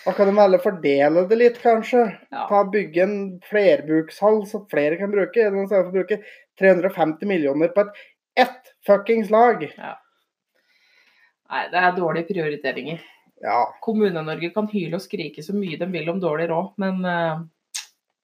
Da 0.05 0.14
kan 0.16 0.30
de 0.30 0.39
heller 0.39 0.62
fordele 0.62 1.24
det 1.28 1.36
litt, 1.36 1.59
kanskje. 1.62 2.05
Ja. 2.32 2.47
Ta 2.49 2.62
Bygge 2.72 3.03
en 3.05 3.18
flerbrukshall 3.45 4.45
så 4.49 4.62
flere 4.70 4.97
kan 5.01 5.12
bruke, 5.12 5.49
i 5.49 5.66
stedet 5.66 5.91
å 5.91 5.95
bruke 5.95 6.20
350 6.61 7.28
millioner 7.28 7.74
på 7.74 7.84
et 7.84 8.01
ett 8.39 8.72
fuckings 8.86 9.30
lag. 9.34 9.64
Nei, 11.49 11.62
det 11.72 11.80
er 11.80 11.97
dårlige 11.97 12.30
prioriteringer. 12.30 13.01
Ja, 13.43 13.61
Kommune-Norge 13.82 14.51
kan 14.55 14.66
hyle 14.70 14.99
og 14.99 15.03
skrike 15.05 15.43
så 15.47 15.55
mye 15.55 15.78
de 15.78 15.86
vil 15.93 16.11
om 16.11 16.20
dårlig 16.22 16.49
råd, 16.51 16.72
men 16.82 16.99
uh, 17.07 17.43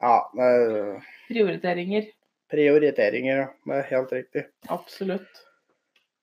ja. 0.03 0.15
det 0.35 0.49
er 0.51 1.09
prioriteringer, 1.31 2.13
Prioriteringer, 2.55 3.39
ja. 3.41 3.47
Det 3.67 3.77
er 3.79 3.87
helt 3.91 4.13
riktig. 4.13 4.43
absolutt. 4.71 5.45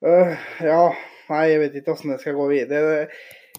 Uh, 0.06 0.36
ja, 0.64 0.84
nei, 1.30 1.46
jeg 1.50 1.62
vet 1.64 1.78
ikke 1.80 1.96
hvordan 1.96 2.14
jeg 2.14 2.24
skal 2.24 2.38
gå 2.38 2.46
videre. 2.52 2.92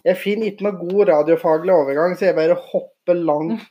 Jeg 0.03 0.19
finner 0.19 0.49
ikke 0.51 0.65
noe 0.67 0.79
god 0.81 1.07
radiofaglig 1.09 1.71
overgang, 1.73 2.15
så 2.19 2.27
jeg 2.27 2.35
bare 2.37 2.57
hopper 2.71 3.15
langt, 3.15 3.63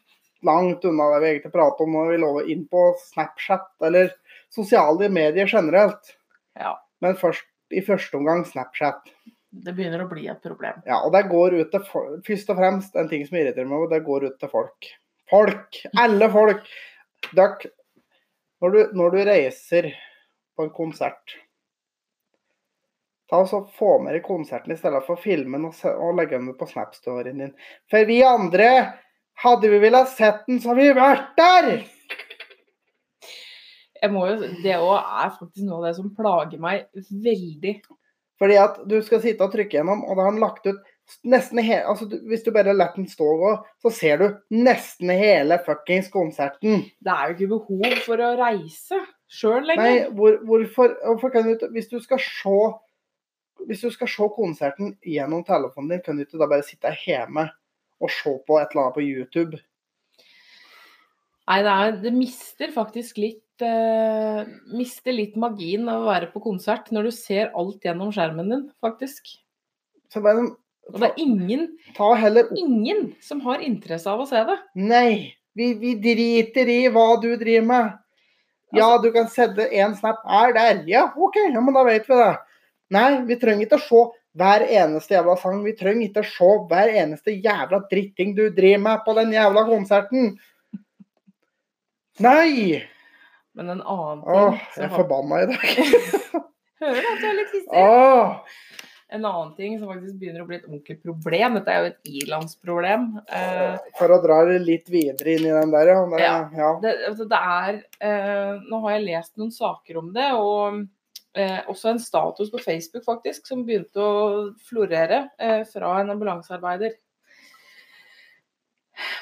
langt 0.46 0.84
unna 0.88 1.10
det 1.12 1.20
vi 1.22 1.30
egentlig 1.34 1.52
prater 1.52 1.84
om 1.84 1.92
når 1.98 2.10
Vi 2.14 2.20
lover 2.22 2.48
inn 2.54 2.62
på 2.72 2.86
Snapchat, 3.10 3.68
eller 3.84 4.14
sosiale 4.52 5.10
medier 5.12 5.46
generelt. 5.50 6.14
Ja, 6.58 6.78
Men 7.04 7.16
først, 7.20 7.44
i 7.72 7.80
første 7.84 8.16
omgang 8.16 8.44
Snapchat. 8.48 9.12
det 9.52 9.74
begynner 9.76 10.04
å 10.04 10.08
bli 10.08 10.26
et 10.32 10.40
problem. 10.42 10.80
Ja, 10.88 11.02
og 11.04 11.12
det 11.12 11.26
går 11.28 11.58
ut 11.60 11.70
til 11.72 11.84
folk. 11.84 12.24
Først 12.26 12.50
og 12.52 12.56
fremst 12.56 12.96
en 12.96 13.08
ting 13.08 13.26
som 13.28 13.36
irriterer 13.36 13.68
meg, 13.68 13.84
og 13.84 13.92
det 13.92 14.02
går 14.06 14.24
ut 14.30 14.38
til 14.40 14.48
folk. 14.52 14.88
Folk! 15.30 15.82
Alle 16.00 16.28
folk! 16.32 16.64
Dere, 17.36 17.70
når 18.62 18.92
når 18.96 19.10
du 19.14 19.20
reiser 19.28 19.90
på 20.56 20.64
en 20.64 20.72
konsert 20.74 21.36
Ta 23.32 23.46
så 23.48 23.62
Få 23.78 23.94
med 24.02 24.12
deg 24.12 24.26
konserten 24.26 24.74
i 24.74 24.76
stedet 24.76 25.00
for 25.06 25.16
filmen 25.20 25.64
og, 25.64 25.78
og 25.94 26.18
legge 26.18 26.36
den 26.36 26.52
på 26.58 26.68
Snap-storyen 26.68 27.40
din. 27.40 27.54
For 27.88 28.04
vi 28.04 28.18
andre, 28.28 28.68
hadde 29.40 29.70
vi 29.72 29.80
villet 29.80 30.12
sett 30.12 30.42
den, 30.48 30.60
så 30.60 30.74
hadde 30.74 30.84
vi 30.84 30.98
vært 30.98 31.32
der! 31.40 31.70
Jeg 34.02 34.10
må 34.12 34.26
jo, 34.26 34.50
det 34.64 34.76
òg 34.76 34.96
er 34.98 35.32
faktisk 35.38 35.64
noe 35.64 35.78
av 35.78 35.86
det 35.86 35.96
som 35.96 36.12
plager 36.12 36.60
meg 36.60 36.88
veldig. 37.24 37.76
Fordi 38.42 38.56
at 38.58 38.80
du 38.90 38.96
skal 39.06 39.22
sitte 39.22 39.46
og 39.46 39.52
trykke 39.54 39.78
gjennom, 39.78 40.02
og 40.04 40.18
da 40.18 40.26
har 40.26 40.32
han 40.34 40.42
lagt 40.42 40.66
ut 40.66 40.80
nesten 41.28 41.60
hele 41.62 41.88
altså 41.90 42.06
Hvis 42.28 42.44
du 42.44 42.52
bare 42.54 42.74
lar 42.74 42.92
den 42.96 43.08
stå 43.10 43.26
og 43.34 43.42
gå, 43.42 43.52
så 43.84 43.92
ser 43.94 44.20
du 44.20 44.26
nesten 44.54 45.12
hele 45.14 45.58
fuckings 45.66 46.10
konserten. 46.12 46.84
Det 47.00 47.14
er 47.14 47.30
jo 47.30 47.36
ikke 47.36 47.52
behov 47.54 47.98
for 48.04 48.22
å 48.22 48.32
reise 48.40 48.98
sjøl 49.32 49.62
Nei, 49.64 49.76
lenger. 49.76 50.08
hvor, 50.18 50.38
hvorfor, 50.48 50.96
hvorfor 51.06 51.32
kan 51.34 51.48
du 51.48 51.68
Hvis 51.72 51.90
du 51.92 52.00
skal 52.02 52.20
se 52.22 52.56
Hvis 53.68 53.82
du 53.84 53.90
skal 53.94 54.10
se 54.10 54.28
konserten 54.36 54.94
gjennom 55.06 55.44
telefonen 55.46 55.94
din, 55.94 56.02
kan 56.04 56.16
du 56.16 56.24
ikke 56.24 56.40
da 56.40 56.48
bare 56.50 56.66
sitte 56.66 56.92
hjemme 57.04 57.48
og 58.02 58.10
se 58.10 58.32
på 58.46 58.58
et 58.58 58.72
eller 58.72 58.86
annet 58.86 58.96
på 58.96 59.04
YouTube? 59.04 59.60
Nei, 61.50 61.60
det, 61.66 61.72
er, 61.72 61.96
det 62.04 62.12
mister 62.14 62.70
faktisk 62.74 63.18
litt 63.18 63.64
eh, 63.66 64.42
Mister 64.72 65.14
litt 65.14 65.34
magien 65.40 65.88
av 65.90 66.04
å 66.04 66.10
være 66.12 66.28
på 66.32 66.42
konsert 66.44 66.92
når 66.94 67.08
du 67.08 67.14
ser 67.16 67.50
alt 67.58 67.82
gjennom 67.82 68.12
skjermen 68.14 68.52
din, 68.52 68.66
faktisk. 68.82 69.34
Så 70.12 70.22
bare 70.22 70.46
Og 70.92 70.98
det 70.98 71.10
er 71.10 71.22
ingen, 71.22 71.66
ta 71.96 72.12
heller 72.18 72.50
ingen 72.58 73.10
som 73.22 73.42
har 73.46 73.62
interesse 73.62 74.10
av 74.10 74.22
å 74.22 74.28
se 74.28 74.42
det. 74.48 74.58
Nei, 74.78 75.34
vi, 75.58 75.72
vi 75.78 75.96
driter 76.02 76.70
i 76.70 76.80
hva 76.92 77.16
du 77.22 77.32
driver 77.36 77.68
med. 77.68 77.98
Ja, 78.72 78.96
du 79.02 79.10
kan 79.12 79.28
sende 79.28 79.66
en 79.68 79.94
snap 79.98 80.22
her, 80.24 80.54
der. 80.56 80.82
Ja, 80.88 81.04
OK, 81.16 81.36
ja, 81.52 81.60
men 81.60 81.76
da 81.76 81.84
vet 81.84 82.08
vi 82.08 82.16
det. 82.16 82.32
Nei, 82.92 83.10
vi 83.28 83.38
trenger 83.40 83.66
ikke 83.66 83.78
å 83.80 83.84
se 83.86 84.02
hver 84.38 84.64
eneste 84.68 85.16
jævla 85.16 85.36
sang. 85.40 85.60
Vi 85.64 85.74
trenger 85.76 86.06
ikke 86.08 86.24
å 86.24 86.28
se 86.28 86.50
hver 86.70 86.94
eneste 87.02 87.34
jævla 87.34 87.82
dritting 87.90 88.34
du 88.36 88.46
driver 88.52 88.82
med 88.86 89.04
på 89.06 89.16
den 89.18 89.34
jævla 89.36 89.64
konserten. 89.68 90.32
Nei! 92.22 92.82
Men 93.56 93.74
en 93.74 93.82
annen 93.82 94.22
ting 94.24 94.36
Åh, 94.36 94.62
jeg 94.76 94.86
er 94.86 94.94
forbanna 94.94 95.42
i 95.42 95.48
dag. 95.50 95.66
Hører 96.82 97.08
at 97.12 97.20
du 97.20 97.26
er 97.28 97.36
litt 97.38 97.52
hissig. 97.54 97.82
En 99.12 99.26
annen 99.28 99.50
ting 99.58 99.74
som 99.76 99.90
faktisk 99.90 100.16
begynner 100.22 100.40
å 100.40 100.46
bli 100.48 100.56
et 100.56 100.64
ordentlig 100.64 100.96
problem, 101.02 101.58
dette 101.58 101.72
er 101.72 101.82
jo 101.82 101.90
et 101.90 102.12
ilandsproblem. 102.22 103.02
Eh, 103.28 103.74
for 103.98 104.14
å 104.14 104.16
dra 104.24 104.38
det 104.48 104.62
litt 104.64 104.88
videre 104.88 105.34
inn 105.34 105.44
i 105.44 105.52
den 105.52 105.74
der, 105.74 105.92
ja. 105.92 105.98
Det, 106.08 106.22
Ja. 106.22 106.38
ja. 106.56 106.70
det, 106.80 106.94
altså, 107.10 107.26
det 107.28 107.40
er 107.58 107.74
eh, 108.08 108.54
Nå 108.72 108.80
har 108.86 108.96
jeg 108.96 109.04
lest 109.10 109.36
noen 109.36 109.52
saker 109.52 110.00
om 110.00 110.08
det, 110.16 110.30
og 110.32 110.80
eh, 111.38 111.60
også 111.70 111.92
en 111.92 112.02
status 112.02 112.50
på 112.52 112.60
Facebook 112.62 113.04
faktisk, 113.06 113.46
som 113.48 113.64
begynte 113.66 114.02
å 114.02 114.50
florere 114.68 115.26
eh, 115.38 115.62
fra 115.68 115.94
en 116.00 116.12
ambulansearbeider. 116.14 116.96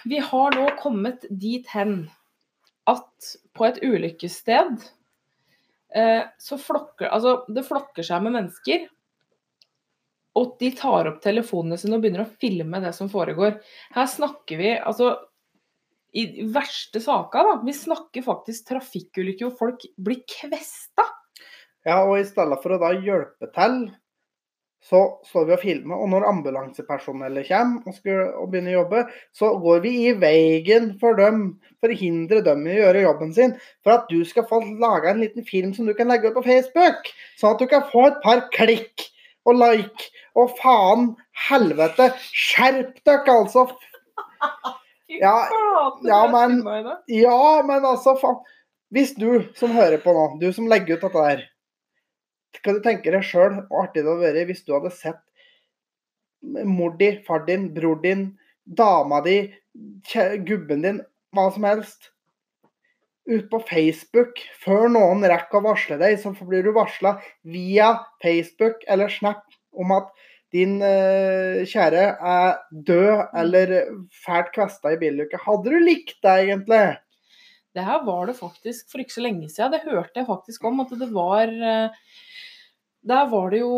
Vi 0.04 0.20
har 0.24 0.56
nå 0.56 0.66
kommet 0.80 1.26
dit 1.30 1.66
hen 1.72 2.02
at 2.90 3.34
på 3.56 3.66
et 3.68 3.80
ulykkessted 3.84 4.80
eh, 5.94 6.24
så 6.40 6.58
flokker 6.58 7.10
Altså, 7.12 7.44
det 7.48 7.66
flokker 7.68 8.06
seg 8.06 8.24
med 8.24 8.36
mennesker. 8.38 8.88
Og 10.38 10.54
de 10.60 10.70
tar 10.78 11.08
opp 11.10 11.18
telefonene 11.22 11.78
sine 11.80 11.96
og 11.96 12.04
begynner 12.04 12.24
å 12.24 12.38
filme 12.40 12.80
det 12.82 12.92
som 12.96 13.10
foregår. 13.12 13.58
Her 13.96 14.06
snakker 14.10 14.60
vi 14.60 14.74
altså 14.78 15.16
i 16.16 16.44
verste 16.50 17.02
saka, 17.02 17.42
da. 17.46 17.56
Vi 17.66 17.74
snakker 17.74 18.24
faktisk 18.26 18.70
trafikkulykker 18.70 19.46
hvor 19.46 19.58
folk 19.58 19.86
blir 19.98 20.22
kvesta. 20.26 21.06
Ja, 21.88 22.02
og 22.04 22.18
i 22.20 22.26
stedet 22.28 22.58
for 22.62 22.74
å 22.76 22.80
da 22.82 22.90
hjelpe 22.96 23.48
til, 23.56 23.76
så 24.84 25.00
står 25.28 25.46
vi 25.48 25.52
og 25.56 25.60
filmer. 25.62 26.00
Og 26.00 26.08
når 26.12 26.24
ambulansepersonellet 26.28 27.48
kommer 27.50 27.88
og 27.90 27.96
skal 27.96 28.20
og 28.40 28.46
begynner 28.52 28.72
å 28.74 28.78
jobbe, 28.82 29.02
så 29.36 29.50
går 29.60 29.82
vi 29.84 29.92
i 30.08 30.14
veien 30.20 30.90
for 31.00 31.16
dem, 31.20 31.42
forhindrer 31.84 32.40
dem 32.46 32.64
i 32.68 32.74
å 32.74 32.78
gjøre 32.86 33.02
jobben 33.04 33.34
sin, 33.36 33.54
for 33.84 33.98
at 33.98 34.08
du 34.12 34.20
skal 34.28 34.46
få 34.48 34.60
laga 34.80 35.12
en 35.12 35.20
liten 35.24 35.44
film 35.48 35.74
som 35.76 35.88
du 35.88 35.92
kan 35.96 36.08
legge 36.12 36.30
ut 36.32 36.36
på 36.38 36.44
Facebook. 36.48 37.10
Sånn 37.40 37.56
at 37.56 37.60
du 37.64 37.68
kan 37.68 37.84
få 37.92 38.06
et 38.08 38.20
par 38.24 38.46
klikk 38.56 39.06
og 39.48 39.56
like. 39.60 40.08
Og 40.38 40.52
faen 40.60 41.10
helvete, 41.48 42.10
skjerp 42.32 43.00
dere, 43.08 43.36
altså. 43.40 43.66
Ja, 45.10 45.34
ja, 46.06 46.20
men- 46.30 46.60
Ja, 47.10 47.62
men 47.66 47.84
altså, 47.84 48.14
faen. 48.20 48.36
Hvis 48.94 49.12
du 49.18 49.42
som 49.58 49.72
hører 49.74 49.98
på 50.02 50.12
nå, 50.14 50.38
du 50.40 50.52
som 50.54 50.68
legger 50.70 50.96
ut 50.96 51.02
dette 51.04 51.24
der, 51.26 51.42
kan 52.64 52.76
du 52.76 52.84
tenke 52.84 53.12
deg 53.14 53.24
sjøl 53.26 53.60
hvor 53.68 53.84
artig 53.86 54.02
det 54.02 54.10
hadde 54.10 54.26
vært 54.26 54.50
hvis 54.50 54.64
du 54.66 54.72
hadde 54.76 54.92
sett 54.94 55.20
mor 56.66 56.94
di, 56.98 57.12
far 57.26 57.44
din, 57.46 57.68
bror 57.74 58.00
din, 58.02 58.30
dama 58.64 59.20
di, 59.24 59.42
gubben 60.48 60.86
din, 60.86 61.02
hva 61.36 61.50
som 61.54 61.66
helst, 61.68 62.10
ut 63.30 63.46
på 63.52 63.60
Facebook 63.68 64.40
før 64.62 64.88
noen 64.90 65.22
rekker 65.28 65.60
å 65.60 65.66
varsle 65.68 66.00
deg, 66.00 66.16
så 66.18 66.32
blir 66.40 66.64
du 66.66 66.72
varsla 66.74 67.18
via 67.46 67.92
Facebook 68.24 68.82
eller 68.90 69.12
Snap 69.12 69.44
om 69.76 69.92
at 69.94 70.08
din 70.50 70.80
uh, 70.82 71.62
kjære 71.68 72.06
er 72.26 72.56
død 72.88 73.36
eller 73.38 73.76
fælt 74.24 74.50
kvesta 74.56 74.96
i 74.96 74.98
bilulykke. 74.98 75.38
Hadde 75.44 75.70
du 75.70 75.78
likt 75.84 76.16
det, 76.24 76.32
egentlig? 76.48 76.82
Det 77.76 77.84
her 77.86 78.02
var 78.02 78.26
det 78.26 78.34
faktisk 78.40 78.90
for 78.90 79.02
ikke 79.02 79.14
så 79.14 79.22
lenge 79.22 79.46
siden. 79.46 79.76
Det 79.76 79.84
hørte 79.84 80.18
jeg 80.18 80.26
faktisk 80.26 80.64
om. 80.66 80.82
At 80.82 80.90
det 80.98 81.06
var 81.14 81.46
eh, 81.46 82.08
Der 83.00 83.26
var 83.30 83.50
det 83.50 83.62
jo 83.62 83.74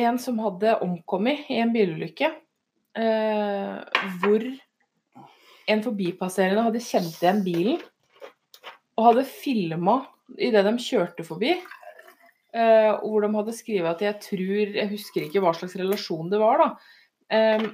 en 0.00 0.18
som 0.20 0.38
hadde 0.42 0.78
omkommet 0.84 1.48
i 1.50 1.60
en 1.62 1.72
bilulykke. 1.72 2.32
Eh, 2.98 3.76
hvor 4.22 4.44
en 5.70 5.82
forbipasserende 5.84 6.64
hadde 6.66 6.82
kjent 6.82 7.20
igjen 7.22 7.44
bilen 7.46 7.76
og 8.98 9.04
hadde 9.06 9.28
filma 9.28 10.00
idet 10.38 10.64
de 10.66 10.72
kjørte 10.82 11.24
forbi. 11.26 11.54
Eh, 12.50 12.90
hvor 13.04 13.22
de 13.22 13.30
hadde 13.36 13.54
skrevet 13.54 13.92
at 13.92 14.00
jeg 14.02 14.16
tror 14.24 14.72
Jeg 14.74 14.90
husker 14.90 15.22
ikke 15.22 15.42
hva 15.44 15.52
slags 15.54 15.76
relasjon 15.78 16.32
det 16.32 16.40
var, 16.42 16.64
da. 16.64 16.70
Eh, 17.30 17.66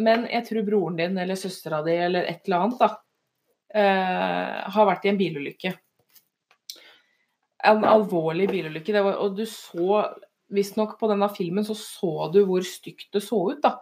men 0.00 0.26
jeg 0.30 0.46
tror 0.46 0.66
broren 0.66 0.98
din 1.00 1.18
eller 1.18 1.38
søstera 1.38 1.82
di 1.84 1.96
eller 1.98 2.28
et 2.30 2.46
eller 2.46 2.64
annet 2.64 2.80
da, 2.80 2.90
eh, 3.74 4.70
har 4.70 4.86
vært 4.86 5.04
i 5.04 5.12
en 5.12 5.18
bilulykke. 5.18 5.74
En 7.66 7.84
alvorlig 7.84 8.48
bilulykke. 8.50 9.02
Var, 9.04 9.16
og 9.20 9.38
du 9.38 9.46
så 9.48 10.02
Visstnok 10.50 10.96
på 10.98 11.06
denne 11.06 11.28
filmen 11.30 11.62
så 11.62 11.76
så 11.78 12.26
du 12.34 12.40
hvor 12.48 12.64
stygt 12.66 13.12
det 13.14 13.22
så 13.22 13.38
ut, 13.52 13.60
da. 13.62 13.76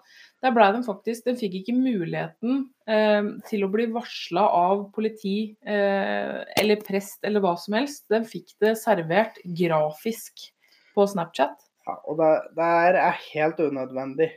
Der 0.45 0.53
ble 0.55 0.67
den 0.75 0.85
faktisk 0.87 1.25
Den 1.27 1.39
fikk 1.41 1.57
ikke 1.61 1.75
muligheten 1.75 2.61
eh, 2.87 3.31
til 3.49 3.65
å 3.65 3.71
bli 3.73 3.89
varsla 3.95 4.45
av 4.55 4.85
politi 4.95 5.55
eh, 5.67 6.37
eller 6.61 6.85
prest 6.85 7.25
eller 7.27 7.43
hva 7.43 7.57
som 7.59 7.79
helst. 7.79 8.05
Den 8.13 8.29
fikk 8.29 8.55
det 8.63 8.77
servert 8.79 9.41
grafisk 9.59 10.51
på 10.95 11.09
Snapchat. 11.09 11.57
Ja, 11.89 11.97
og 12.05 12.21
det, 12.21 12.31
det 12.59 12.69
er 12.69 13.19
helt 13.33 13.65
unødvendig. 13.65 14.31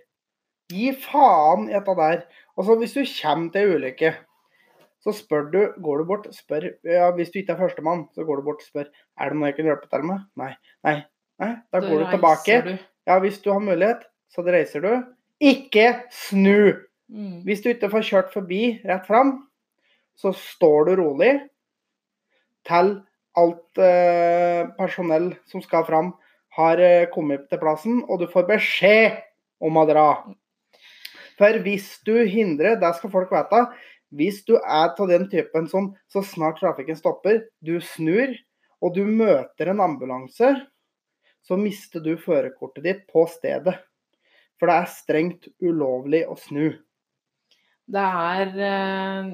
Gi 0.72 0.92
faen 1.04 1.68
i 1.68 1.76
dette 1.76 1.96
der. 2.00 2.22
Altså, 2.56 2.78
hvis 2.80 2.96
du 2.96 3.02
kommer 3.04 3.52
til 3.52 3.68
en 3.68 3.76
ulykke, 3.76 4.14
så 5.02 5.14
spør 5.18 5.48
du, 5.50 5.60
går 5.82 6.02
du 6.02 6.06
bort, 6.10 6.28
spør 6.36 6.68
ja, 6.86 7.10
Hvis 7.18 7.32
du 7.34 7.40
ikke 7.42 7.56
er 7.56 7.64
førstemann, 7.64 8.06
så 8.14 8.26
går 8.28 8.42
du 8.42 8.46
bort 8.46 8.62
og 8.62 8.68
spør 8.68 8.86
er 8.92 9.32
det 9.32 9.40
noe 9.40 9.50
jeg 9.50 9.58
kan 9.58 9.70
hjelpe 9.72 9.90
til 9.90 10.06
med. 10.06 10.28
Nei. 10.38 10.54
Nei. 10.86 10.98
Nei. 11.42 11.52
Da 11.74 11.82
går 11.82 12.04
du 12.04 12.06
tilbake. 12.12 12.58
du. 12.68 12.74
Ja, 13.10 13.18
hvis 13.24 13.40
du 13.42 13.50
har 13.52 13.64
mulighet, 13.64 14.06
så 14.30 14.46
reiser 14.46 14.86
du. 14.86 14.92
Ikke 15.42 15.88
snu! 16.14 16.78
Mm. 17.12 17.42
Hvis 17.48 17.64
du 17.64 17.72
ikke 17.72 17.90
får 17.92 18.06
kjørt 18.08 18.30
forbi 18.34 18.62
rett 18.88 19.08
fram, 19.10 19.34
så 20.16 20.32
står 20.38 20.92
du 20.92 20.94
rolig 21.02 21.32
til 22.68 22.94
alt 23.42 23.82
eh, 23.82 24.68
personell 24.78 25.32
som 25.50 25.64
skal 25.66 25.86
fram, 25.88 26.14
har 26.58 26.82
eh, 26.84 27.10
kommet 27.12 27.48
til 27.50 27.60
plassen, 27.62 28.04
og 28.08 28.22
du 28.22 28.28
får 28.32 28.48
beskjed 28.50 29.18
om 29.64 29.80
å 29.82 29.86
dra. 29.90 30.08
For 31.40 31.62
hvis 31.66 31.96
du 32.06 32.14
hindrer, 32.30 32.78
det 32.80 32.94
skal 32.98 33.14
folk 33.14 33.32
vite, 33.34 33.66
hvis 34.12 34.42
du 34.48 34.58
er 34.60 34.92
av 34.92 35.08
den 35.10 35.28
typen 35.32 35.68
som 35.72 35.92
så 36.12 36.24
snart 36.26 36.60
trafikken 36.60 36.98
stopper, 37.00 37.46
du 37.64 37.78
snur, 37.84 38.34
og 38.82 38.96
du 38.96 39.06
møter 39.06 39.72
en 39.72 39.82
ambulanse, 39.84 40.52
så 41.42 41.58
mister 41.58 42.04
du 42.04 42.16
førerkortet 42.22 42.86
ditt 42.86 43.02
på 43.12 43.26
stedet. 43.30 43.78
For 44.60 44.70
det 44.70 44.78
er 44.78 44.94
strengt 44.94 45.50
ulovlig 45.64 46.22
å 46.30 46.38
snu. 46.38 46.70
Det 47.92 48.08
er 48.08 48.52
eh, 48.62 49.32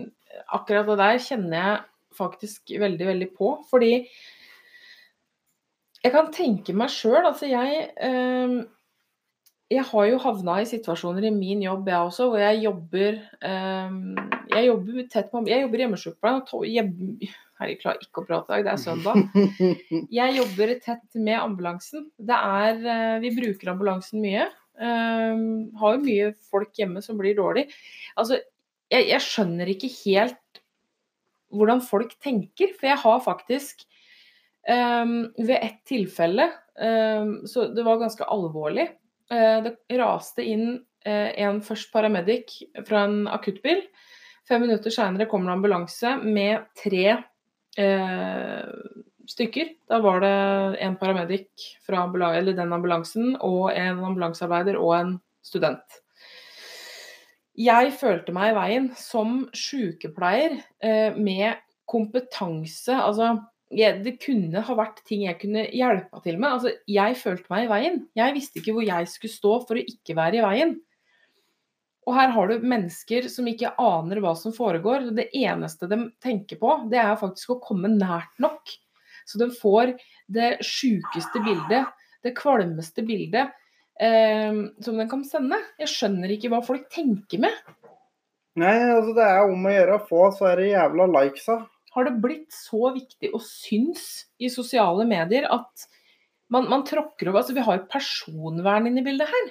Akkurat 0.53 0.87
det 0.87 0.97
der 0.99 1.19
kjenner 1.23 1.57
jeg 1.57 1.77
faktisk 2.17 2.73
veldig, 2.79 3.05
veldig 3.09 3.27
på. 3.35 3.51
Fordi 3.69 3.91
jeg 6.03 6.13
kan 6.13 6.29
tenke 6.35 6.75
meg 6.77 6.91
sjøl 6.93 7.25
Altså, 7.25 7.49
jeg 7.49 7.87
eh, 7.95 8.57
Jeg 9.67 9.83
har 9.83 10.05
jo 10.07 10.19
havna 10.23 10.61
i 10.63 10.67
situasjoner 10.67 11.25
i 11.27 11.33
min 11.35 11.59
jobb, 11.65 11.89
jeg 11.91 12.07
også, 12.09 12.29
hvor 12.31 12.39
jeg 12.39 12.61
jobber 12.63 13.17
um, 13.43 13.97
Jeg 14.53 14.69
jobber 14.69 15.07
tett 15.11 15.31
på 15.31 15.41
Jeg 15.49 15.65
jobber 15.65 15.81
hjemmesykepleien. 15.83 16.45
jeg 17.67 17.79
klarer 17.81 18.05
ikke 18.05 18.21
å 18.21 18.27
prate 18.29 18.47
i 18.47 18.53
dag, 18.53 18.63
det 18.63 18.71
er 18.71 18.79
søndag. 18.79 19.17
Jeg 20.19 20.35
jobber 20.37 20.71
tett 20.85 21.17
med 21.19 21.35
ambulansen. 21.35 22.05
Det 22.15 22.37
er, 22.37 22.79
eh, 22.93 23.15
vi 23.23 23.31
bruker 23.35 23.73
ambulansen 23.73 24.21
mye. 24.23 24.45
Um, 24.77 25.73
har 25.81 25.95
jo 25.95 26.03
mye 26.03 26.29
folk 26.51 26.77
hjemme 26.77 27.01
som 27.03 27.17
blir 27.19 27.35
dårlig. 27.35 27.65
Altså, 28.15 28.37
jeg, 28.93 29.07
jeg 29.09 29.25
skjønner 29.25 29.71
ikke 29.73 29.89
helt 30.05 30.61
hvordan 31.51 31.81
folk 31.83 32.13
tenker, 32.23 32.71
for 32.77 32.87
jeg 32.91 33.01
har 33.03 33.19
faktisk 33.25 33.83
um, 34.69 35.33
ved 35.39 35.57
et 35.57 35.83
tilfelle 35.87 36.49
Så 37.49 37.63
det 37.73 37.81
var 37.87 37.97
ganske 37.97 38.21
alvorlig. 38.29 38.85
Eh, 39.31 39.57
det 39.65 39.99
raste 39.99 40.45
inn 40.45 40.69
eh, 41.05 41.33
en 41.43 41.61
først 41.65 41.91
paramedic 41.93 42.59
fra 42.87 43.05
en 43.07 43.25
akuttbil. 43.31 43.83
Fem 44.47 44.63
minutter 44.63 44.93
seinere 44.93 45.27
kommer 45.27 45.51
det 45.51 45.57
ambulanse 45.57 46.13
med 46.23 46.69
tre 46.79 47.03
eh, 47.77 48.65
stykker. 49.27 49.73
Da 49.91 49.99
var 50.03 50.23
det 50.23 50.35
en 50.85 50.95
paramedic 50.99 51.69
fra 51.85 52.05
eller 52.31 52.55
den 52.55 52.73
ambulansen, 52.73 53.35
og 53.41 53.71
en 53.75 54.03
ambulansearbeider 54.03 54.79
og 54.79 54.93
en 54.99 55.15
student. 55.43 56.01
Jeg 57.57 57.93
følte 57.97 58.33
meg 58.35 58.51
i 58.51 58.57
veien 58.57 58.91
som 58.95 59.47
sykepleier 59.55 60.59
eh, 60.79 61.15
med 61.17 61.57
kompetanse. 61.89 62.93
Altså, 62.93 63.33
jeg, 63.73 63.99
det 64.05 64.15
kunne 64.23 64.61
ha 64.63 64.75
vært 64.77 65.01
ting 65.07 65.25
jeg 65.25 65.39
kunne 65.41 65.65
hjelpa 65.75 66.21
til 66.23 66.37
med. 66.39 66.53
Altså, 66.55 66.73
jeg 66.87 67.17
følte 67.19 67.51
meg 67.51 67.65
i 67.65 67.71
veien. 67.71 68.01
Jeg 68.15 68.35
visste 68.37 68.61
ikke 68.61 68.75
hvor 68.77 68.87
jeg 68.87 69.09
skulle 69.11 69.33
stå 69.33 69.53
for 69.67 69.79
å 69.79 69.87
ikke 69.95 70.15
være 70.17 70.39
i 70.39 70.45
veien. 70.45 70.75
Og 72.07 72.15
her 72.15 72.31
har 72.31 72.47
du 72.47 72.63
mennesker 72.63 73.27
som 73.27 73.47
ikke 73.51 73.73
aner 73.83 74.21
hva 74.23 74.31
som 74.39 74.55
foregår. 74.55 75.09
Det 75.15 75.27
eneste 75.35 75.89
de 75.91 76.05
tenker 76.23 76.59
på, 76.61 76.77
det 76.91 77.01
er 77.03 77.19
faktisk 77.19 77.57
å 77.57 77.61
komme 77.63 77.91
nært 77.91 78.31
nok. 78.39 78.71
Så 79.27 79.41
de 79.41 79.49
får 79.51 79.97
det 80.31 80.53
sjukeste 80.63 81.43
bildet, 81.43 81.91
det 82.23 82.31
kvalmeste 82.37 83.03
bildet 83.03 83.51
eh, 83.99 84.55
som 84.79 85.01
de 85.01 85.07
kan 85.11 85.25
sende. 85.27 85.59
Jeg 85.83 85.91
skjønner 85.91 86.31
ikke 86.31 86.53
hva 86.53 86.63
folk 86.63 86.87
tenker 86.93 87.43
med. 87.43 87.75
Nei, 88.57 88.77
altså 88.95 89.11
det 89.13 89.25
er 89.27 89.51
om 89.51 89.67
å 89.67 89.73
gjøre 89.75 89.97
å 89.99 90.05
få 90.07 90.21
så 90.33 90.47
er 90.53 90.61
det 90.61 90.71
jævla 90.71 91.11
likesa. 91.11 91.59
Har 91.97 92.05
det 92.05 92.19
blitt 92.21 92.53
så 92.53 92.91
viktig 92.93 93.33
å 93.33 93.41
synes 93.41 94.27
i 94.37 94.51
sosiale 94.53 95.05
medier 95.09 95.47
at 95.49 95.87
man, 96.53 96.67
man 96.69 96.83
tråkker 96.87 97.31
over 97.31 97.41
Altså, 97.41 97.55
vi 97.57 97.65
har 97.65 97.87
personvern 97.91 98.85
inne 98.87 99.01
i 99.01 99.07
bildet 99.07 99.31
her. 99.31 99.47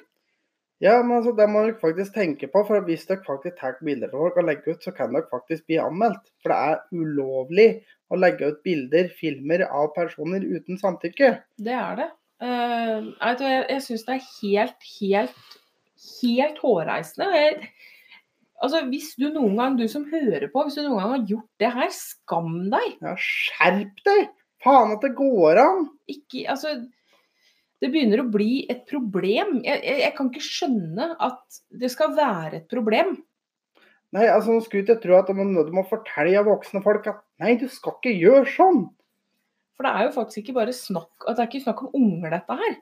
Ja, 0.85 0.99
men 1.01 1.17
altså, 1.19 1.33
det 1.37 1.47
må 1.49 1.63
dere 1.65 1.79
faktisk 1.81 2.15
tenke 2.17 2.49
på. 2.53 2.63
for 2.69 2.85
Hvis 2.85 3.07
dere 3.09 3.25
faktisk 3.25 3.59
tar 3.61 3.79
bilder 3.81 4.13
av 4.13 4.27
folk 4.27 4.41
og 4.41 4.49
legger 4.49 4.77
ut, 4.77 4.85
så 4.85 4.93
kan 4.97 5.15
dere 5.15 5.29
faktisk 5.33 5.67
bli 5.69 5.81
anmeldt. 5.81 6.23
For 6.45 6.53
det 6.53 6.59
er 6.71 7.03
ulovlig 7.03 7.69
å 8.13 8.21
legge 8.21 8.53
ut 8.53 8.63
bilder, 8.67 9.09
filmer 9.17 9.65
av 9.67 9.91
personer 9.97 10.45
uten 10.45 10.81
samtykke. 10.81 11.33
Det 11.57 11.77
er 11.77 12.01
det. 12.03 12.11
Uh, 12.37 13.13
jeg 13.17 13.63
jeg 13.73 13.83
syns 13.87 14.05
det 14.05 14.19
er 14.19 14.27
helt, 14.43 14.89
helt, 15.01 15.55
helt 16.21 16.61
hårreisende. 16.61 17.31
Jeg, 17.33 17.71
altså, 18.63 18.83
hvis 18.91 19.13
du 19.21 19.29
noen 19.31 19.57
gang, 19.59 19.79
du 19.79 19.87
som 19.91 20.07
hører 20.11 20.49
på, 20.53 20.65
hvis 20.67 20.79
du 20.79 20.85
noen 20.85 20.99
gang 21.01 21.15
har 21.15 21.31
gjort 21.31 21.63
det 21.63 21.71
her, 21.77 21.95
skam 21.95 22.59
deg. 22.73 22.99
Ja, 23.05 23.15
skjerp 23.21 24.03
deg! 24.09 24.29
Faen 24.65 24.95
at 24.97 25.05
det 25.05 25.13
går 25.19 25.61
an! 25.63 25.87
Ikke, 26.11 26.47
altså, 26.53 26.75
det 27.83 27.93
begynner 27.93 28.23
å 28.23 28.31
bli 28.33 28.65
et 28.73 28.85
problem. 28.89 29.61
Jeg, 29.67 29.83
jeg, 29.85 30.03
jeg 30.07 30.15
kan 30.17 30.31
ikke 30.33 30.47
skjønne 30.47 31.11
at 31.29 31.63
det 31.83 31.93
skal 31.93 32.17
være 32.17 32.63
et 32.63 32.69
problem. 32.73 33.19
Nei, 34.17 34.27
altså, 34.31 34.55
nå 34.55 34.65
skulle 34.65 34.87
ikke 34.87 35.01
tro 35.03 35.19
at 35.19 35.29
du 35.29 35.73
må 35.75 35.85
fortelle 35.91 36.45
voksne 36.47 36.81
folk 36.85 37.09
at 37.11 37.21
nei, 37.43 37.57
du 37.61 37.67
skal 37.69 37.99
ikke 37.99 38.15
gjøre 38.17 38.47
sånn. 38.55 38.85
For 39.77 39.85
det 39.85 39.93
er 39.93 40.07
jo 40.07 40.15
faktisk 40.15 40.41
ikke 40.41 40.57
bare 40.57 40.73
snakk 40.73 41.27
at 41.27 41.37
det 41.37 41.43
er 41.45 41.51
ikke 41.51 41.67
snakk 41.67 41.83
om 41.85 41.97
unger, 41.99 42.33
dette 42.33 42.57
her. 42.63 42.77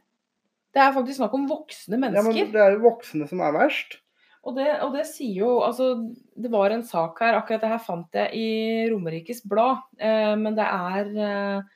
Det 0.75 0.83
er 0.83 0.95
faktisk 0.95 1.19
snakk 1.19 1.35
om 1.39 1.49
voksne 1.51 1.99
mennesker. 1.99 2.31
Ja, 2.31 2.45
men. 2.47 2.55
Det 2.55 2.63
er 2.63 2.77
jo 2.77 2.85
voksne 2.85 3.27
som 3.31 3.43
er 3.47 3.55
verst. 3.55 3.99
Og, 4.45 4.53
det, 4.59 4.67
og 4.85 4.93
det 4.97 5.07
sier 5.09 5.39
jo 5.41 5.53
Altså, 5.65 5.95
det 6.37 6.51
var 6.53 6.75
en 6.75 6.85
sak 6.87 7.21
her, 7.25 7.39
akkurat 7.39 7.65
det 7.65 7.73
her 7.73 7.81
fant 7.83 8.19
jeg 8.19 8.37
i 8.37 8.49
Romerikes 8.93 9.43
Blad. 9.49 9.81
Eh, 9.99 10.35
men 10.41 10.59
det 10.59 10.67
er 10.67 11.11
eh, 11.29 11.73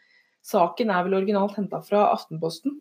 Saken 0.48 0.92
er 0.92 1.06
vel 1.06 1.18
originalt 1.18 1.56
henta 1.58 1.80
fra 1.84 2.06
Aftenposten. 2.12 2.78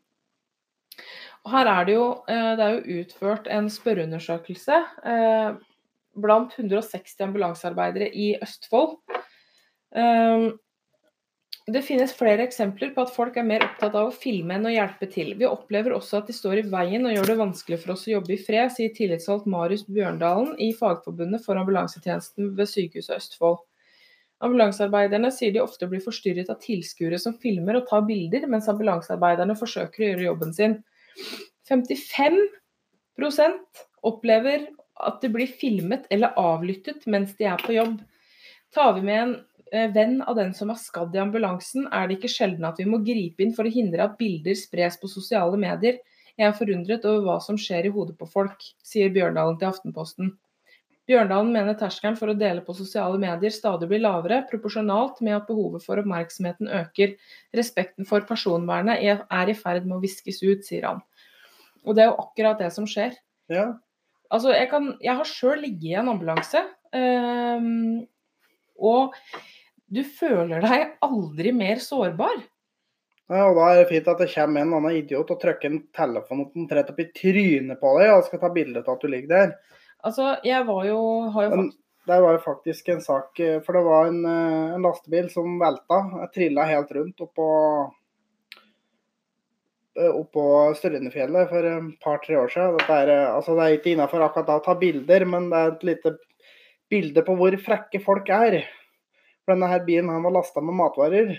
Og 1.45 1.53
her 1.53 1.69
er 1.71 1.87
det 1.87 1.95
jo 1.95 2.05
eh, 2.27 2.51
Det 2.59 2.65
er 2.65 2.75
jo 2.75 3.01
utført 3.01 3.49
en 3.51 3.69
spørreundersøkelse 3.71 4.77
eh, 5.13 5.49
blant 6.17 6.55
160 6.57 7.19
ambulansearbeidere 7.27 8.09
i 8.09 8.31
Østfold. 8.41 8.97
Det 11.67 11.81
finnes 11.83 12.13
flere 12.15 12.45
eksempler 12.47 12.93
på 12.95 13.03
at 13.03 13.09
folk 13.11 13.35
er 13.35 13.43
mer 13.43 13.59
opptatt 13.65 13.95
av 13.99 14.07
å 14.07 14.15
filme 14.15 14.55
enn 14.55 14.69
å 14.69 14.71
hjelpe 14.71 15.03
til. 15.11 15.33
Vi 15.35 15.43
opplever 15.43 15.91
også 15.97 16.21
at 16.21 16.29
de 16.29 16.35
står 16.35 16.61
i 16.61 16.69
veien 16.71 17.03
og 17.03 17.11
gjør 17.11 17.27
det 17.27 17.41
vanskelig 17.41 17.79
for 17.81 17.91
oss 17.91 18.05
å 18.07 18.13
jobbe 18.13 18.31
i 18.37 18.39
fred, 18.39 18.71
sier 18.71 18.93
tillitsvalgt 18.95 19.49
Marius 19.51 19.83
Bjørndalen 19.91 20.53
i 20.63 20.69
Fagforbundet 20.77 21.43
for 21.43 21.59
ambulansetjenesten 21.59 22.53
ved 22.55 22.71
Sykehuset 22.71 23.17
Østfold. 23.17 23.59
Ambulansearbeiderne 24.47 25.27
sier 25.35 25.51
de 25.51 25.59
ofte 25.59 25.89
blir 25.91 25.99
forstyrret 26.05 26.47
av 26.53 26.61
tilskuere 26.63 27.19
som 27.19 27.35
filmer 27.41 27.81
og 27.81 27.89
tar 27.89 28.05
bilder, 28.07 28.47
mens 28.47 28.69
ambulansearbeiderne 28.71 29.57
forsøker 29.59 30.05
å 30.05 30.09
gjøre 30.11 30.27
jobben 30.29 30.55
sin. 30.55 30.77
55% 31.67 33.83
opplever 34.07 34.69
at 35.03 35.19
de 35.19 35.27
blir 35.35 35.51
filmet 35.51 36.07
eller 36.13 36.37
avlyttet 36.39 37.03
mens 37.11 37.35
de 37.35 37.51
er 37.51 37.59
på 37.59 37.75
jobb. 37.75 37.99
Tar 38.71 38.95
vi 38.95 39.03
med 39.09 39.19
en 39.25 39.35
venn 39.71 40.19
av 40.21 40.37
den 40.39 40.53
som 40.57 40.71
er 40.71 40.79
skadd 40.81 41.15
i 41.15 41.21
ambulansen, 41.21 41.87
er 41.91 42.07
det 42.07 42.17
ikke 42.17 42.31
sjelden 42.31 42.67
at 42.67 42.79
vi 42.81 42.87
må 42.89 43.01
gripe 43.05 43.43
inn 43.43 43.55
for 43.55 43.67
å 43.67 43.73
hindre 43.73 44.05
at 44.05 44.17
bilder 44.19 44.57
spres 44.57 44.99
på 45.01 45.09
sosiale 45.11 45.59
medier. 45.59 45.99
Jeg 46.37 46.51
er 46.51 46.57
forundret 46.57 47.05
over 47.09 47.23
hva 47.25 47.37
som 47.41 47.57
skjer 47.57 47.87
i 47.89 47.93
hodet 47.93 48.17
på 48.19 48.27
folk, 48.29 48.61
sier 48.85 49.09
Bjørndalen 49.13 49.57
til 49.57 49.71
Aftenposten. 49.71 50.35
Bjørndalen 51.07 51.53
mener 51.55 51.77
terskelen 51.79 52.17
for 52.19 52.33
å 52.33 52.35
dele 52.35 52.61
på 52.65 52.75
sosiale 52.75 53.15
medier 53.21 53.53
stadig 53.55 53.87
blir 53.87 54.01
lavere, 54.03 54.41
proporsjonalt 54.49 55.21
med 55.23 55.37
at 55.37 55.47
behovet 55.47 55.85
for 55.85 56.01
oppmerksomheten 56.01 56.67
øker. 56.81 57.15
Respekten 57.55 58.07
for 58.09 58.25
personvernet 58.27 58.99
er 58.99 59.23
er 59.23 59.49
i 59.49 59.55
ferd 59.55 59.87
med 59.87 59.97
å 59.97 60.03
viskes 60.03 60.43
ut, 60.43 60.67
sier 60.67 60.89
han. 60.89 60.99
Og 61.87 61.95
det 61.95 62.03
er 62.03 62.11
jo 62.11 62.19
akkurat 62.25 62.59
det 62.59 62.73
som 62.75 62.89
skjer. 62.89 63.15
Ja. 63.47 63.69
Altså, 64.27 64.51
jeg, 64.51 64.67
kan, 64.69 64.91
jeg 64.99 65.15
har 65.15 65.29
sjøl 65.31 65.63
ligget 65.63 65.93
i 65.93 65.97
en 66.01 66.11
ambulanse. 66.11 66.65
Um, 66.91 68.03
og 68.75 69.15
du 69.87 70.03
føler 70.03 70.63
deg 70.63 70.97
aldri 71.05 71.53
mer 71.55 71.81
sårbar. 71.83 72.41
Ja, 73.27 73.49
og 73.49 73.57
da 73.57 73.65
er 73.73 73.81
det 73.81 73.89
fint 73.89 74.07
at 74.07 74.21
det 74.23 74.29
kommer 74.31 74.63
en 74.63 74.75
annen 74.77 75.01
idiot 75.01 75.31
og 75.33 75.39
trykker 75.41 75.67
en 75.67 75.81
telefon 75.95 76.45
omtrent 76.45 76.93
opp 76.93 77.01
i 77.03 77.09
trynet 77.15 77.79
på 77.81 77.91
deg 77.99 78.13
og 78.13 78.23
skal 78.27 78.39
ta 78.39 78.49
bilde 78.55 78.83
av 78.85 78.93
at 78.93 79.03
du 79.03 79.11
ligger 79.11 79.33
der. 79.33 79.51
Altså, 80.07 80.37
jeg 80.47 80.63
var 80.67 80.85
jo 80.87 80.99
Har 81.33 81.47
jo 81.47 81.55
Men 81.55 81.71
Det 82.07 82.21
var 82.23 82.37
jo 82.37 82.39
faktisk 82.39 82.89
en 82.89 83.01
sak, 83.01 83.39
eh, 83.39 83.59
for 83.59 83.75
det 83.75 83.83
var 83.83 84.05
en, 84.07 84.21
eh, 84.25 84.75
en 84.75 84.81
lastebil 84.81 85.29
som 85.29 85.59
velta. 85.59 85.97
Jeg 86.21 86.31
trilla 86.33 86.63
helt 86.63 86.91
rundt 86.95 87.19
oppå 87.19 87.47
eh, 89.99 90.07
oppå 90.07 90.73
Strynefjellet 90.79 91.49
for 91.49 91.67
et 91.67 91.99
par-tre 91.99 92.37
år 92.39 92.47
siden. 92.47 92.79
Er, 92.87 93.11
eh, 93.11 93.35
altså 93.35 93.57
det 93.57 93.65
er 93.65 93.75
ikke 93.75 93.91
innafor 93.91 94.23
akkurat 94.23 94.47
da 94.47 94.55
å 94.61 94.63
ta 94.63 94.75
bilder, 94.79 95.25
men 95.25 95.49
det 95.51 95.59
er 95.59 95.73
et 95.73 95.83
lite 95.83 96.15
bilde 96.89 97.25
på 97.27 97.35
hvor 97.35 97.59
frekke 97.59 97.99
folk 97.99 98.29
er. 98.29 98.61
For 99.47 99.55
denne 99.55 99.69
her 99.71 99.85
bilen 99.87 100.09
han 100.11 100.25
var 100.27 100.33
lasta 100.35 100.59
med 100.59 100.75
matvarer. 100.75 101.29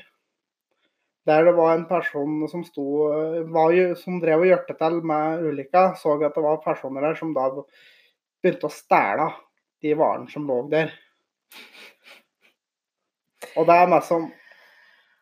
Der 1.29 1.45
det 1.45 1.53
var 1.53 1.75
en 1.75 1.85
person 1.85 2.47
som 2.49 2.63
sto 2.65 2.85
var, 3.53 3.75
som 4.01 4.17
drev 4.23 4.47
og 4.47 4.49
hjørte 4.49 4.77
til 4.79 4.95
med 5.05 5.43
ulykka, 5.45 5.83
så 6.01 6.15
at 6.17 6.33
det 6.33 6.45
var 6.45 6.63
personer 6.65 7.05
der 7.05 7.19
som 7.19 7.35
da 7.37 7.51
begynte 7.53 8.71
å 8.71 8.73
stjele 8.73 9.27
de 9.85 9.93
varene 9.99 10.33
som 10.33 10.49
lå 10.49 10.57
der. 10.73 10.95
Og 13.61 13.69
det 13.69 13.77
er 13.77 13.93
meg 13.93 14.09
som 14.09 14.31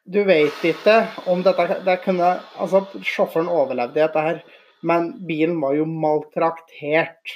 Du 0.07 0.21
vet 0.23 0.63
ikke 0.63 0.95
om 1.27 1.43
dette 1.43 1.81
det 1.83 1.97
kunne, 2.05 2.29
Altså, 2.55 2.85
sjåføren 3.03 3.51
overlevde 3.51 3.99
dette 3.99 4.23
her, 4.23 4.39
men 4.87 5.09
bilen 5.27 5.59
var 5.59 5.75
jo 5.75 5.89
maltraktert. 5.91 7.35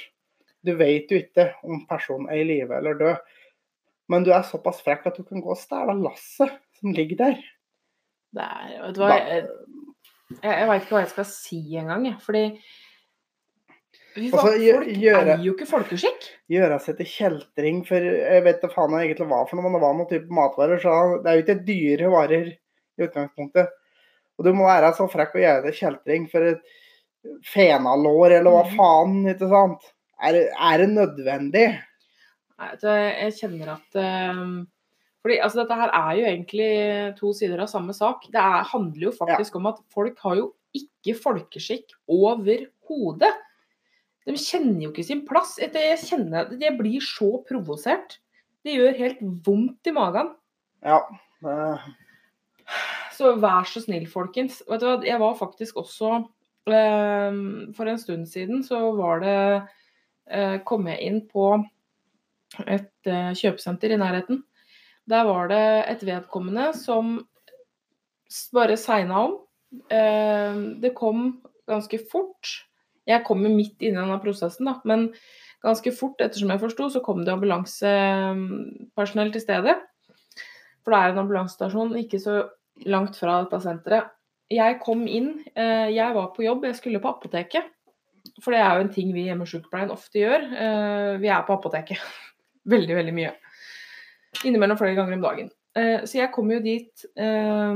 Du 0.63 0.77
vet 0.79 1.11
jo 1.11 1.19
ikke 1.19 1.49
om 1.67 1.83
personen 1.89 2.29
er 2.31 2.39
i 2.39 2.47
live 2.47 2.77
eller 2.77 2.95
død. 2.95 3.35
Men 4.11 4.25
du 4.27 4.31
er 4.35 4.43
såpass 4.47 4.81
frekk 4.83 5.05
at 5.07 5.17
du 5.19 5.23
kan 5.27 5.41
gå 5.43 5.53
og 5.53 5.59
stjele 5.61 5.95
lasset 6.03 6.51
som 6.79 6.91
ligger 6.97 7.19
der. 7.23 7.41
Det 8.35 8.43
er, 8.45 8.77
vet 8.85 8.95
du 8.97 9.01
hva, 9.03 9.09
jeg, 9.17 9.43
jeg, 10.41 10.51
jeg 10.51 10.67
veit 10.69 10.85
ikke 10.85 10.95
hva 10.97 11.03
jeg 11.05 11.11
skal 11.15 11.27
si 11.31 11.59
engang, 11.79 12.05
jeg. 12.11 12.17
Fordi 12.25 12.45
Fy 14.11 14.25
Altså, 14.27 14.41
faen, 14.43 14.63
folk 14.75 14.87
gjøre- 14.99 15.35
er 15.37 15.43
jo 15.45 15.51
ikke 15.55 15.65
folkeskikk. 15.69 16.25
gjøre 16.51 16.77
seg 16.83 16.97
til 16.97 17.07
kjeltring 17.07 17.77
for 17.87 18.03
Jeg 18.03 18.43
vet 18.43 18.57
ikke 18.59 18.73
faen 18.73 18.91
hva 18.91 18.99
egentlig 19.05 19.27
var 19.29 19.45
for 19.47 19.55
noe, 19.55 19.63
men 19.69 19.77
det 19.77 19.81
var 19.85 19.93
noen 19.95 20.09
type 20.09 20.35
matvarer. 20.35 20.81
Så 20.83 20.95
det 21.23 21.31
er 21.31 21.37
jo 21.37 21.43
ikke 21.45 21.65
dyre 21.69 22.09
varer 22.11 22.49
i 22.51 23.05
utgangspunktet. 23.07 23.69
Og 24.37 24.43
du 24.47 24.51
må 24.57 24.65
være 24.67 24.91
så 24.97 25.07
frekk 25.11 25.37
å 25.37 25.43
gjøre 25.45 25.63
det 25.63 25.71
til 25.71 25.79
kjeltring 25.87 26.27
for 26.31 26.43
et 26.49 26.59
fenalår, 27.53 28.35
eller 28.39 28.51
hva 28.51 28.65
Mhm. 28.67 28.75
faen, 28.75 29.15
ikke 29.31 29.47
sant? 29.49 29.87
Er, 30.21 30.35
er 30.59 30.77
det 30.83 30.89
nødvendig? 30.89 31.65
Jeg 32.81 33.33
kjenner 33.39 33.73
at 33.75 33.97
eh, 33.99 34.41
fordi 35.21 35.37
altså, 35.43 35.61
Dette 35.61 35.77
her 35.77 35.91
er 35.93 36.15
jo 36.17 36.25
egentlig 36.31 36.69
to 37.19 37.31
sider 37.37 37.61
av 37.61 37.69
samme 37.69 37.93
sak. 37.93 38.23
Det 38.33 38.41
er, 38.41 38.63
handler 38.71 39.07
jo 39.09 39.13
faktisk 39.17 39.55
om 39.59 39.67
at 39.69 39.81
folk 39.93 40.17
har 40.25 40.35
jo 40.39 40.47
ikke 40.77 41.13
folkeskikk 41.19 41.93
overhodet. 42.09 43.31
De 44.25 44.33
kjenner 44.37 44.85
jo 44.85 44.91
ikke 44.91 45.05
sin 45.05 45.23
plass. 45.27 45.55
Jeg 45.61 45.97
kjenner 46.05 46.45
at 46.45 46.53
Jeg 46.61 46.77
blir 46.77 47.01
så 47.05 47.31
provosert. 47.49 48.19
Det 48.65 48.75
gjør 48.77 48.97
helt 48.99 49.21
vondt 49.45 49.89
i 49.89 49.93
magen. 49.95 50.33
Ja. 50.85 50.99
det- 51.41 51.79
Så 53.17 53.35
vær 53.37 53.65
så 53.67 53.81
snill, 53.83 54.07
folkens. 54.07 54.61
Vet 54.69 54.79
du 54.81 54.85
hva, 54.87 55.03
jeg 55.05 55.19
var 55.19 55.35
faktisk 55.37 55.75
også 55.81 56.25
eh, 56.67 57.31
For 57.75 57.85
en 57.89 57.97
stund 58.01 58.25
siden 58.29 58.63
så 58.63 58.79
var 58.97 59.19
det 59.21 59.35
eh, 60.29 60.57
Kom 60.65 60.87
jeg 60.87 60.99
inn 61.01 61.21
på 61.29 61.63
et 62.59 63.09
eh, 63.09 63.31
kjøpesenter 63.37 63.93
i 63.93 63.99
nærheten. 63.99 64.41
Der 65.09 65.25
var 65.27 65.49
det 65.51 65.63
et 65.91 66.03
vedkommende 66.05 66.71
som 66.77 67.19
bare 68.55 68.77
segna 68.79 69.25
om. 69.27 69.37
Eh, 69.91 70.59
det 70.83 70.93
kom 70.97 71.41
ganske 71.69 71.99
fort. 72.11 72.51
Jeg 73.07 73.23
kom 73.25 73.43
jo 73.43 73.53
midt 73.53 73.81
inne 73.81 73.97
i 73.97 74.03
denne 74.03 74.19
prosessen, 74.23 74.67
da. 74.69 74.77
Men 74.85 75.09
ganske 75.63 75.93
fort, 75.95 76.21
ettersom 76.21 76.51
jeg 76.53 76.61
forsto, 76.61 76.89
så 76.93 77.01
kom 77.03 77.23
det 77.25 77.33
ambulansepersonell 77.33 79.33
til 79.33 79.43
stedet. 79.43 79.77
For 80.81 80.93
det 80.93 80.99
er 80.99 81.13
en 81.13 81.21
ambulansestasjon 81.23 81.99
ikke 82.01 82.19
så 82.21 82.41
langt 82.89 83.19
fra 83.19 83.41
dette 83.43 83.61
senteret. 83.63 84.11
Jeg 84.51 84.81
kom 84.83 85.05
inn, 85.07 85.37
eh, 85.55 85.87
jeg 85.95 86.15
var 86.15 86.33
på 86.35 86.43
jobb, 86.43 86.65
jeg 86.67 86.75
skulle 86.75 86.99
på 86.99 87.13
apoteket. 87.13 87.69
For 88.43 88.53
det 88.53 88.61
er 88.61 88.75
jo 88.75 88.85
en 88.85 88.93
ting 88.93 89.13
vi 89.15 89.23
i 89.23 89.29
hjemmesykepleien 89.29 89.93
ofte 89.93 90.21
gjør. 90.21 90.43
Vi 91.21 91.29
er 91.29 91.45
på 91.47 91.55
apoteket. 91.55 92.01
Veldig, 92.69 92.95
veldig 92.95 93.13
mye. 93.15 93.33
Innimellom 94.45 94.77
flere 94.79 94.95
ganger 94.97 95.17
om 95.17 95.23
dagen. 95.25 95.51
Eh, 95.75 96.03
Så 96.05 96.19
jeg 96.19 96.31
kom 96.35 96.51
jo 96.51 96.59
dit 96.63 97.05
eh, 97.15 97.75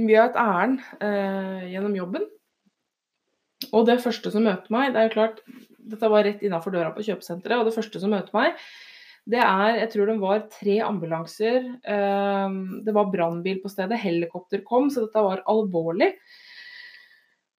via 0.00 0.26
et 0.28 0.38
ærend 0.40 0.80
eh, 1.04 1.66
gjennom 1.74 1.96
jobben. 1.98 2.28
Og 3.76 3.84
det 3.86 4.00
første 4.02 4.30
som 4.32 4.46
møter 4.46 4.72
meg, 4.72 4.92
det 4.94 5.00
er 5.02 5.10
jo 5.10 5.16
klart 5.18 5.42
Dette 5.90 6.08
var 6.12 6.22
rett 6.24 6.42
innafor 6.46 6.70
døra 6.72 6.92
på 6.94 7.02
kjøpesenteret, 7.02 7.58
og 7.58 7.66
det 7.66 7.74
første 7.74 7.98
som 8.00 8.12
møter 8.14 8.30
meg, 8.36 8.58
det 9.30 9.40
er 9.42 9.78
Jeg 9.80 9.90
tror 9.92 10.06
det 10.06 10.18
var 10.22 10.44
tre 10.52 10.76
ambulanser. 10.86 11.66
eh, 11.84 12.48
Det 12.86 12.94
var 12.94 13.10
brannbil 13.12 13.60
på 13.62 13.68
stedet, 13.72 13.98
helikopter 14.00 14.62
kom, 14.64 14.88
så 14.90 15.04
dette 15.06 15.22
var 15.24 15.42
alvorlig. 15.46 16.14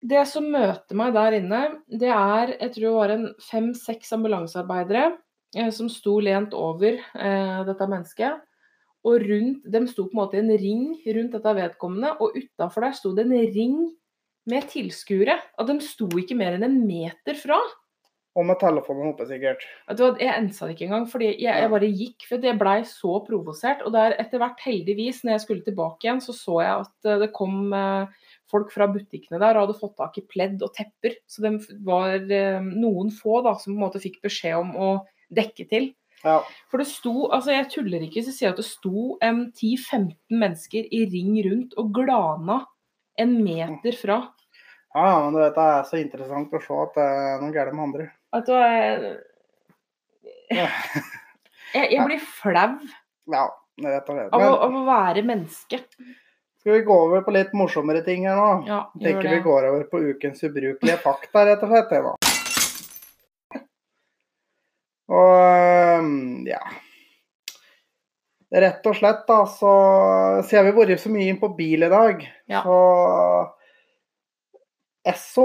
Det 0.01 0.23
som 0.27 0.47
møter 0.49 0.97
meg 0.97 1.13
der 1.13 1.37
inne, 1.37 1.63
det 1.93 2.09
er 2.09 2.55
jeg 2.57 2.73
tror 2.73 2.87
det 2.87 2.95
var 2.97 3.11
en 3.13 3.27
fem-seks 3.45 4.15
ambulansearbeidere 4.17 5.11
som 5.75 5.89
sto 5.91 6.19
lent 6.23 6.55
over 6.55 7.01
eh, 7.01 7.61
dette 7.67 7.89
mennesket. 7.91 8.47
Og 9.09 9.23
rundt, 9.25 9.65
De 9.65 9.81
sto 9.89 10.07
på 10.07 10.15
en 10.15 10.21
måte 10.21 10.37
i 10.37 10.43
en 10.43 10.53
ring 10.61 10.85
rundt 11.17 11.37
dette 11.37 11.57
vedkommende, 11.57 12.15
og 12.21 12.37
utafor 12.37 12.85
der 12.85 12.97
sto 12.97 13.15
det 13.17 13.27
en 13.27 13.53
ring 13.55 13.77
med 14.51 14.67
tilskuere. 14.73 15.39
Og 15.59 15.71
de 15.71 15.79
sto 15.85 16.09
ikke 16.21 16.37
mer 16.37 16.57
enn 16.57 16.67
en 16.67 16.83
meter 16.87 17.39
fra. 17.39 17.61
Og 18.39 18.45
med 18.47 18.61
telefonen 18.61 19.09
oppe, 19.11 19.25
sikkert. 19.27 19.65
Jeg 19.91 20.31
ensa 20.31 20.69
det 20.69 20.77
ikke 20.77 20.87
engang, 20.87 21.07
fordi 21.11 21.33
jeg, 21.33 21.51
jeg 21.51 21.71
bare 21.73 21.89
gikk. 21.91 22.27
For 22.29 22.47
jeg 22.47 22.59
blei 22.61 22.77
så 22.87 23.17
provosert. 23.27 23.83
Og 23.83 23.95
der 23.97 24.15
etter 24.23 24.39
hvert, 24.39 24.61
heldigvis, 24.63 25.25
når 25.25 25.35
jeg 25.35 25.45
skulle 25.45 25.67
tilbake 25.67 26.07
igjen, 26.07 26.23
så 26.23 26.37
så 26.37 26.61
jeg 26.63 26.85
at 26.85 27.09
eh, 27.11 27.19
det 27.25 27.33
kom 27.35 27.75
eh, 27.75 28.29
folk 28.51 28.71
fra 28.75 28.87
butikkene 28.91 29.41
der 29.43 29.59
og 29.59 29.67
hadde 29.67 29.81
fått 29.81 29.97
tak 29.99 30.21
i 30.21 30.27
pledd 30.31 30.63
og 30.63 30.71
tepper. 30.77 31.19
Så 31.27 31.43
det 31.43 31.57
var 31.87 32.21
eh, 32.21 32.61
noen 32.71 33.11
få 33.15 33.41
da 33.47 33.57
som 33.59 33.73
på 33.73 33.81
en 33.81 33.87
måte 33.89 34.03
fikk 34.03 34.21
beskjed 34.23 34.61
om 34.61 34.77
å 34.79 34.93
dekke 35.31 35.67
til. 35.71 35.89
Ja. 36.25 36.39
For 36.69 36.83
det 36.83 36.87
sto, 36.91 37.31
altså 37.33 37.55
jeg 37.55 37.69
tuller 37.73 38.03
ikke 38.05 38.19
hvis 38.21 38.27
jeg 38.29 38.37
sier 38.37 38.51
at 38.53 38.59
det 38.61 38.67
sto 38.69 39.15
en 39.25 39.47
10-15 39.57 40.11
mennesker 40.37 40.89
i 40.93 41.05
ring 41.09 41.33
rundt 41.47 41.73
og 41.81 41.95
glana 41.97 42.59
en 43.21 43.39
meter 43.45 43.97
fra. 43.97 44.19
ja, 44.95 45.09
men 45.25 45.33
du 45.33 45.39
vet, 45.41 45.55
det 45.57 45.65
er 45.79 45.89
så 45.89 45.97
interessant 46.01 46.53
å 46.53 46.61
se 46.61 46.77
at 46.85 46.95
det 46.99 47.07
er 47.09 47.41
noe 47.41 47.55
galt 47.57 47.73
med 47.77 47.87
andre. 47.89 48.09
At 48.37 48.47
du 48.47 48.53
er 48.53 49.07
jeg, 50.61 51.87
jeg 51.95 52.05
blir 52.07 52.21
flau 52.21 52.73
Ja, 53.31 53.47
rett 53.85 54.11
og 54.11 54.17
slett. 54.19 54.35
av, 54.35 54.45
av 54.67 54.77
å 54.77 54.85
være 54.89 55.23
menneske. 55.27 55.81
skal 56.61 56.75
vi 56.77 56.83
gå 56.85 56.97
over 57.07 57.23
på 57.25 57.33
litt 57.33 57.55
morsommere 57.57 58.03
ting 58.05 58.27
her 58.29 58.37
nå? 58.37 58.49
Ja, 58.69 58.83
Tenker 59.01 59.31
vi 59.31 59.41
går 59.47 59.71
over 59.71 59.87
på 59.93 60.03
ukens 60.11 60.43
ubrukelige 60.45 60.99
fakta, 61.01 61.47
rett 61.49 61.63
og 61.65 61.73
slett. 61.73 61.89
det 61.95 62.03
da. 62.05 62.15
Og 65.11 66.47
ja 66.47 66.61
Rett 68.51 68.87
og 68.91 68.97
slett, 68.99 69.21
da, 69.29 69.45
så 69.47 69.71
siden 70.43 70.65
vi 70.67 70.71
har 70.73 70.79
vært 70.81 70.99
så 71.05 71.11
mye 71.15 71.29
inn 71.31 71.37
på 71.39 71.53
bil 71.55 71.85
i 71.87 71.91
dag, 71.93 72.25
Ja. 72.51 72.65
så 72.67 72.79
Esso 75.07 75.45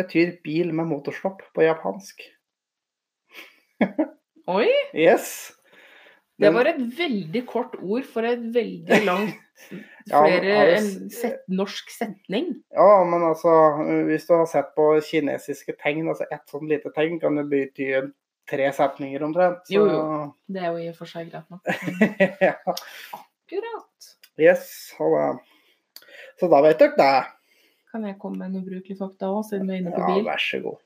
betyr 0.00 0.38
bil 0.44 0.70
med 0.72 0.88
motorstopp 0.88 1.42
på 1.54 1.66
japansk. 1.66 2.22
Oi, 4.50 4.70
Yes. 4.96 5.52
det 6.40 6.48
var 6.56 6.64
et 6.72 6.80
veldig 6.96 7.42
kort 7.46 7.76
ord 7.84 8.08
for 8.08 8.24
et 8.24 8.40
veldig 8.56 9.02
langt 9.10 9.36
flere 10.08 10.48
ja, 10.48 10.62
en 10.78 10.88
set, 11.12 11.42
norsk 11.52 11.92
setning. 11.92 12.54
Ja, 12.72 13.04
men 13.04 13.20
altså, 13.28 13.52
hvis 14.08 14.24
du 14.26 14.32
har 14.38 14.48
sett 14.48 14.72
på 14.74 14.94
kinesiske 15.04 15.76
tegn, 15.84 16.08
altså 16.08 16.24
ett 16.32 16.48
sånn 16.48 16.64
lite 16.72 16.88
tegn 16.96 17.20
kan 17.20 17.36
jo 17.36 17.44
bety 17.52 17.90
tre 18.50 18.68
setninger 18.74 19.22
omtrent. 19.26 19.62
Så, 19.66 19.74
Jo, 19.74 19.86
jo. 19.88 20.04
Det 20.50 20.62
er 20.62 20.70
jo 20.72 20.82
i 20.82 20.88
og 20.90 20.96
for 20.98 21.10
seg 21.10 21.30
greit 21.30 21.46
nok. 21.52 21.66
ja. 22.48 22.56
Akkurat. 23.16 24.10
Yes, 24.40 24.66
og 24.98 25.14
da, 25.16 25.24
så 26.40 26.48
da 26.50 26.62
vet 26.64 26.80
dere 26.82 26.96
det. 26.98 27.14
Kan 27.90 28.06
jeg 28.06 28.18
komme 28.22 28.38
med 28.38 28.52
en 28.52 28.62
ubrukelig 28.62 28.98
fakta 28.98 29.30
òg, 29.32 29.42
siden 29.48 29.66
vi 29.68 29.76
er 29.76 29.82
inne 29.82 29.94
på 29.94 30.02
Ja, 30.02 30.20
vær 30.26 30.42
så 30.42 30.60
god. 30.62 30.78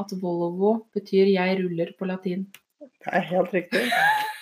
At 0.00 0.10
Volvo 0.20 0.86
betyr 0.94 1.28
'jeg 1.30 1.58
ruller' 1.60 1.94
på 1.98 2.08
latin. 2.08 2.48
Det 2.80 3.12
er 3.12 3.20
helt 3.20 3.52
riktig. 3.54 3.84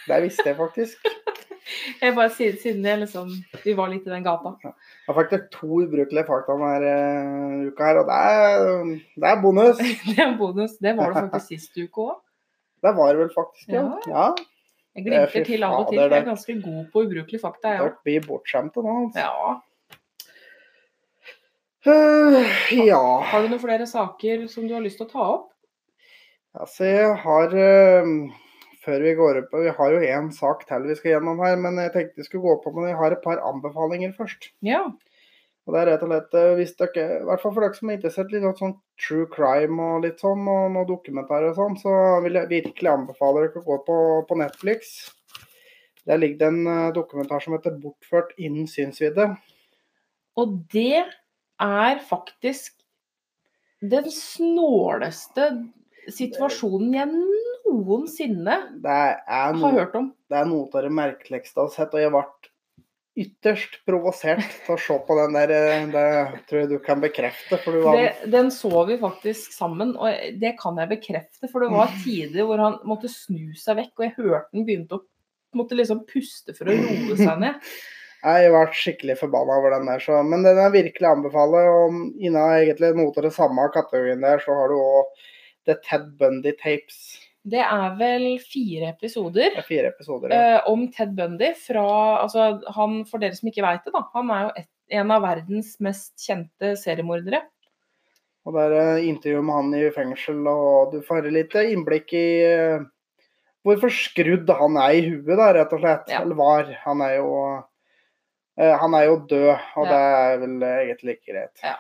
Det 0.09 0.23
visste 0.23 0.47
jeg 0.47 0.57
faktisk. 0.57 0.99
Jeg 2.03 2.15
bare 2.15 2.31
sier 2.35 2.57
siden 2.59 2.83
det 2.85 2.99
liksom 2.99 3.31
Vi 3.65 3.75
var 3.79 3.91
litt 3.93 4.07
i 4.07 4.11
den 4.11 4.25
gata. 4.25 4.57
Jeg 4.65 5.09
har 5.09 5.15
faktisk 5.15 5.49
to 5.55 5.69
ubrukelige 5.85 6.27
fakta 6.27 6.57
denne 6.59 7.69
uka 7.71 7.85
her, 7.85 8.01
og 8.03 8.11
det 8.11 8.19
er, 8.19 8.91
det 9.23 9.31
er 9.31 9.41
bonus. 9.43 9.79
Det 10.09 10.19
er 10.19 10.37
bonus. 10.39 10.77
Det 10.83 10.97
var 10.99 11.13
det 11.13 11.23
faktisk 11.31 11.49
sist 11.49 11.79
uke 11.79 12.09
òg. 12.09 12.19
Det 12.83 12.93
var 12.97 13.13
det 13.13 13.23
vel 13.23 13.31
faktisk, 13.35 13.69
ja. 13.71 13.85
ja. 14.11 14.31
Jeg 14.37 14.53
Eh, 14.93 15.05
glimter 15.07 15.45
til 15.49 15.63
av 15.65 15.79
og 15.79 15.89
til. 15.89 16.01
Jeg 16.03 16.13
er 16.21 16.25
ganske 16.27 16.55
god 16.61 16.81
på 16.93 17.03
ubrukelige 17.07 17.41
fakta, 17.41 17.71
jeg 17.73 17.81
Dere 17.81 17.89
òg. 17.89 18.01
blir 18.05 18.27
bortskjemte 18.27 18.83
nå. 18.85 18.97
altså. 19.07 19.23
Ja. 19.25 19.61
Uh, 21.83 22.45
ja. 22.77 23.01
Har 23.27 23.43
du 23.43 23.49
noen 23.51 23.63
flere 23.63 23.87
saker 23.91 24.45
som 24.53 24.69
du 24.69 24.75
har 24.77 24.85
lyst 24.85 25.01
til 25.01 25.09
å 25.09 25.13
ta 25.13 25.25
opp? 25.39 25.49
Altså, 26.53 26.85
jeg 26.85 27.15
har 27.25 27.57
uh, 27.57 28.11
Før 28.85 29.03
vi 29.03 29.15
går 29.17 29.39
opp 29.41 29.55
Vi 29.65 29.73
har 29.79 29.95
jo 29.95 30.03
én 30.05 30.29
sak 30.37 30.67
til 30.69 30.85
vi 30.91 30.95
skal 30.99 31.15
gjennom 31.15 31.41
her, 31.43 31.57
men 31.57 31.81
jeg 31.81 31.95
tenkte 31.95 32.21
vi 32.21 32.27
skulle 32.29 32.45
gå 32.45 32.59
på, 32.63 32.75
men 32.77 32.91
jeg 32.91 33.01
har 33.01 33.17
et 33.17 33.25
par 33.25 33.41
anbefalinger 33.49 34.13
først. 34.19 34.53
Ja. 34.61 34.85
Og 35.63 35.75
det 35.75 35.81
er 35.81 35.89
rett 35.93 36.03
og 36.03 36.11
slett, 36.11 36.33
eh, 36.35 36.53
hvis 36.59 36.75
dere, 36.81 37.03
i 37.21 37.27
hvert 37.29 37.43
fall 37.43 37.53
for 37.55 37.63
dere 37.63 37.79
som 37.79 37.91
er 37.91 37.99
interessert 37.99 38.33
i 38.35 38.41
litt 38.43 38.59
sånn 38.59 38.75
true 38.99 39.29
crime 39.31 39.79
og 39.79 40.07
litt 40.07 40.23
sånn, 40.23 40.43
og 40.51 40.73
noe 40.75 40.89
dokumentarer 40.89 41.53
og 41.53 41.59
sånn, 41.61 41.77
så 41.79 41.93
vil 42.25 42.39
jeg 42.41 42.51
virkelig 42.51 42.91
anbefale 42.91 43.45
dere 43.45 43.63
å 43.63 43.67
gå 43.69 43.79
på, 43.87 43.99
på 44.27 44.39
Netflix. 44.41 44.97
Der 46.11 46.19
ligger 46.19 46.41
det 46.41 46.49
en 46.51 46.67
eh, 46.67 46.93
dokumentar 46.97 47.45
som 47.45 47.55
heter 47.55 47.79
'Bortført 47.79 48.35
innen 48.39 48.67
synsvidde'. 48.67 49.37
Og 50.43 50.59
det 50.73 51.05
er 51.63 52.03
faktisk 52.09 52.81
den 53.83 54.09
snåleste 54.11 55.47
situasjonen 56.11 56.95
jeg 56.97 57.11
noensinne 57.13 58.57
Det 58.83 58.91
er, 58.91 59.19
har 59.27 59.77
hørt 59.79 59.95
om. 59.99 60.13
det 60.31 60.39
er 60.39 60.49
noe 60.49 60.67
av 60.75 60.87
det 60.87 60.95
merkeligste 60.95 61.61
jeg 61.61 61.69
har 61.69 61.75
sett, 61.77 61.95
og 61.95 62.03
jeg 62.03 62.15
ble 62.15 62.25
ytterst 63.19 63.81
provosert 63.85 64.45
til 64.65 64.75
å 64.75 64.81
se 64.81 64.97
på 65.07 65.17
den 65.19 65.37
der. 65.37 65.53
eh, 65.53 65.87
Det 65.93 66.43
tror 66.49 66.61
jeg 66.63 66.71
du 66.71 66.79
kan 66.85 67.01
bekrefte. 67.03 67.59
for 67.61 67.73
du 67.77 67.83
var... 67.85 67.97
Det, 67.99 68.31
den 68.33 68.51
så 68.55 68.85
vi 68.89 68.99
faktisk 69.01 69.53
sammen, 69.53 69.97
og 69.97 70.37
det 70.41 70.55
kan 70.61 70.79
jeg 70.81 70.93
bekrefte. 70.95 71.49
For 71.53 71.65
det 71.65 71.73
var 71.75 71.93
tider 72.05 72.49
hvor 72.49 72.63
han 72.63 72.79
måtte 72.89 73.11
snu 73.13 73.53
seg 73.59 73.81
vekk, 73.83 73.93
og 73.99 74.07
jeg 74.07 74.15
hørte 74.19 74.47
han 74.53 74.69
begynte 74.69 75.01
å 75.01 75.05
måtte 75.59 75.77
liksom 75.77 76.07
puste 76.09 76.55
for 76.57 76.71
å 76.73 76.77
roe 76.79 77.19
seg 77.19 77.43
ned. 77.43 77.61
Jeg 78.23 78.53
ble 78.55 78.61
skikkelig 78.79 79.17
forbanna 79.19 79.57
over 79.59 79.73
den 79.75 79.89
der, 79.91 79.99
så, 79.99 80.21
men 80.23 80.45
den 80.47 80.55
er 80.63 80.71
virkelig 80.71 81.09
anbefaler. 81.09 81.67
Og 81.75 81.97
innen 82.23 82.39
egentlig 82.39 82.93
noe 82.95 83.11
av 83.11 83.25
det 83.27 83.33
samme 83.35 83.65
kategorien 83.75 84.23
der, 84.23 84.39
så 84.39 84.55
har 84.55 84.71
du 84.71 84.77
òg 84.79 85.25
The 85.67 85.75
Ted 85.83 86.05
Bundy 86.21 86.53
Tapes. 86.61 87.01
Det 87.43 87.59
er 87.59 87.95
vel 87.99 88.27
fire 88.39 88.93
episoder 88.93 89.57
er 89.59 89.65
fire 89.67 89.89
episoder. 89.91 90.31
Ja. 90.31 90.61
uh, 90.61 90.69
om 90.71 90.85
Ted 90.95 91.17
Bundy 91.19 91.49
fra 91.59 91.83
altså 92.23 92.61
han, 92.77 93.01
For 93.09 93.19
dere 93.23 93.35
som 93.35 93.51
ikke 93.51 93.65
veit 93.67 93.83
det, 93.87 93.95
da. 93.97 94.05
Han 94.15 94.31
er 94.31 94.45
jo 94.45 94.53
et, 94.63 94.69
en 95.01 95.11
av 95.11 95.25
verdens 95.25 95.73
mest 95.83 96.15
kjente 96.23 96.77
seriemordere. 96.79 97.43
Og 98.47 98.55
Det 98.55 98.63
er 98.79 99.05
intervju 99.07 99.43
med 99.43 99.55
han 99.59 99.75
i 99.79 99.83
fengsel, 99.95 100.41
og 100.51 100.95
du 100.95 101.01
får 101.07 101.31
litt 101.35 101.55
innblikk 101.59 102.15
i 102.19 102.27
uh, 102.47 102.87
hvor 103.67 103.79
forskrudd 103.79 104.51
han 104.59 104.79
er 104.83 104.97
i 104.99 105.05
huet, 105.07 105.37
da, 105.39 105.53
rett 105.55 105.75
og 105.75 105.83
slett. 105.83 106.09
Ja. 106.11 106.23
Eller 106.23 106.39
var. 106.39 106.71
Han 106.87 107.03
er 107.07 107.17
jo 107.21 107.29
uh, 108.59 108.75
Han 108.83 108.95
er 108.99 109.09
jo 109.11 109.21
død, 109.31 109.51
og 109.77 109.87
Ja. 109.87 109.91
det 109.91 110.03
er 110.03 110.43
vel 110.47 110.69
egentlig 110.71 111.19
ikke 111.19 111.35
greit. 111.35 111.63
Ja. 111.67 111.77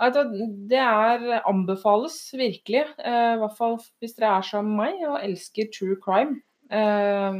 Det 0.00 0.78
er 0.80 1.42
anbefales 1.44 2.14
virkelig, 2.32 2.86
eh, 3.04 3.34
i 3.34 3.40
hvert 3.42 3.56
fall 3.58 3.76
hvis 4.00 4.14
dere 4.16 4.38
er 4.38 4.46
som 4.48 4.70
meg 4.78 5.02
og 5.04 5.18
elsker 5.20 5.68
true 5.74 5.98
crime. 6.00 6.40
Eh, 6.72 7.36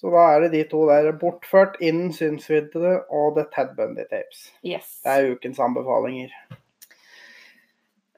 Så 0.00 0.10
da 0.10 0.22
er 0.32 0.40
det 0.40 0.52
de 0.52 0.62
to 0.70 0.86
der. 0.88 1.12
Bortført 1.12 1.76
innen 1.80 2.12
synsvidde 2.12 3.04
og 3.10 3.36
The 3.36 3.44
Ted 3.54 3.76
Bundy 3.76 4.02
Tapes. 4.10 4.50
yes. 4.64 5.00
Det 5.04 5.12
er 5.12 5.32
ukens 5.34 5.60
anbefalinger. 5.60 6.32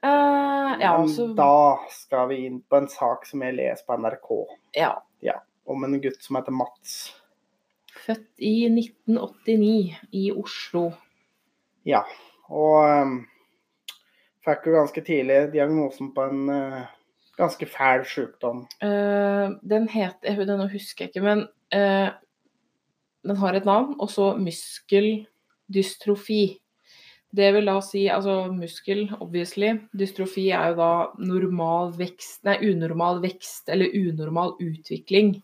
Uh, 0.05 0.77
ja, 0.79 0.97
Men 0.97 1.09
så 1.09 1.27
da 1.33 1.77
skal 1.89 2.27
vi 2.29 2.45
inn 2.45 2.59
på 2.69 2.77
en 2.77 2.87
sak 2.87 3.25
som 3.25 3.41
jeg 3.41 3.55
leser 3.57 3.85
på 3.87 3.95
NRK, 3.97 4.27
ja. 4.77 4.91
om 5.65 5.83
en 5.83 5.95
gutt 6.01 6.21
som 6.21 6.37
heter 6.37 6.53
Mats. 6.53 7.15
Født 8.05 8.27
i 8.37 8.67
1989 8.69 9.95
i 10.13 10.27
Oslo. 10.35 10.91
Ja, 11.89 12.03
og 12.49 13.01
um, 13.01 13.15
fikk 14.45 14.67
jo 14.69 14.75
ganske 14.77 15.01
tidlig 15.05 15.39
diagnosen 15.53 16.13
på 16.15 16.21
en 16.29 16.49
uh, 16.49 16.83
ganske 17.37 17.65
fæl 17.69 18.05
sykdom. 18.07 18.67
Uh, 18.83 19.49
den 19.65 19.89
heter 19.91 20.45
Den 20.45 20.69
husker 20.69 21.05
jeg 21.05 21.09
ikke, 21.13 21.25
men 21.25 21.39
uh, 21.75 22.09
den 23.25 23.37
har 23.41 23.53
et 23.53 23.65
navn. 23.65 23.95
Og 23.99 24.09
så 24.09 24.35
muskeldystrofi. 24.37 26.59
Det 27.35 27.53
vil 27.53 27.65
da 27.67 27.81
si 27.83 28.07
altså 28.07 28.51
muskel, 28.53 29.11
obviously. 29.19 29.79
Dystrofi 29.97 30.49
er 30.55 30.67
jo 30.71 30.75
da 30.79 31.05
normal 31.19 31.91
vekst 31.97 32.43
Nei, 32.47 32.57
unormal 32.71 33.21
vekst 33.23 33.69
eller 33.69 33.91
unormal 33.91 34.55
utvikling. 34.63 35.43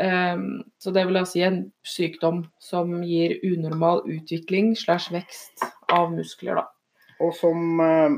Um, 0.00 0.64
så 0.80 0.90
det 0.90 1.04
vil 1.04 1.18
da 1.18 1.24
si 1.28 1.42
en 1.44 1.72
sykdom 1.84 2.46
som 2.62 3.02
gir 3.04 3.34
unormal 3.44 4.00
utvikling 4.08 4.72
slash 4.78 5.12
vekst 5.12 5.60
av 5.92 6.14
muskler, 6.14 6.62
da. 6.62 6.81
Og 7.22 7.34
som 7.38 7.82
eh, 7.82 8.16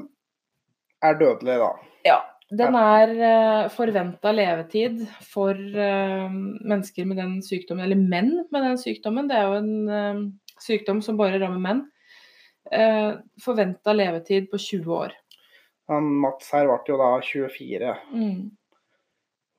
er 1.04 1.18
dødelig, 1.20 1.58
da. 1.62 1.72
Ja. 2.08 2.20
Den 2.54 2.76
er 2.76 3.10
uh, 3.18 3.70
forventa 3.72 4.30
levetid 4.30 5.00
for 5.26 5.56
eh, 5.56 6.26
mennesker 6.30 7.08
med 7.08 7.18
den 7.18 7.38
sykdommen, 7.42 7.82
eller 7.86 7.98
menn 7.98 8.30
med 8.52 8.66
den 8.68 8.76
sykdommen. 8.78 9.30
Det 9.30 9.38
er 9.38 9.48
jo 9.48 9.62
en 9.62 9.94
eh, 9.96 10.20
sykdom 10.62 11.00
som 11.02 11.18
bare 11.18 11.40
rammer 11.42 11.62
menn. 11.62 11.82
Forventa 13.44 13.92
levetid 13.92 14.46
på 14.52 14.56
20 14.60 14.92
år. 14.96 15.16
Han 15.92 16.06
Mats 16.22 16.52
her 16.54 16.68
ble 16.68 16.94
jo 16.94 17.00
da 17.00 17.08
24. 17.20 17.90
Mm. 18.14 18.38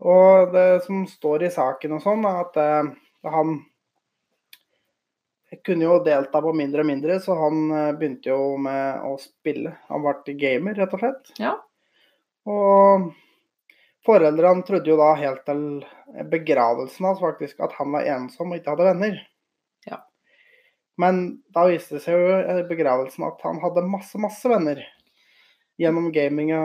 Og 0.05 0.53
det 0.53 0.83
som 0.85 1.05
står 1.07 1.45
i 1.47 1.51
saken 1.53 1.97
og 1.97 2.03
sånn, 2.03 2.25
er 2.27 2.41
at 2.41 2.57
eh, 2.61 2.89
kunne 5.63 5.85
jo 5.87 5.99
delta 6.03 6.41
på 6.41 6.53
mindre 6.55 6.83
og 6.83 6.89
mindre, 6.89 7.19
så 7.23 7.35
han 7.39 7.61
eh, 7.71 7.91
begynte 7.99 8.31
jo 8.31 8.55
med 8.61 9.05
å 9.07 9.15
spille. 9.21 9.75
Han 9.91 10.03
ble 10.05 10.35
gamer, 10.39 10.75
rett 10.79 10.95
og 10.97 11.03
slett. 11.03 11.31
Ja. 11.41 11.53
Og 12.49 13.11
foreldrene 14.05 14.65
trodde 14.67 14.91
jo 14.91 14.97
da 14.99 15.13
helt 15.17 15.45
til 15.47 15.63
begravelsen 16.31 17.07
hans 17.09 17.21
faktisk 17.23 17.63
at 17.65 17.73
han 17.79 17.95
var 17.95 18.05
ensom 18.15 18.51
og 18.53 18.59
ikke 18.59 18.75
hadde 18.75 18.89
venner. 18.91 19.17
Ja. 19.89 20.01
Men 21.01 21.23
da 21.55 21.65
viste 21.69 21.97
det 21.97 22.05
seg 22.05 22.19
jo 22.19 22.37
i 22.39 22.67
begravelsen 22.69 23.25
at 23.27 23.41
han 23.45 23.59
hadde 23.63 23.85
masse, 23.89 24.19
masse 24.21 24.49
venner. 24.49 24.83
Gjennom 25.81 26.11
gaminga. 26.15 26.61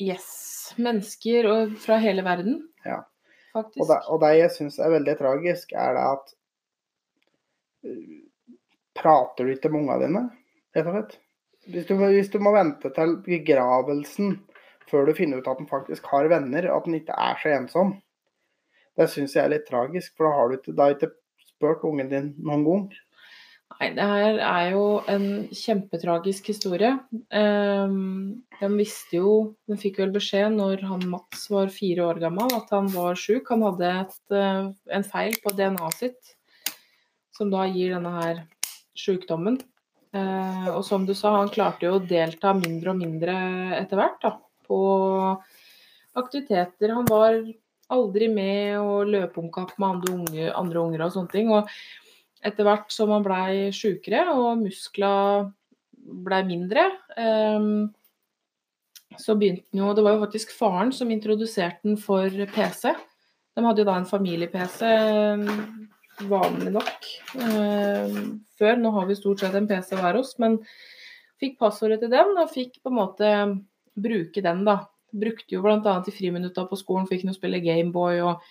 Yes. 0.00 0.72
Mennesker 0.80 1.48
og 1.50 1.74
fra 1.82 1.98
hele 2.00 2.22
verden, 2.24 2.62
Ja. 2.86 3.02
faktisk. 3.52 3.82
Og 3.82 3.88
det, 3.90 3.98
og 4.08 4.20
det 4.22 4.30
jeg 4.38 4.52
syns 4.54 4.78
er 4.78 4.94
veldig 4.94 5.16
tragisk, 5.18 5.74
er 5.74 5.98
det 5.98 6.04
at 6.14 6.32
Prater 9.00 9.46
du 9.46 9.54
ikke 9.54 9.70
med 9.72 9.84
ungene 9.84 10.04
dine, 10.04 10.22
rett 10.76 10.88
og 10.88 10.96
slett? 10.96 11.18
Hvis 11.70 11.86
du, 11.88 11.94
hvis 12.00 12.30
du 12.32 12.38
må 12.42 12.52
vente 12.56 12.90
til 12.96 13.18
begravelsen 13.24 14.38
før 14.90 15.06
du 15.06 15.14
finner 15.14 15.40
ut 15.40 15.50
at 15.50 15.60
han 15.60 15.68
faktisk 15.70 16.08
har 16.10 16.28
venner, 16.32 16.66
at 16.66 16.86
han 16.88 16.96
ikke 16.98 17.14
er 17.14 17.36
så 17.40 17.52
ensom, 17.54 17.92
det 18.98 19.06
syns 19.12 19.36
jeg 19.36 19.44
er 19.44 19.54
litt 19.54 19.68
tragisk. 19.68 20.16
For 20.16 20.26
da 20.26 20.32
har 20.34 20.50
du 20.50 20.56
ikke, 20.58 20.74
da 20.74 20.88
har 20.88 20.96
ikke 20.96 21.12
spurt 21.46 21.86
ungen 21.86 22.10
din 22.10 22.32
noen 22.42 22.66
gang. 22.66 22.88
Nei, 23.70 23.92
det 23.94 24.06
her 24.10 24.40
er 24.42 24.72
jo 24.74 24.84
en 25.08 25.26
kjempetragisk 25.54 26.50
historie. 26.50 26.90
Um, 27.30 28.42
de 28.58 28.70
visste 28.74 29.20
jo 29.20 29.34
De 29.70 29.78
fikk 29.78 30.00
vel 30.02 30.10
beskjed 30.12 30.56
når 30.56 30.82
han 30.88 31.06
Mats 31.08 31.46
var 31.52 31.70
fire 31.72 32.08
år 32.10 32.20
gammel 32.24 32.50
at 32.56 32.72
han 32.74 32.90
var 32.92 33.16
sjuk. 33.20 33.46
Han 33.54 33.62
hadde 33.68 33.92
et, 34.02 34.20
eh, 34.34 34.66
en 34.98 35.06
feil 35.06 35.38
på 35.44 35.54
DNA-et 35.54 36.02
sitt 36.02 36.34
som 37.40 37.50
da 37.52 37.64
gir 37.72 37.94
denne 37.96 38.12
her 38.18 38.42
sjukdommen. 38.98 39.56
Eh, 40.12 40.68
og 40.74 40.82
som 40.84 41.06
du 41.08 41.14
sa, 41.16 41.36
han 41.38 41.52
klarte 41.52 41.86
jo 41.86 41.96
å 41.96 42.04
delta 42.04 42.52
mindre 42.56 42.92
og 42.92 43.00
mindre 43.00 43.34
etter 43.78 44.00
hvert 44.00 44.26
på 44.68 44.80
aktiviteter. 46.20 46.92
Han 46.92 47.08
var 47.08 47.38
aldri 47.90 48.28
med 48.30 48.76
og 48.80 49.10
løp 49.10 49.38
om 49.40 49.48
kapp 49.54 49.72
med 49.78 49.88
andre, 49.88 50.16
unge, 50.18 50.50
andre 50.52 50.82
unger 50.82 51.06
og 51.06 51.14
sånne 51.14 51.32
ting. 51.32 51.52
Og 51.54 51.70
etter 52.44 52.66
hvert 52.66 52.92
som 52.92 53.12
han 53.14 53.24
blei 53.24 53.70
sjukere 53.74 54.26
og 54.34 54.60
muskla 54.60 55.14
blei 56.00 56.42
mindre, 56.48 56.86
eh, 57.20 57.70
så 59.18 59.34
begynte 59.38 59.66
han 59.72 59.80
jo 59.82 59.94
Det 59.94 60.04
var 60.06 60.16
jo 60.16 60.24
faktisk 60.24 60.52
faren 60.56 60.92
som 60.94 61.10
introduserte 61.10 61.86
den 61.86 61.96
for 62.00 62.28
PC. 62.54 62.92
De 63.56 63.64
hadde 63.64 63.82
jo 63.82 63.88
da 63.88 63.96
en 63.98 64.06
familie-PC, 64.06 64.86
vanlig 66.28 66.72
nok, 66.74 67.08
eh, 67.40 68.16
før. 68.58 68.78
Nå 68.80 68.92
har 68.96 69.06
vi 69.08 69.18
stort 69.18 69.42
sett 69.42 69.54
en 69.56 69.68
PC 69.70 69.96
hver 69.98 70.18
oss, 70.20 70.36
men 70.42 70.58
fikk 71.40 71.58
passordet 71.60 72.00
til 72.02 72.12
den 72.12 72.36
og 72.36 72.52
fikk 72.52 72.80
på 72.82 72.92
en 72.92 72.98
måte 72.98 73.34
bruke 74.00 74.42
den, 74.44 74.64
da. 74.68 74.82
Brukte 75.10 75.56
jo 75.56 75.62
bl.a. 75.64 75.96
i 76.06 76.14
friminutta 76.14 76.66
på 76.68 76.78
skolen, 76.78 77.08
fikk 77.10 77.24
nå 77.26 77.34
spille 77.34 77.62
Gameboy 77.64 78.20
og 78.22 78.44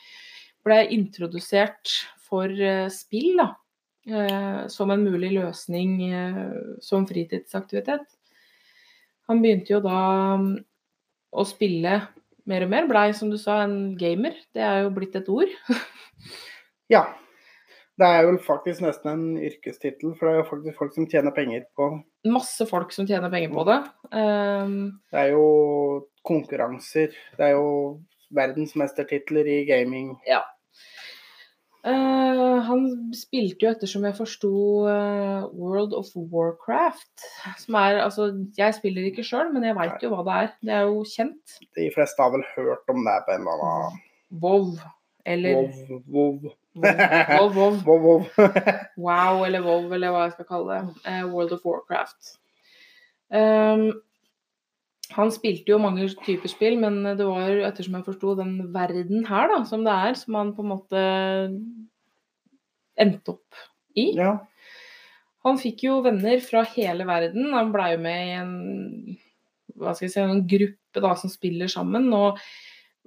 ble 0.68 0.82
introdusert 0.96 1.94
for 2.30 2.50
eh, 2.52 2.90
spill, 2.94 3.40
da. 3.40 3.50
Eh, 4.10 4.68
som 4.72 4.92
en 4.92 5.04
mulig 5.06 5.32
løsning 5.36 6.00
eh, 6.10 6.46
som 6.82 7.06
fritidsaktivitet. 7.08 8.08
Han 9.30 9.44
begynte 9.44 9.76
jo 9.76 9.84
da 9.86 10.00
å 11.30 11.46
spille 11.46 12.00
mer 12.50 12.66
og 12.66 12.72
mer. 12.72 12.88
Blei, 12.90 13.10
som 13.14 13.30
du 13.30 13.38
sa, 13.38 13.62
en 13.64 13.94
gamer. 14.00 14.38
Det 14.56 14.64
er 14.66 14.84
jo 14.86 14.94
blitt 14.96 15.18
et 15.20 15.32
ord. 15.32 15.58
Ja. 16.90 17.04
Det 18.00 18.08
er 18.08 18.22
jo 18.24 18.36
faktisk 18.44 18.84
nesten 18.86 19.10
en 19.12 19.40
yrkestittel, 19.44 20.14
for 20.16 20.28
det 20.28 20.32
er 20.32 20.38
jo 20.40 20.48
faktisk 20.48 20.78
folk 20.80 20.94
som 20.96 21.08
tjener 21.12 21.34
penger 21.36 21.66
på 21.76 21.90
det. 21.92 22.32
Masse 22.32 22.68
folk 22.70 22.94
som 22.96 23.08
tjener 23.10 23.32
penger 23.34 23.52
på 23.52 23.66
det. 23.68 23.80
Um, 24.14 24.78
Det 25.12 25.20
er 25.20 25.34
jo 25.34 25.48
konkurranser. 26.28 27.12
Det 27.36 27.50
er 27.50 27.58
jo 27.58 28.00
verdensmestertitler 28.36 29.50
i 29.52 29.58
gaming. 29.68 30.14
eh, 31.84 32.56
han 32.70 32.86
spilte 33.16 33.66
jo, 33.66 33.74
ettersom 33.74 34.06
jeg 34.08 34.18
forsto, 34.18 34.52
uh, 34.88 35.50
World 35.56 35.96
of 35.98 36.12
Warcraft. 36.16 37.26
Som 37.66 37.76
er 37.80 38.00
Altså, 38.06 38.30
jeg 38.58 38.78
spiller 38.80 39.10
ikke 39.10 39.28
sjøl, 39.28 39.52
men 39.54 39.68
jeg 39.68 39.76
veit 39.76 40.04
jo 40.04 40.14
hva 40.14 40.24
det 40.28 40.38
er. 40.44 40.54
Det 40.62 40.76
er 40.78 40.88
jo 40.88 41.04
kjent. 41.04 41.60
De 41.76 41.90
fleste 41.96 42.24
har 42.24 42.32
vel 42.36 42.48
hørt 42.56 42.96
om 42.96 43.04
det 43.08 43.20
på 43.28 43.36
en 43.36 43.44
eller 43.48 43.68
annen 43.68 44.02
WoW. 44.40 44.72
Eller 45.26 45.56
Vov, 45.56 46.04
vov, 46.08 46.52
WoW, 46.78 47.50
vov. 47.56 47.80
vov, 47.86 48.04
vov. 48.04 48.28
Wow 48.98 49.46
eller 49.46 49.64
Vov, 49.66 49.90
eller 49.96 50.14
hva 50.14 50.28
jeg 50.28 50.36
skal 50.38 50.48
kalle 50.52 50.76
det. 50.78 51.08
Eh, 51.10 51.24
World 51.32 51.56
of 51.56 51.66
Warcraft. 51.66 52.36
Um, 53.30 53.90
han 55.16 55.32
spilte 55.34 55.74
jo 55.74 55.80
mange 55.82 56.06
typer 56.26 56.52
spill, 56.52 56.78
men 56.82 57.02
det 57.18 57.26
var 57.26 57.64
ettersom 57.72 57.98
jeg 57.98 58.06
forsto, 58.06 58.36
den 58.38 58.54
verden 58.76 59.26
her 59.30 59.50
da, 59.50 59.64
som 59.66 59.86
det 59.86 59.96
er, 59.96 60.18
som 60.20 60.38
han 60.38 60.54
på 60.54 60.66
en 60.66 60.72
måte 60.76 61.04
endte 63.00 63.34
opp 63.34 63.64
i. 63.98 64.12
Ja. 64.20 64.36
Han 65.48 65.58
fikk 65.62 65.86
jo 65.88 66.00
venner 66.06 66.42
fra 66.44 66.62
hele 66.76 67.08
verden. 67.10 67.50
Han 67.56 67.74
blei 67.74 67.94
jo 67.96 68.04
med 68.04 68.22
i 68.28 68.38
en, 68.38 68.54
hva 69.80 69.96
skal 69.96 70.10
jeg 70.10 70.14
si, 70.14 70.22
en 70.22 70.46
gruppe 70.52 71.04
da, 71.06 71.16
som 71.18 71.32
spiller 71.32 71.72
sammen, 71.72 72.10
og 72.14 72.42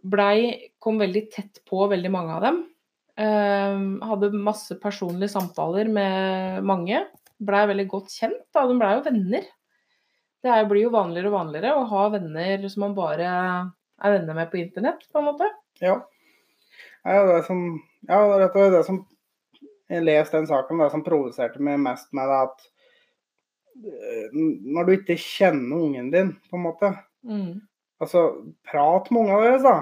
blei, 0.03 0.73
kom 0.83 0.99
veldig 0.99 1.27
tett 1.31 1.63
på 1.69 1.87
veldig 1.93 2.11
mange 2.11 2.39
av 2.39 2.47
dem. 2.49 2.63
Um, 3.13 3.99
hadde 4.09 4.31
masse 4.33 4.75
personlige 4.81 5.35
samtaler 5.35 5.91
med 5.93 6.63
mange. 6.65 7.03
Blei 7.43 7.67
veldig 7.69 7.89
godt 7.91 8.15
kjent. 8.15 8.47
da, 8.55 8.65
De 8.69 8.79
blei 8.79 8.95
jo 8.97 9.05
venner. 9.05 9.49
Det 10.43 10.51
er, 10.51 10.67
blir 10.67 10.87
jo 10.89 10.95
vanligere 10.95 11.31
og 11.31 11.37
vanligere 11.37 11.77
å 11.77 11.87
ha 11.91 12.07
venner 12.17 12.65
som 12.73 12.87
man 12.87 12.97
bare 12.97 13.29
er 14.03 14.15
venner 14.17 14.35
med 14.35 14.51
på 14.51 14.59
internett, 14.59 15.05
på 15.13 15.21
en 15.21 15.29
måte. 15.29 15.49
Ja. 15.83 16.01
Ja, 17.05 17.23
det 17.29 17.43
som, 17.47 17.63
ja, 18.09 18.19
det 18.39 18.49
er 18.49 18.77
det 18.77 18.85
som 18.87 19.01
Jeg 19.91 20.05
leste 20.07 20.39
den 20.39 20.47
saken, 20.49 20.79
det 20.81 20.93
som 20.93 21.03
provoserte 21.05 21.61
meg 21.61 21.81
mest 21.83 22.13
med 22.17 22.31
det 22.31 22.37
at 22.47 22.63
eh, 23.83 24.29
Når 24.33 24.87
du 24.87 24.93
ikke 24.95 25.17
kjenner 25.19 25.83
ungen 25.83 26.13
din, 26.15 26.31
på 26.49 26.57
en 26.57 26.65
måte 26.65 26.93
Altså, 28.03 28.23
prat 28.67 29.11
med 29.11 29.25
ungene 29.25 29.51
deres, 29.51 29.67
da. 29.67 29.75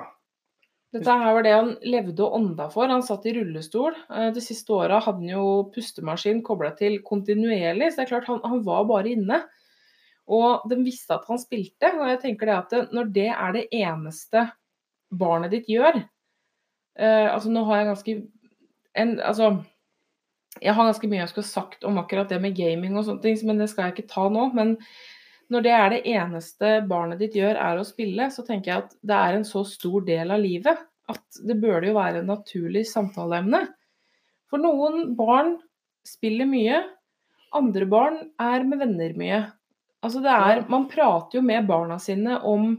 Dette 0.91 1.15
her 1.15 1.37
var 1.37 1.45
det 1.47 1.55
han 1.55 1.71
levde 1.87 2.25
og 2.27 2.35
ånda 2.41 2.67
for. 2.73 2.91
Han 2.91 3.05
satt 3.07 3.27
i 3.31 3.35
rullestol. 3.37 3.95
Eh, 4.11 4.31
De 4.35 4.43
siste 4.43 4.75
åra 4.75 4.99
hadde 4.99 5.23
han 5.23 5.33
jo 5.33 5.47
pustemaskin 5.75 6.43
kobla 6.47 6.73
til 6.79 6.99
kontinuerlig, 7.07 7.93
så 7.93 8.01
det 8.01 8.07
er 8.09 8.13
klart 8.15 8.31
han, 8.31 8.41
han 8.43 8.65
var 8.67 8.89
bare 8.91 9.13
inne. 9.15 9.43
Og 10.31 10.67
de 10.71 10.79
visste 10.83 11.15
at 11.15 11.27
han 11.31 11.41
spilte, 11.43 11.93
og 11.99 12.07
jeg 12.11 12.21
tenker 12.23 12.51
det 12.51 12.57
at 12.57 12.95
når 12.95 13.13
det 13.15 13.29
er 13.33 13.55
det 13.57 13.67
eneste 13.75 14.45
barnet 15.11 15.51
ditt 15.51 15.67
gjør 15.67 15.97
eh, 15.99 17.27
Altså 17.27 17.51
nå 17.51 17.65
har 17.67 17.81
jeg 17.81 17.89
ganske 17.89 18.13
en, 18.95 19.17
Altså 19.19 19.49
jeg 20.61 20.75
har 20.75 20.87
ganske 20.87 21.09
mye 21.11 21.23
jeg 21.23 21.33
skulle 21.33 21.49
sagt 21.51 21.87
om 21.87 21.99
akkurat 21.99 22.31
det 22.31 22.39
med 22.43 22.55
gaming 22.59 22.95
og 22.99 23.07
sånne 23.07 23.23
ting, 23.23 23.39
men 23.47 23.59
det 23.63 23.69
skal 23.71 23.87
jeg 23.87 23.95
ikke 23.97 24.13
ta 24.13 24.27
nå. 24.33 24.49
Men 24.55 24.75
når 25.51 25.65
det 25.67 25.73
er 25.75 25.89
det 25.93 26.05
eneste 26.13 26.69
barnet 26.89 27.21
ditt 27.23 27.35
gjør, 27.39 27.59
er 27.59 27.81
å 27.81 27.87
spille, 27.87 28.29
så 28.31 28.45
tenker 28.47 28.71
jeg 28.73 28.85
at 28.85 28.95
det 29.03 29.17
er 29.19 29.37
en 29.37 29.47
så 29.49 29.65
stor 29.67 30.05
del 30.07 30.31
av 30.31 30.43
livet 30.43 30.87
at 31.11 31.41
det 31.47 31.57
burde 31.59 31.89
jo 31.91 31.97
være 31.97 32.21
en 32.23 32.31
naturlig 32.31 32.85
samtaleemne. 32.87 33.65
For 34.51 34.63
noen 34.63 35.15
barn 35.19 35.57
spiller 36.07 36.47
mye, 36.49 36.85
andre 37.57 37.89
barn 37.91 38.21
er 38.43 38.67
med 38.67 38.83
venner 38.85 39.17
mye. 39.19 39.41
Altså 40.07 40.23
det 40.25 40.33
er, 40.33 40.63
Man 40.71 40.87
prater 40.91 41.41
jo 41.41 41.45
med 41.45 41.67
barna 41.69 41.99
sine 42.01 42.39
om 42.47 42.71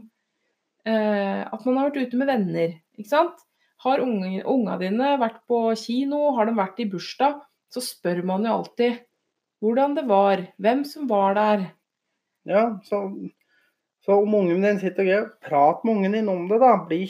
eh, 0.88 1.42
at 1.44 1.66
man 1.66 1.78
har 1.78 1.90
vært 1.90 2.08
ute 2.08 2.20
med 2.20 2.30
venner. 2.32 2.74
ikke 2.96 3.12
sant? 3.12 3.44
Har 3.84 4.02
unge- 4.02 4.44
unga 4.48 4.78
dine 4.80 5.16
vært 5.20 5.42
på 5.50 5.60
kino, 5.78 6.30
har 6.36 6.48
de 6.48 6.56
vært 6.56 6.80
i 6.82 6.88
bursdag, 6.90 7.40
så 7.72 7.82
spør 7.84 8.22
man 8.26 8.46
jo 8.46 8.56
alltid 8.60 9.00
hvordan 9.62 9.94
det 9.94 10.06
var, 10.08 10.42
hvem 10.58 10.82
som 10.88 11.06
var 11.10 11.36
der. 11.38 11.68
Ja, 12.48 12.80
så, 12.84 13.04
så 14.04 14.18
om 14.22 14.34
ungen 14.34 14.64
din 14.64 14.80
sitter 14.82 15.04
og 15.04 15.08
greier, 15.08 15.26
prat 15.46 15.84
med 15.84 15.96
ungen 15.96 16.16
din 16.18 16.30
om 16.32 16.48
det, 16.50 16.58
da. 16.62 16.74
Bli, 16.88 17.04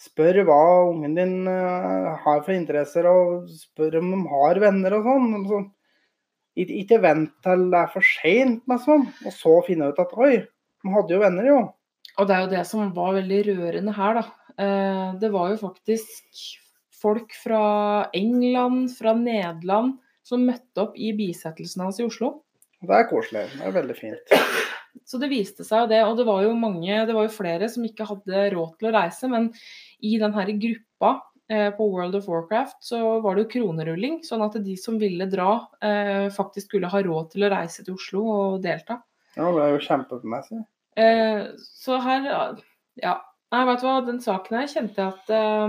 spør 0.00 0.42
hva 0.46 0.60
ungen 0.90 1.16
din 1.16 1.38
eh, 1.50 2.10
har 2.24 2.44
for 2.44 2.54
interesser, 2.54 3.08
og 3.10 3.48
spør 3.50 3.98
om 4.02 4.12
de 4.14 4.20
har 4.34 4.60
venner 4.62 4.98
og 4.98 5.08
sånn. 5.08 5.32
sånn. 5.50 5.70
Ikke, 6.56 7.00
vent 7.04 7.34
til 7.44 7.66
det 7.72 7.80
er 7.82 7.90
for 7.92 8.06
seint, 8.06 8.62
sånn. 8.84 9.08
og 9.26 9.34
så 9.34 9.56
finne 9.66 9.90
ut 9.92 9.98
at 10.00 10.14
oi, 10.16 10.38
de 10.40 10.94
hadde 10.94 11.16
jo 11.16 11.20
venner, 11.20 11.50
jo. 11.50 11.58
Og 12.16 12.28
det 12.28 12.36
er 12.36 12.44
jo 12.46 12.52
det 12.54 12.62
som 12.68 12.94
var 12.96 13.16
veldig 13.18 13.42
rørende 13.50 13.96
her, 13.96 14.22
da. 14.22 14.52
Eh, 14.56 15.18
Det 15.20 15.32
var 15.34 15.50
jo 15.52 15.58
faktisk 15.66 16.46
folk 16.96 17.34
fra 17.36 18.08
England, 18.16 18.88
fra 18.96 19.12
Nederland, 19.12 19.98
som 20.24 20.46
møtte 20.48 20.86
opp 20.86 20.96
i 20.96 21.12
bisettelsen 21.16 21.84
hans 21.84 22.00
i 22.00 22.06
Oslo. 22.06 22.45
Det 22.86 22.98
er 22.98 23.08
koselig. 23.10 23.46
Det 23.56 23.66
er 23.66 23.74
veldig 23.74 23.96
fint. 23.98 24.34
Så 25.06 25.20
det 25.20 25.28
viste 25.30 25.64
seg 25.66 25.90
det, 25.90 26.00
og 26.06 26.16
det 26.18 26.26
var 26.26 26.42
jo 26.46 26.54
mange, 26.56 27.02
det 27.06 27.14
var 27.14 27.26
jo 27.26 27.34
flere 27.34 27.68
som 27.70 27.84
ikke 27.86 28.06
hadde 28.08 28.46
råd 28.54 28.76
til 28.78 28.88
å 28.88 28.94
reise, 28.96 29.28
men 29.30 29.50
i 30.00 30.16
den 30.22 30.32
her 30.34 30.52
gruppa 30.62 31.10
eh, 31.52 31.68
på 31.76 31.88
World 31.92 32.16
of 32.18 32.28
Warcraft 32.30 32.78
så 32.88 33.00
var 33.24 33.36
det 33.36 33.44
jo 33.44 33.50
kronerulling, 33.58 34.22
sånn 34.26 34.44
at 34.46 34.56
de 34.64 34.76
som 34.80 34.96
ville 35.02 35.28
dra, 35.30 35.58
eh, 35.84 36.26
faktisk 36.34 36.70
skulle 36.70 36.90
ha 36.92 37.02
råd 37.04 37.34
til 37.34 37.46
å 37.46 37.52
reise 37.52 37.84
til 37.84 37.98
Oslo 37.98 38.24
og 38.32 38.64
delta. 38.64 39.02
Ja, 39.36 39.50
det 39.52 39.66
er 39.66 39.74
jo 39.74 39.84
kjempemessig. 39.84 40.62
Eh, 40.96 41.42
så 41.60 42.00
her, 42.00 42.30
ja, 43.02 43.18
nei, 43.52 43.64
vet 43.68 43.82
du 43.82 43.88
hva, 43.90 43.98
den 44.06 44.22
saken 44.24 44.62
her 44.62 44.72
kjente 44.72 45.02
jeg 45.02 45.12
at 45.12 45.34
eh, 45.36 45.68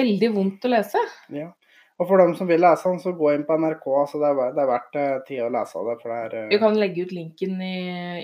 veldig 0.00 0.34
vondt 0.34 0.66
å 0.66 0.74
lese. 0.74 1.02
Ja. 1.34 1.52
Og 2.00 2.08
for 2.08 2.22
dem 2.22 2.30
som 2.36 2.48
vil 2.48 2.62
lese 2.64 2.88
den, 2.88 3.00
så 3.02 3.12
gå 3.12 3.34
inn 3.34 3.42
på 3.44 3.56
NRK. 3.60 3.86
så 4.08 4.20
Det 4.22 4.28
er, 4.30 4.54
det 4.56 4.62
er 4.62 4.70
verdt 4.70 4.96
eh, 4.96 5.16
tid 5.26 5.42
å 5.44 5.50
lese 5.52 5.82
det. 5.84 5.96
for 6.00 6.12
det 6.12 6.20
er, 6.20 6.46
Vi 6.48 6.56
eh, 6.56 6.62
kan 6.62 6.78
legge 6.80 7.04
ut 7.04 7.12
linken 7.12 7.60
i 7.60 7.74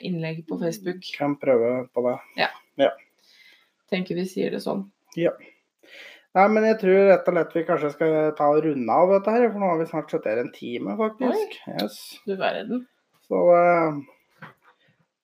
innlegget 0.09 0.47
på 0.49 0.57
Facebook. 0.63 1.03
kan 1.19 1.37
prøve 1.41 1.75
på 1.93 2.07
det. 2.09 2.17
Tenker 3.93 4.17
vi 4.17 4.25
sier 4.29 4.57
det 4.57 4.63
sånn. 4.65 4.87
Ja. 5.21 5.35
Nei, 6.37 6.47
men 6.53 6.67
jeg 6.69 6.79
tror 6.81 7.07
rett 7.11 7.29
og 7.29 7.37
slett 7.37 7.55
vi 7.57 7.65
kanskje 7.69 7.91
skal 7.93 8.17
ta 8.37 8.49
og 8.53 8.65
runde 8.65 8.97
av 8.97 9.13
dette 9.13 9.33
her, 9.33 9.47
for 9.53 9.61
nå 9.61 9.71
har 9.71 9.79
vi 9.81 9.89
snart 9.89 10.11
sittet 10.13 10.33
her 10.33 10.41
en 10.43 10.51
time, 10.53 10.97
faktisk. 10.99 11.55
Yes. 11.77 12.01
Du 12.29 12.35
verden. 12.41 12.83
Så 13.29 13.43
uh, 13.53 14.01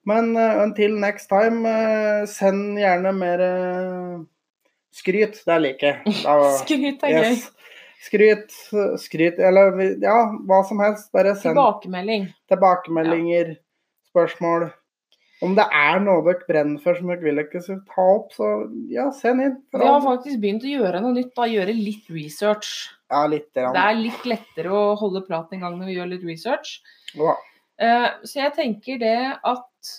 Men 0.09 0.31
uh, 0.37 0.63
until 0.63 0.97
next 1.01 1.29
time, 1.33 1.69
uh, 1.69 2.29
send 2.29 2.81
gjerne 2.81 3.13
mer 3.17 3.45
skryt. 4.93 5.43
Det 5.49 5.59
liker 5.61 5.91
jeg. 5.91 6.17
Skryt 6.63 7.05
er 7.09 7.19
gøy. 7.19 7.37
Skryt, 8.03 8.51
skryt, 8.99 9.39
eller 9.39 9.77
ja, 10.03 10.17
hva 10.49 10.63
som 10.67 10.81
helst. 10.83 11.11
Bare 11.15 11.37
send 11.39 11.55
Tilbakemelding. 11.55 12.25
tilbakemeldinger, 12.51 13.53
spørsmål. 14.11 14.71
Om 15.43 15.57
det 15.59 15.65
er 15.75 15.99
noe 16.03 16.23
dere 16.23 16.47
brenner 16.47 16.83
for 16.83 16.95
som 16.99 17.09
dere 17.11 17.23
vil 17.25 17.41
ikke 17.43 17.61
ta 17.91 18.03
opp, 18.15 18.29
så 18.35 18.49
ja, 18.91 19.09
send 19.15 19.43
inn. 19.43 19.57
Vi 19.75 19.83
har 19.87 20.03
faktisk 20.05 20.39
begynt 20.43 20.67
å 20.67 20.71
gjøre 20.71 21.01
noe 21.03 21.17
nytt, 21.17 21.33
da. 21.39 21.49
Gjøre 21.51 21.75
litt 21.75 22.11
research. 22.15 22.69
Ja, 23.11 23.25
litt. 23.31 23.49
grann. 23.55 23.75
Det 23.75 23.83
er 23.91 23.99
litt 23.99 24.29
lettere 24.31 24.71
å 24.71 24.85
holde 24.99 25.25
praten 25.27 25.59
i 25.59 25.63
gang 25.65 25.79
når 25.81 25.91
vi 25.91 25.97
gjør 25.99 26.13
litt 26.15 26.27
research. 26.29 26.77
Ja. 27.19 27.35
Eh, 27.83 28.09
Så 28.23 28.39
jeg 28.39 28.55
tenker 28.55 28.99
det 29.03 29.17
at 29.43 29.97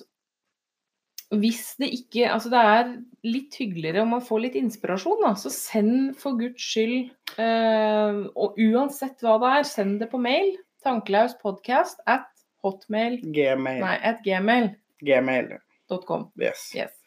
hvis 1.42 1.76
det 1.80 1.90
ikke 1.96 2.28
Altså 2.34 2.52
det 2.52 2.60
er 2.60 2.92
litt 3.26 3.56
hyggeligere 3.60 4.04
om 4.04 4.14
man 4.16 4.24
får 4.26 4.42
litt 4.46 4.58
inspirasjon, 4.60 5.22
da. 5.24 5.34
Så 5.40 5.52
send 5.54 6.14
for 6.20 6.38
guds 6.40 6.64
skyld, 6.74 7.12
eh, 7.40 8.20
og 8.36 8.60
uansett 8.60 9.24
hva 9.24 9.38
det 9.42 9.54
er, 9.60 9.68
send 9.70 10.00
det 10.04 10.10
på 10.12 10.22
mail. 10.22 10.56
Tankelauspodcast 10.84 12.04
at 12.12 12.28
hotmail 12.64 13.22
Gmail. 13.24 13.80
Nei, 13.84 13.96
at 14.04 14.20
gmail.com. 14.26 14.76
Gmail. 15.04 15.54
Yes. 16.40 16.68
Yes. 16.76 17.00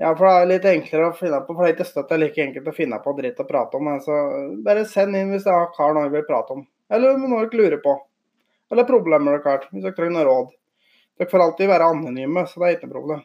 Ja, 0.00 0.14
for 0.16 0.24
det 0.24 0.32
er 0.32 0.46
litt 0.48 0.66
enklere 0.68 1.10
å 1.10 1.16
finne 1.16 1.42
på, 1.44 1.52
for 1.52 1.66
det 1.66 1.72
er 1.72 1.74
ikke 1.76 1.90
støtt 1.90 2.08
det 2.08 2.16
er 2.16 2.22
like 2.22 2.44
enkelt 2.46 2.68
å 2.70 2.72
finne 2.72 2.98
på 3.04 3.12
dritt 3.18 3.42
å 3.42 3.44
prate 3.48 3.76
om. 3.76 3.90
Altså, 3.92 4.14
så 4.16 4.62
bare 4.64 4.86
send 4.88 5.18
inn 5.18 5.34
hvis 5.34 5.44
dere 5.44 5.66
har 5.76 5.92
noe 5.92 6.06
dere 6.06 6.14
vil 6.14 6.28
prate 6.28 6.56
om. 6.56 6.62
Eller 6.88 7.18
om 7.18 7.26
noe 7.26 7.42
dere 7.44 7.60
lurer 7.60 7.82
på. 7.84 7.98
Eller 8.72 8.88
problemer 8.88 9.36
dere 9.36 9.52
har, 9.52 9.66
hvis 9.68 9.84
dere 9.84 9.98
trenger 9.98 10.16
noe 10.16 10.24
råd. 10.30 10.54
Dere 11.20 11.28
får 11.28 11.42
alltid 11.44 11.68
være 11.68 11.86
anonyme, 11.92 12.46
så 12.48 12.62
det 12.62 12.66
er 12.66 12.76
ikke 12.78 12.86
noe 12.88 12.96
problem. 12.96 13.24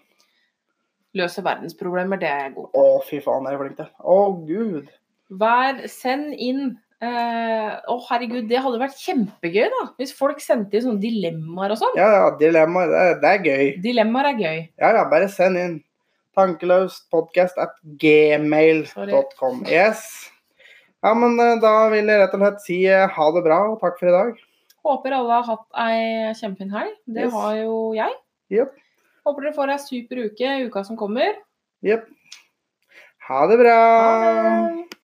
Løse 1.15 1.43
verdensproblemer, 1.45 2.19
det 2.19 2.27
er 2.27 2.41
jeg 2.41 2.55
god 2.57 2.65
på. 2.73 2.81
Å, 2.81 2.95
fy 3.07 3.19
faen, 3.23 3.45
jeg 3.47 3.55
er 3.55 3.61
flink 3.61 3.77
til. 3.77 3.91
Å, 4.03 4.17
gud. 4.49 4.89
Vær, 5.39 5.79
send 5.87 6.33
inn 6.35 6.65
å, 7.05 7.07
uh, 7.07 7.71
oh, 7.93 8.01
herregud, 8.09 8.49
det 8.49 8.59
hadde 8.65 8.81
vært 8.81 8.99
kjempegøy, 8.99 9.65
da. 9.71 9.81
Hvis 9.99 10.11
folk 10.15 10.43
sendte 10.43 10.75
inn 10.75 10.85
sånne 10.89 11.03
dilemmaer 11.03 11.75
og 11.75 11.79
sånn. 11.79 11.95
Ja, 11.99 12.09
ja, 12.17 12.29
dilemmaer, 12.39 12.91
det, 12.91 13.05
det 13.23 13.31
er 13.31 13.47
gøy. 13.47 13.71
Dilemmaer 13.83 14.31
er 14.31 14.43
gøy. 14.43 14.59
Ja, 14.81 14.91
ja, 14.99 15.03
bare 15.11 15.31
send 15.31 15.61
inn. 15.61 15.77
Tankeløst 16.35 17.05
podcast 17.15 17.59
at 17.63 17.77
gmail.com. 18.01 19.63
Yes. 19.71 20.03
Ja, 20.99 21.13
men 21.15 21.39
eh, 21.39 21.55
da 21.63 21.73
vil 21.93 22.11
jeg 22.11 22.19
rett 22.19 22.35
og 22.35 22.43
slett 22.43 22.63
si 22.65 22.81
eh, 22.91 23.07
ha 23.07 23.27
det 23.31 23.43
bra 23.45 23.61
og 23.69 23.79
takk 23.79 23.95
for 24.01 24.11
i 24.11 24.15
dag. 24.15 24.43
Håper 24.85 25.15
alle 25.17 25.39
har 25.39 25.47
hatt 25.49 25.65
ei 25.81 26.33
kjempefin 26.37 26.69
helg. 26.71 26.93
Det 27.07 27.23
Yes. 27.25 27.33
har 27.33 27.55
jo 27.57 27.77
jeg. 27.97 28.13
Yep. 28.53 28.75
Håper 29.25 29.41
dere 29.47 29.53
får 29.57 29.71
ei 29.73 29.77
super 29.81 30.15
uke 30.27 30.51
i 30.59 30.65
uka 30.67 30.83
som 30.85 30.97
kommer. 30.97 31.33
Jepp. 31.83 32.05
Ha 33.27 33.47
det 33.49 33.57
bra. 33.57 33.77
Ha 33.81 34.69
det! 34.69 34.85